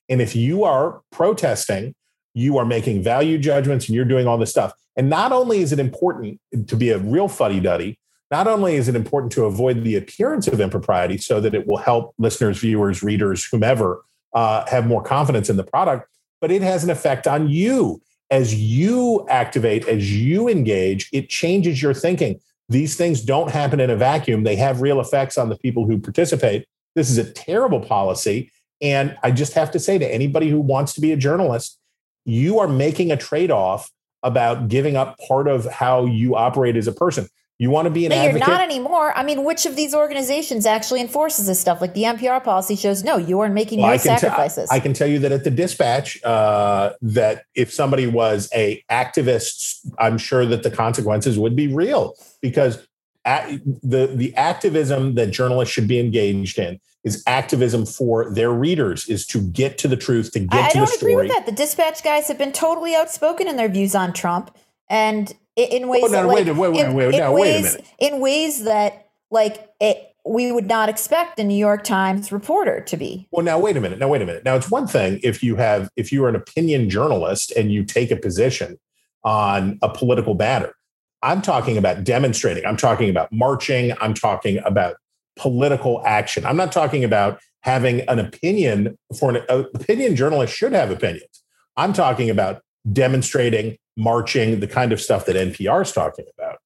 And 0.10 0.22
if 0.22 0.36
you 0.36 0.64
are 0.64 1.02
protesting, 1.12 1.96
you 2.34 2.58
are 2.58 2.66
making 2.66 3.02
value 3.02 3.38
judgments 3.38 3.88
and 3.88 3.96
you're 3.96 4.04
doing 4.04 4.28
all 4.28 4.38
this 4.38 4.52
stuff. 4.52 4.74
And 4.98 5.10
not 5.10 5.32
only 5.32 5.62
is 5.62 5.72
it 5.72 5.80
important 5.80 6.40
to 6.68 6.76
be 6.76 6.90
a 6.90 6.98
real 6.98 7.28
fuddy 7.28 7.60
duddy, 7.60 7.98
not 8.36 8.48
only 8.48 8.76
is 8.76 8.90
it 8.90 8.98
important 8.98 9.32
to 9.32 9.46
avoid 9.46 9.86
the 9.86 9.96
appearance 9.96 10.46
of 10.46 10.60
impropriety 10.60 11.18
so 11.18 11.40
that 11.40 11.56
it 11.56 11.66
will 11.68 11.78
help 11.78 12.14
listeners, 12.18 12.58
viewers, 12.60 13.02
readers, 13.02 13.46
whomever 13.46 14.04
uh, 14.34 14.66
have 14.68 14.86
more 14.86 15.02
confidence 15.02 15.50
in 15.50 15.56
the 15.56 15.64
product, 15.64 16.10
but 16.42 16.52
it 16.52 16.62
has 16.62 16.84
an 16.84 16.90
effect 16.90 17.28
on 17.28 17.48
you. 17.48 18.02
As 18.30 18.54
you 18.54 19.26
activate, 19.30 19.88
as 19.88 20.14
you 20.14 20.50
engage, 20.50 21.08
it 21.14 21.30
changes 21.30 21.82
your 21.82 21.94
thinking. 21.94 22.42
These 22.68 22.98
things 22.98 23.22
don't 23.22 23.52
happen 23.52 23.80
in 23.80 23.90
a 23.90 23.96
vacuum, 23.96 24.44
they 24.44 24.58
have 24.58 24.82
real 24.82 25.00
effects 25.00 25.38
on 25.38 25.48
the 25.48 25.58
people 25.58 25.88
who 25.88 25.98
participate. 25.98 26.68
This 26.94 27.10
is 27.10 27.18
a 27.18 27.32
terrible 27.32 27.80
policy. 27.80 28.52
And 28.82 29.18
I 29.24 29.32
just 29.32 29.54
have 29.54 29.72
to 29.72 29.80
say 29.80 29.98
to 29.98 30.14
anybody 30.14 30.50
who 30.50 30.60
wants 30.60 30.92
to 30.96 31.00
be 31.00 31.14
a 31.14 31.18
journalist, 31.18 31.80
you 32.26 32.60
are 32.60 32.68
making 32.68 33.14
a 33.14 33.18
trade 33.18 33.52
off 33.52 33.92
about 34.24 34.68
giving 34.68 34.98
up 34.98 35.18
part 35.26 35.48
of 35.48 35.66
how 35.68 36.06
you 36.06 36.36
operate 36.36 36.76
as 36.76 36.88
a 36.88 36.92
person. 36.92 37.30
You 37.58 37.70
want 37.70 37.86
to 37.86 37.90
be 37.90 38.06
an 38.06 38.10
But 38.10 38.18
advocate. 38.18 38.48
you're 38.48 38.58
not 38.58 38.62
anymore. 38.62 39.18
I 39.18 39.24
mean, 39.24 39.46
which 39.46 39.66
of 39.66 39.78
these 39.78 39.96
organizations 39.96 40.66
actually 40.66 41.00
enforces 41.00 41.48
this 41.48 41.60
stuff? 41.60 41.80
Like 41.80 41.94
the 41.94 42.04
NPR 42.04 42.44
policy 42.44 42.76
shows, 42.76 43.02
no, 43.04 43.16
you 43.16 43.40
are 43.40 43.50
making 43.50 43.80
Well, 43.80 43.88
no 43.88 43.94
I 43.94 43.98
sacrifices. 43.98 44.70
I 44.72 44.82
can 44.82 44.92
tell 44.94 45.08
you 45.08 45.20
that 45.20 45.32
at 45.32 45.46
the 45.46 45.52
dispatch, 45.52 46.22
uh, 46.26 46.92
that 47.02 47.44
if 47.56 47.72
somebody 47.74 48.08
was 48.08 48.50
a 48.54 48.84
activist, 48.92 49.80
I'm 50.00 50.18
sure 50.18 50.46
that 50.46 50.64
the 50.64 50.72
consequences 50.72 51.40
would 51.40 51.56
be 51.56 51.68
real 51.74 52.16
because 52.42 52.86
the 53.26 54.12
the 54.14 54.34
activism 54.36 55.16
that 55.16 55.32
journalists 55.32 55.74
should 55.74 55.88
be 55.88 56.00
engaged 56.00 56.60
in 56.60 56.80
is 57.04 57.24
activism 57.26 57.86
for 57.86 58.32
their 58.34 58.52
readers, 58.52 59.08
is 59.08 59.26
to 59.28 59.40
get 59.42 59.78
to 59.78 59.88
the 59.88 59.96
truth, 59.96 60.32
to 60.34 60.40
get 60.40 60.54
I, 60.54 60.66
I 60.66 60.70
to 60.70 60.80
the 60.80 60.86
don't 60.86 60.96
agree 60.98 61.12
story. 61.14 61.28
with 61.28 61.36
that. 61.36 61.46
The 61.46 61.52
dispatch 61.52 62.04
guys 62.04 62.28
have 62.28 62.38
been 62.38 62.52
totally 62.52 62.96
outspoken 62.96 63.48
in 63.48 63.56
their 63.58 63.70
views 63.70 63.96
on 63.96 64.12
Trump, 64.14 64.56
and 64.90 65.32
i- 65.32 65.36
in 65.56 65.88
ways 65.88 66.04
Oh, 66.04 66.08
no, 66.08 66.12
that, 66.14 66.28
wait, 66.28 66.48
like, 66.48 66.58
wait, 66.58 66.70
wait, 66.74 66.86
in, 66.86 66.94
wait, 66.94 67.06
in 67.06 67.12
wait 67.12 67.22
a 67.22 67.32
ways, 67.32 67.64
minute. 67.64 67.86
in 68.00 68.20
ways 68.20 68.64
that 68.64 69.10
like 69.32 69.70
it, 69.80 70.14
we 70.26 70.52
would 70.52 70.68
not 70.68 70.90
expect 70.90 71.40
a 71.40 71.44
New 71.44 71.58
York 71.58 71.84
Times 71.84 72.32
reporter 72.32 72.82
to 72.82 72.98
be. 72.98 73.28
Well, 73.32 73.46
now 73.46 73.60
wait 73.60 73.78
a 73.78 73.82
minute. 73.82 74.00
Now 74.00 74.08
wait 74.08 74.22
a 74.22 74.26
minute. 74.26 74.44
Now 74.44 74.56
it's 74.56 74.72
one 74.72 74.88
thing 74.88 75.20
if 75.24 75.44
you 75.44 75.56
have 75.56 75.90
if 75.96 76.12
you 76.12 76.24
are 76.26 76.30
an 76.30 76.36
opinion 76.36 76.90
journalist 76.90 77.52
and 77.52 77.72
you 77.72 77.84
take 77.84 78.12
a 78.12 78.16
position 78.16 78.80
on 79.24 79.78
a 79.82 79.90
political 79.90 80.34
matter. 80.36 80.74
I'm 81.22 81.42
talking 81.42 81.78
about 81.78 82.04
demonstrating. 82.04 82.66
I'm 82.66 82.78
talking 82.78 83.10
about 83.10 83.32
marching. 83.32 83.94
I'm 84.00 84.14
talking 84.14 84.60
about 84.64 84.98
political 85.36 86.06
action. 86.06 86.46
I'm 86.46 86.58
not 86.58 86.72
talking 86.72 87.04
about 87.04 87.40
having 87.62 88.02
an 88.02 88.20
opinion 88.20 88.98
for 89.20 89.32
an 89.32 89.44
uh, 89.50 89.64
opinion 89.74 90.16
journalist 90.16 90.56
should 90.56 90.72
have 90.72 90.92
opinions. 90.92 91.44
I'm 91.78 91.94
talking 91.94 92.30
about 92.30 92.62
demonstrating, 92.92 93.78
marching, 93.98 94.60
the 94.60 94.68
kind 94.68 94.92
of 94.92 95.02
stuff 95.02 95.26
that 95.26 95.36
NPR 95.36 95.82
is 95.84 95.92
talking 95.92 96.26
about. 96.38 96.60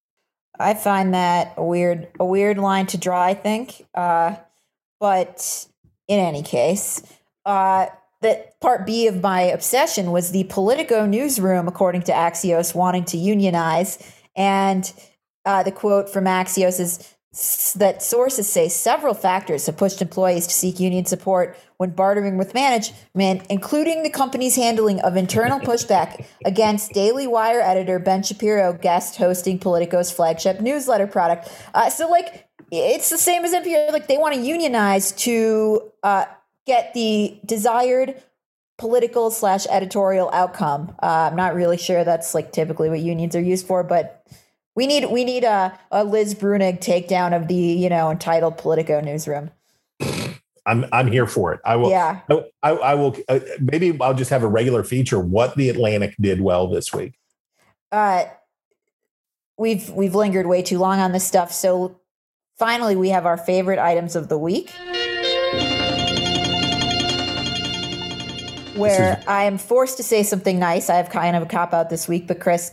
I 0.60 0.74
find 0.74 1.14
that 1.14 1.54
a 1.58 1.64
weird, 1.64 2.08
a 2.20 2.26
weird 2.26 2.58
line 2.58 2.86
to 2.88 2.98
draw. 2.98 3.24
I 3.24 3.34
think, 3.34 3.86
uh, 3.94 4.36
but 5.00 5.68
in 6.08 6.20
any 6.20 6.44
case, 6.44 7.02
uh, 7.46 7.88
that 8.22 8.60
part 8.60 8.86
B 8.86 9.08
of 9.08 9.22
my 9.22 9.42
obsession 9.42 10.12
was 10.12 10.32
the 10.32 10.44
Politico 10.46 11.06
newsroom, 11.06 11.68
according 11.68 12.02
to 12.04 12.12
Axios, 12.12 12.76
wanting 12.76 13.06
to 13.06 13.18
unionize, 13.18 13.98
and 14.36 14.92
uh, 15.46 15.64
the 15.64 15.72
quote 15.72 16.10
from 16.10 16.26
Axios 16.26 16.80
is 16.80 17.16
that 17.76 18.02
sources 18.02 18.52
say 18.52 18.68
several 18.68 19.14
factors 19.14 19.68
have 19.68 19.78
pushed 19.78 20.02
employees 20.02 20.48
to 20.48 20.54
seek 20.54 20.80
union 20.80 21.06
support 21.06 21.56
when 21.80 21.92
bartering 21.92 22.38
with 22.38 22.54
management, 22.54 23.42
including 23.50 24.04
the 24.04 24.10
company's 24.10 24.58
handling 24.58 25.00
of 25.00 25.16
internal 25.16 25.62
pushback 25.62 26.26
against 26.44 26.92
Daily 26.92 27.26
Wire 27.26 27.62
editor 27.62 28.00
Ben 28.00 28.22
Shapiro 28.22 28.74
guest 28.74 29.16
hosting 29.16 29.58
Politico's 29.58 30.12
flagship 30.12 30.60
newsletter 30.60 31.08
product. 31.08 31.50
Uh, 31.74 31.90
so, 31.90 32.10
like, 32.10 32.50
it's 32.70 33.10
the 33.10 33.18
same 33.18 33.46
as 33.46 33.54
NPR. 33.54 33.94
Like, 33.94 34.08
they 34.08 34.18
want 34.18 34.36
to 34.36 34.42
unionize 34.42 35.14
to 35.24 35.90
uh, 36.04 36.26
get 36.68 36.94
the 36.94 37.40
desired 37.46 38.22
political 38.78 39.32
slash 39.32 39.66
editorial 39.70 40.30
outcome. 40.34 40.94
Uh, 41.02 41.30
I'm 41.32 41.38
not 41.38 41.56
really 41.56 41.78
sure 41.78 42.04
that's 42.04 42.36
like 42.36 42.52
typically 42.52 42.90
what 42.90 43.00
unions 43.00 43.38
are 43.38 43.42
used 43.42 43.66
for, 43.66 43.84
but 43.84 44.28
we 44.76 44.86
need 44.86 45.06
we 45.10 45.24
need 45.24 45.46
a, 45.46 45.80
a 45.92 46.04
Liz 46.04 46.36
Bruenig 46.36 46.80
takedown 46.80 47.34
of 47.34 47.48
the 47.48 47.56
you 47.56 47.88
know 47.88 48.12
entitled 48.12 48.58
Politico 48.58 49.00
newsroom. 49.00 49.52
I'm 50.70 50.86
I'm 50.94 51.08
here 51.08 51.26
for 51.26 51.52
it. 51.52 51.62
I 51.66 51.76
will. 51.78 51.90
Yeah. 51.90 52.22
I, 52.62 52.70
I 52.70 52.94
will. 52.94 53.18
Uh, 53.28 53.40
maybe 53.60 53.98
I'll 54.00 54.14
just 54.14 54.30
have 54.30 54.44
a 54.44 54.48
regular 54.48 54.84
feature. 54.84 55.20
What 55.20 55.56
the 55.56 55.70
Atlantic 55.70 56.16
did 56.22 56.42
well 56.42 56.68
this 56.68 56.94
week. 56.94 57.18
Uh, 57.92 58.26
we've 59.58 59.90
we've 59.90 60.14
lingered 60.14 60.46
way 60.46 60.62
too 60.62 60.78
long 60.78 61.00
on 61.00 61.12
this 61.12 61.26
stuff, 61.26 61.52
so 61.52 62.00
finally 62.60 62.96
we 62.96 63.10
have 63.10 63.26
our 63.26 63.38
favorite 63.38 63.80
items 63.80 64.16
of 64.16 64.30
the 64.30 64.38
week. 64.38 64.70
Where 68.76 69.22
I 69.28 69.44
am 69.44 69.58
forced 69.58 69.98
to 69.98 70.04
say 70.04 70.22
something 70.22 70.60
nice. 70.60 70.90
I 70.90 70.96
have 70.98 71.10
kind 71.10 71.36
of 71.36 71.44
a 71.44 71.46
cop 71.48 71.74
out 71.74 71.90
this 71.90 72.08
week, 72.08 72.28
but 72.28 72.40
Chris, 72.40 72.72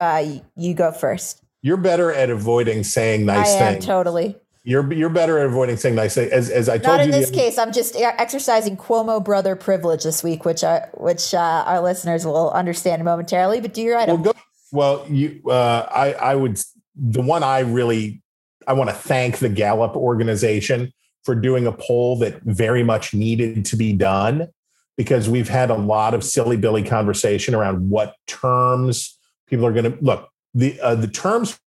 uh, 0.00 0.24
you 0.54 0.74
go 0.74 0.92
first. 0.92 1.42
You're 1.62 1.78
better 1.78 2.12
at 2.12 2.28
avoiding 2.28 2.84
saying 2.84 3.24
nice 3.24 3.48
I 3.48 3.52
am 3.52 3.72
things. 3.74 3.86
totally. 3.86 4.36
You're 4.66 4.92
you're 4.92 5.08
better 5.08 5.38
at 5.38 5.46
avoiding 5.46 5.76
saying 5.76 5.94
nice 5.94 6.14
things. 6.16 6.32
As 6.32 6.50
as 6.50 6.68
I 6.68 6.78
told 6.78 6.98
Not 6.98 7.00
in 7.00 7.06
you, 7.06 7.12
this 7.12 7.30
case. 7.30 7.56
I'm 7.56 7.72
just 7.72 7.94
exercising 7.96 8.76
Cuomo 8.76 9.24
brother 9.24 9.54
privilege 9.54 10.02
this 10.02 10.24
week, 10.24 10.44
which 10.44 10.64
I, 10.64 10.88
which 10.94 11.32
uh, 11.34 11.62
our 11.66 11.80
listeners 11.80 12.26
will 12.26 12.50
understand 12.50 13.04
momentarily. 13.04 13.60
But 13.60 13.72
do 13.72 13.80
your 13.80 13.96
item. 13.96 14.22
Well, 14.22 14.32
go. 14.32 14.40
Well, 14.72 15.06
you. 15.08 15.40
Uh, 15.48 15.86
I 15.90 16.12
I 16.14 16.34
would. 16.34 16.60
The 16.96 17.22
one 17.22 17.44
I 17.44 17.60
really 17.60 18.22
I 18.66 18.72
want 18.72 18.90
to 18.90 18.96
thank 18.96 19.38
the 19.38 19.48
Gallup 19.48 19.94
organization 19.94 20.92
for 21.24 21.36
doing 21.36 21.66
a 21.68 21.72
poll 21.72 22.18
that 22.18 22.42
very 22.42 22.82
much 22.82 23.14
needed 23.14 23.64
to 23.66 23.76
be 23.76 23.92
done. 23.92 24.48
because 24.96 25.28
we've 25.28 25.48
had 25.48 25.70
a 25.70 25.74
lot 25.74 26.14
of 26.14 26.24
silly 26.24 26.56
billy 26.56 26.82
conversation 26.82 27.54
around 27.54 27.88
what 27.90 28.14
terms 28.26 29.18
people 29.46 29.66
are 29.66 29.72
going 29.72 29.92
to 29.92 29.98
look. 30.02 30.28
The 30.54 30.80
uh, 30.80 30.94
the 30.94 31.08
terms 31.08 31.58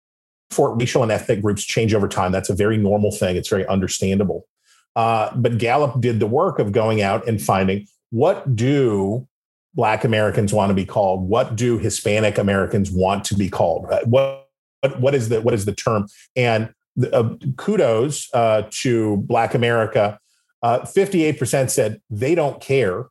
for 0.50 0.76
racial 0.76 1.04
and 1.04 1.12
ethnic 1.12 1.42
groups 1.42 1.64
change 1.64 1.94
over 1.94 2.08
time. 2.08 2.32
That's 2.32 2.50
a 2.50 2.56
very 2.56 2.78
normal 2.78 3.12
thing. 3.12 3.36
It's 3.36 3.50
very 3.50 3.68
understandable. 3.68 4.48
Uh, 4.96 5.34
but 5.36 5.58
Gallup 5.58 6.02
did 6.02 6.20
the 6.20 6.28
work 6.28 6.60
of 6.60 6.72
going 6.72 7.02
out 7.02 7.28
and 7.28 7.42
finding 7.42 7.88
what 8.10 8.56
do 8.56 9.28
Black 9.76 10.04
Americans 10.04 10.52
want 10.52 10.72
to 10.72 10.74
be 10.74 10.86
called? 10.86 11.30
What 11.30 11.56
do 11.56 11.78
Hispanic 11.78 12.38
Americans 12.38 12.90
want 12.90 13.24
to 13.26 13.36
be 13.36 13.50
called? 13.50 13.86
Uh, 13.92 14.02
what 14.06 14.50
what, 14.82 15.00
what 15.00 15.16
is 15.16 15.30
the 15.30 15.42
what 15.42 15.54
is 15.54 15.66
the 15.66 15.74
term? 15.74 16.08
And 16.36 16.74
uh, 17.14 17.36
kudos 17.58 18.30
uh, 18.34 18.64
to 18.82 19.18
Black 19.18 19.54
America. 19.54 20.20
Uh, 20.64 20.86
fifty-eight 20.86 21.38
percent 21.38 21.72
said 21.72 22.02
they 22.10 22.36
don't 22.36 22.60
care. 22.60 23.06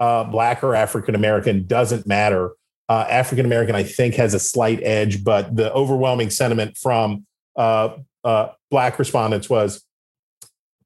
Uh, 0.00 0.24
Black 0.24 0.64
or 0.64 0.74
African 0.74 1.14
American 1.14 1.66
doesn't 1.66 2.06
matter. 2.06 2.50
Uh, 2.92 3.06
African 3.08 3.46
American, 3.46 3.74
I 3.74 3.84
think, 3.84 4.16
has 4.16 4.34
a 4.34 4.38
slight 4.38 4.82
edge, 4.82 5.24
but 5.24 5.56
the 5.56 5.72
overwhelming 5.72 6.28
sentiment 6.28 6.76
from 6.76 7.24
Black 7.56 8.98
respondents 8.98 9.48
was 9.48 9.82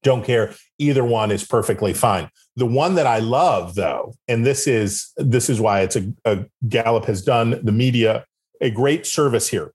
don't 0.04 0.24
care. 0.24 0.54
Either 0.78 1.04
one 1.04 1.32
is 1.32 1.44
perfectly 1.44 1.92
fine. 1.92 2.30
The 2.54 2.64
one 2.64 2.94
that 2.94 3.08
I 3.08 3.18
love, 3.18 3.74
though, 3.74 4.14
and 4.28 4.46
this 4.46 4.68
is 4.68 5.12
this 5.16 5.50
is 5.50 5.60
why 5.60 5.80
it's 5.80 5.96
a, 5.96 6.12
a 6.24 6.44
Gallup 6.68 7.06
has 7.06 7.22
done 7.22 7.58
the 7.64 7.72
media 7.72 8.24
a 8.60 8.70
great 8.70 9.04
service 9.04 9.48
here. 9.48 9.72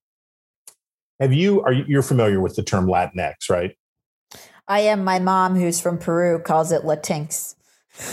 Have 1.20 1.34
you 1.34 1.62
are 1.64 1.74
you, 1.74 1.84
you're 1.86 2.02
familiar 2.02 2.40
with 2.40 2.56
the 2.56 2.64
term 2.64 2.88
Latinx, 2.88 3.50
right? 3.50 3.76
I 4.70 4.80
am. 4.82 5.04
My 5.04 5.20
mom, 5.20 5.56
who's 5.56 5.82
from 5.82 5.98
Peru, 5.98 6.40
calls 6.40 6.72
it 6.72 6.84
Latinx. 6.84 7.56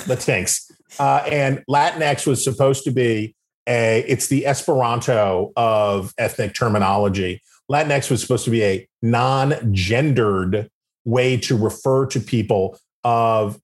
Latinx, 0.08 0.72
uh, 0.98 1.22
and 1.30 1.64
Latinx 1.70 2.26
was 2.26 2.42
supposed 2.42 2.82
to 2.82 2.90
be 2.90 3.36
a. 3.68 4.04
It's 4.08 4.28
the 4.28 4.46
Esperanto 4.46 5.52
of 5.56 6.14
ethnic 6.18 6.54
terminology. 6.54 7.42
Latinx 7.70 8.10
was 8.10 8.20
supposed 8.20 8.44
to 8.44 8.50
be 8.50 8.64
a 8.64 8.88
non-gendered 9.02 10.70
way 11.04 11.36
to 11.36 11.56
refer 11.56 12.06
to 12.06 12.20
people 12.20 12.78
of 13.04 13.60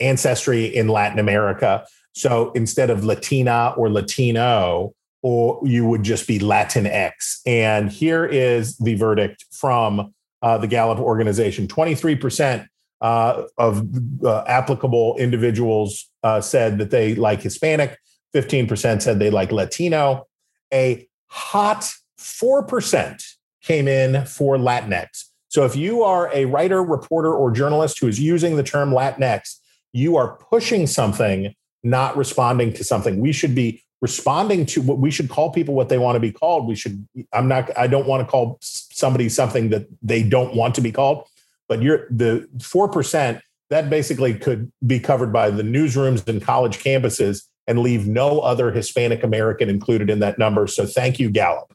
ancestry 0.00 0.64
in 0.64 0.88
Latin 0.88 1.18
America. 1.18 1.84
So 2.14 2.52
instead 2.52 2.90
of 2.90 3.04
Latina 3.04 3.74
or 3.76 3.90
Latino, 3.90 4.94
or 5.22 5.60
you 5.64 5.84
would 5.86 6.02
just 6.02 6.26
be 6.26 6.38
Latinx. 6.38 7.40
And 7.46 7.90
here 7.90 8.24
is 8.24 8.76
the 8.76 8.94
verdict 8.94 9.44
from 9.50 10.14
uh, 10.42 10.58
the 10.58 10.68
Gallup 10.68 11.00
organization 11.00 11.66
23% 11.66 12.66
uh, 13.00 13.42
of 13.56 13.86
uh, 14.24 14.44
applicable 14.46 15.16
individuals 15.18 16.08
uh, 16.22 16.40
said 16.40 16.78
that 16.78 16.90
they 16.90 17.14
like 17.14 17.42
Hispanic, 17.42 17.98
15% 18.34 19.02
said 19.02 19.18
they 19.18 19.30
like 19.30 19.52
Latino. 19.52 20.26
A 20.72 21.08
hot 21.28 21.92
4% 22.18 23.22
came 23.62 23.88
in 23.88 24.24
for 24.26 24.56
Latinx. 24.56 25.24
So 25.48 25.64
if 25.64 25.76
you 25.76 26.02
are 26.02 26.30
a 26.34 26.44
writer, 26.44 26.82
reporter, 26.82 27.32
or 27.32 27.50
journalist 27.50 27.98
who 28.00 28.06
is 28.06 28.20
using 28.20 28.56
the 28.56 28.62
term 28.62 28.90
Latinx, 28.90 29.56
you 29.92 30.16
are 30.16 30.36
pushing 30.50 30.86
something, 30.86 31.54
not 31.82 32.16
responding 32.16 32.72
to 32.74 32.84
something. 32.84 33.20
We 33.20 33.32
should 33.32 33.54
be 33.54 33.82
responding 34.00 34.66
to 34.66 34.82
what 34.82 34.98
we 34.98 35.10
should 35.10 35.28
call 35.28 35.50
people 35.50 35.74
what 35.74 35.88
they 35.88 35.98
want 35.98 36.16
to 36.16 36.20
be 36.20 36.30
called. 36.30 36.68
We 36.68 36.76
should, 36.76 37.06
I'm 37.32 37.48
not, 37.48 37.76
I 37.76 37.86
don't 37.86 38.06
want 38.06 38.24
to 38.24 38.30
call 38.30 38.58
somebody 38.60 39.28
something 39.28 39.70
that 39.70 39.86
they 40.02 40.22
don't 40.22 40.54
want 40.54 40.74
to 40.76 40.80
be 40.80 40.92
called, 40.92 41.26
but 41.68 41.82
you're 41.82 42.06
the 42.10 42.48
4%, 42.58 43.40
that 43.70 43.90
basically 43.90 44.34
could 44.34 44.70
be 44.86 45.00
covered 45.00 45.32
by 45.32 45.50
the 45.50 45.62
newsrooms 45.62 46.26
and 46.28 46.42
college 46.42 46.78
campuses 46.78 47.44
and 47.68 47.78
leave 47.78 48.08
no 48.08 48.40
other 48.40 48.72
Hispanic 48.72 49.22
American 49.22 49.68
included 49.68 50.08
in 50.10 50.18
that 50.20 50.38
number. 50.38 50.66
So 50.66 50.86
thank 50.86 51.20
you, 51.20 51.30
Gallup. 51.30 51.72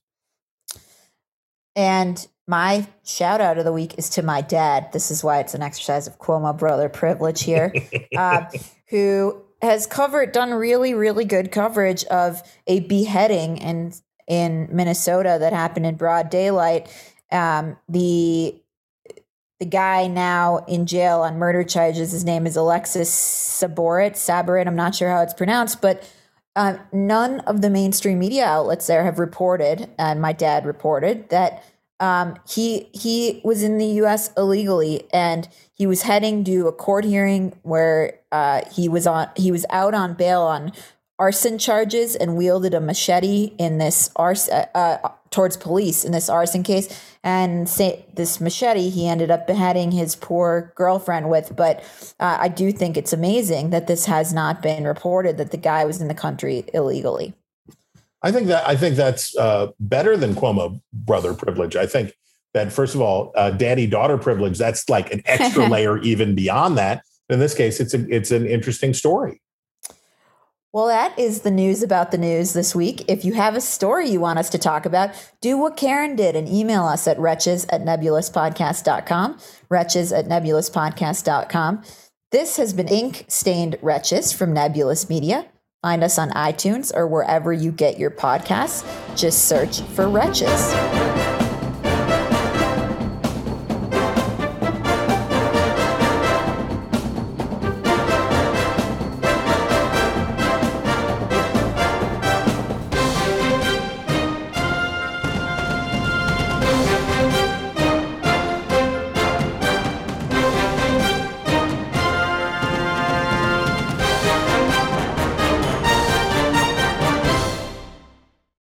And 1.76 2.28
my 2.48 2.88
shout 3.06 3.39
out 3.39 3.58
of 3.58 3.64
the 3.64 3.72
week 3.72 3.98
is 3.98 4.10
to 4.12 4.24
my 4.24 4.41
dad. 4.41 4.91
This 4.91 5.12
is 5.12 5.24
why 5.24 5.39
it's 5.39 5.54
an 5.54 5.62
exercise 5.62 6.08
of 6.08 6.20
Cuomo 6.20 6.58
brother 6.58 6.89
privilege 6.89 7.44
here, 7.44 7.74
uh, 8.18 8.46
who 8.89 9.41
has 9.62 9.88
covered, 9.88 10.34
done 10.34 10.54
really, 10.54 10.94
really 10.94 11.24
good 11.24 11.52
coverage 11.52 12.04
of 12.06 12.41
a 12.68 12.82
beheading 12.82 13.58
in 13.58 13.94
in 14.28 14.70
Minnesota 14.72 15.38
that 15.39 15.54
happened 15.54 15.86
in 15.86 15.96
broad 15.96 16.30
daylight. 16.30 16.89
Um, 17.32 17.78
the 17.88 18.56
the 19.64 19.70
guy 19.70 20.07
now 20.07 20.57
in 20.68 20.86
jail 20.86 21.22
on 21.22 21.39
murder 21.39 21.64
charges. 21.64 22.11
His 22.11 22.26
name 22.26 22.45
is 22.45 22.57
Alexis 22.57 23.09
Saborit. 23.09 24.11
Saborit. 24.11 24.68
I'm 24.68 24.76
not 24.76 24.93
sure 24.93 25.09
how 25.09 25.22
it's 25.22 25.34
pronounced, 25.34 25.82
but 25.82 26.03
uh, 26.57 26.76
none 26.91 27.39
of 27.41 27.61
the 27.61 27.70
mainstream 27.70 28.20
media 28.20 28.43
outlets 28.43 28.88
there 28.88 29.05
have 29.05 29.20
reported, 29.20 29.89
and 29.97 30.22
my 30.22 30.34
dad 30.34 30.66
reported 30.66 31.30
that 31.30 31.64
um, 32.01 32.36
he 32.45 32.89
he 32.91 33.39
was 33.45 33.64
in 33.64 33.78
the 33.78 33.86
U.S. 34.03 34.34
illegally, 34.36 35.07
and 35.14 35.47
he 35.72 35.88
was 35.88 36.01
heading 36.01 36.43
to 36.43 36.68
a 36.68 36.74
court 36.74 37.05
hearing 37.05 37.57
where 37.61 38.20
uh, 38.34 38.64
he 38.70 38.89
was 38.89 39.07
on 39.07 39.30
he 39.38 39.49
was 39.49 39.66
out 39.70 39.93
on 39.93 40.14
bail 40.14 40.41
on 40.41 40.74
arson 41.20 41.57
charges 41.57 42.16
and 42.16 42.36
wielded 42.36 42.74
a 42.74 42.82
machete 42.82 43.53
in 43.57 43.78
this 43.78 44.09
arson 44.16 44.53
uh, 44.53 44.78
uh, 44.78 45.11
towards 45.30 45.57
police 45.57 46.03
in 46.03 46.11
this 46.11 46.30
arson 46.30 46.64
case. 46.64 46.99
And 47.24 47.70
say, 47.70 48.05
this 48.14 48.41
machete 48.41 48.89
he 48.89 49.07
ended 49.07 49.32
up 49.32 49.47
beheading 49.47 49.91
his 49.91 50.16
poor 50.16 50.74
girlfriend 50.76 51.30
with. 51.30 51.55
But 51.55 51.80
uh, 52.20 52.38
I 52.39 52.47
do 52.49 52.72
think 52.72 52.97
it's 52.97 53.14
amazing 53.14 53.70
that 53.70 53.88
this 53.88 54.05
has 54.05 54.34
not 54.34 54.61
been 54.61 54.86
reported 54.86 55.38
that 55.38 55.51
the 55.51 55.57
guy 55.57 55.86
was 55.86 56.01
in 56.01 56.07
the 56.07 56.14
country 56.14 56.66
illegally. 56.74 57.34
I 58.22 58.32
think 58.32 58.47
that 58.47 58.68
I 58.68 58.76
think 58.76 58.95
that's 58.95 59.36
uh, 59.38 59.68
better 59.80 60.16
than 60.16 60.34
Cuomo 60.34 60.82
brother 60.93 61.34
privilege. 61.34 61.76
I 61.76 61.86
think 61.86 62.14
that 62.53 62.72
first 62.72 62.95
of 62.95 63.01
all, 63.01 63.32
uh, 63.36 63.51
daddy 63.51 63.88
daughter 63.88 64.18
privilege. 64.18 64.57
That's 64.57 64.89
like 64.89 65.11
an 65.11 65.22
extra 65.26 65.68
layer 65.70 65.97
even 65.99 66.36
beyond 66.36 66.78
that. 66.78 67.03
In 67.30 67.39
this 67.39 67.53
case, 67.53 67.80
it's 67.80 67.93
a 67.93 68.05
it's 68.14 68.32
an 68.32 68.45
interesting 68.45 68.93
story. 68.93 69.41
Well, 70.74 70.88
that 70.88 71.20
is 71.20 71.42
the 71.42 71.52
news 71.52 71.84
about 71.84 72.10
the 72.10 72.18
news 72.18 72.54
this 72.54 72.74
week. 72.74 73.06
If 73.08 73.24
you 73.24 73.34
have 73.34 73.56
a 73.56 73.62
story 73.62 74.10
you 74.10 74.20
want 74.20 74.40
us 74.40 74.50
to 74.50 74.58
talk 74.58 74.88
about, 74.88 75.12
do 75.40 75.56
what 75.56 75.78
Karen 75.78 76.16
did 76.16 76.36
and 76.36 76.50
email 76.50 76.86
us 76.86 77.08
at 77.08 77.20
wretches 77.20 77.66
at 77.70 77.84
nebulouspodcast.com, 77.86 79.38
wretches 79.70 80.12
at 80.12 80.26
nebulouspodcast.com. 80.26 81.84
This 82.32 82.58
has 82.58 82.74
been 82.74 82.88
Ink 82.88 83.26
Stained 83.28 83.78
Wretches 83.84 84.34
from 84.34 84.52
Nebulous 84.52 85.08
Media. 85.10 85.46
Find 85.84 86.04
us 86.04 86.18
on 86.18 86.32
iTunes 86.32 86.92
or 86.96 87.06
wherever 87.06 87.54
you 87.54 87.72
get 87.72 88.00
your 88.00 88.10
podcasts. 88.10 88.84
Just 89.16 89.46
search 89.46 89.82
for 89.82 90.10
Wretches. 90.10 90.74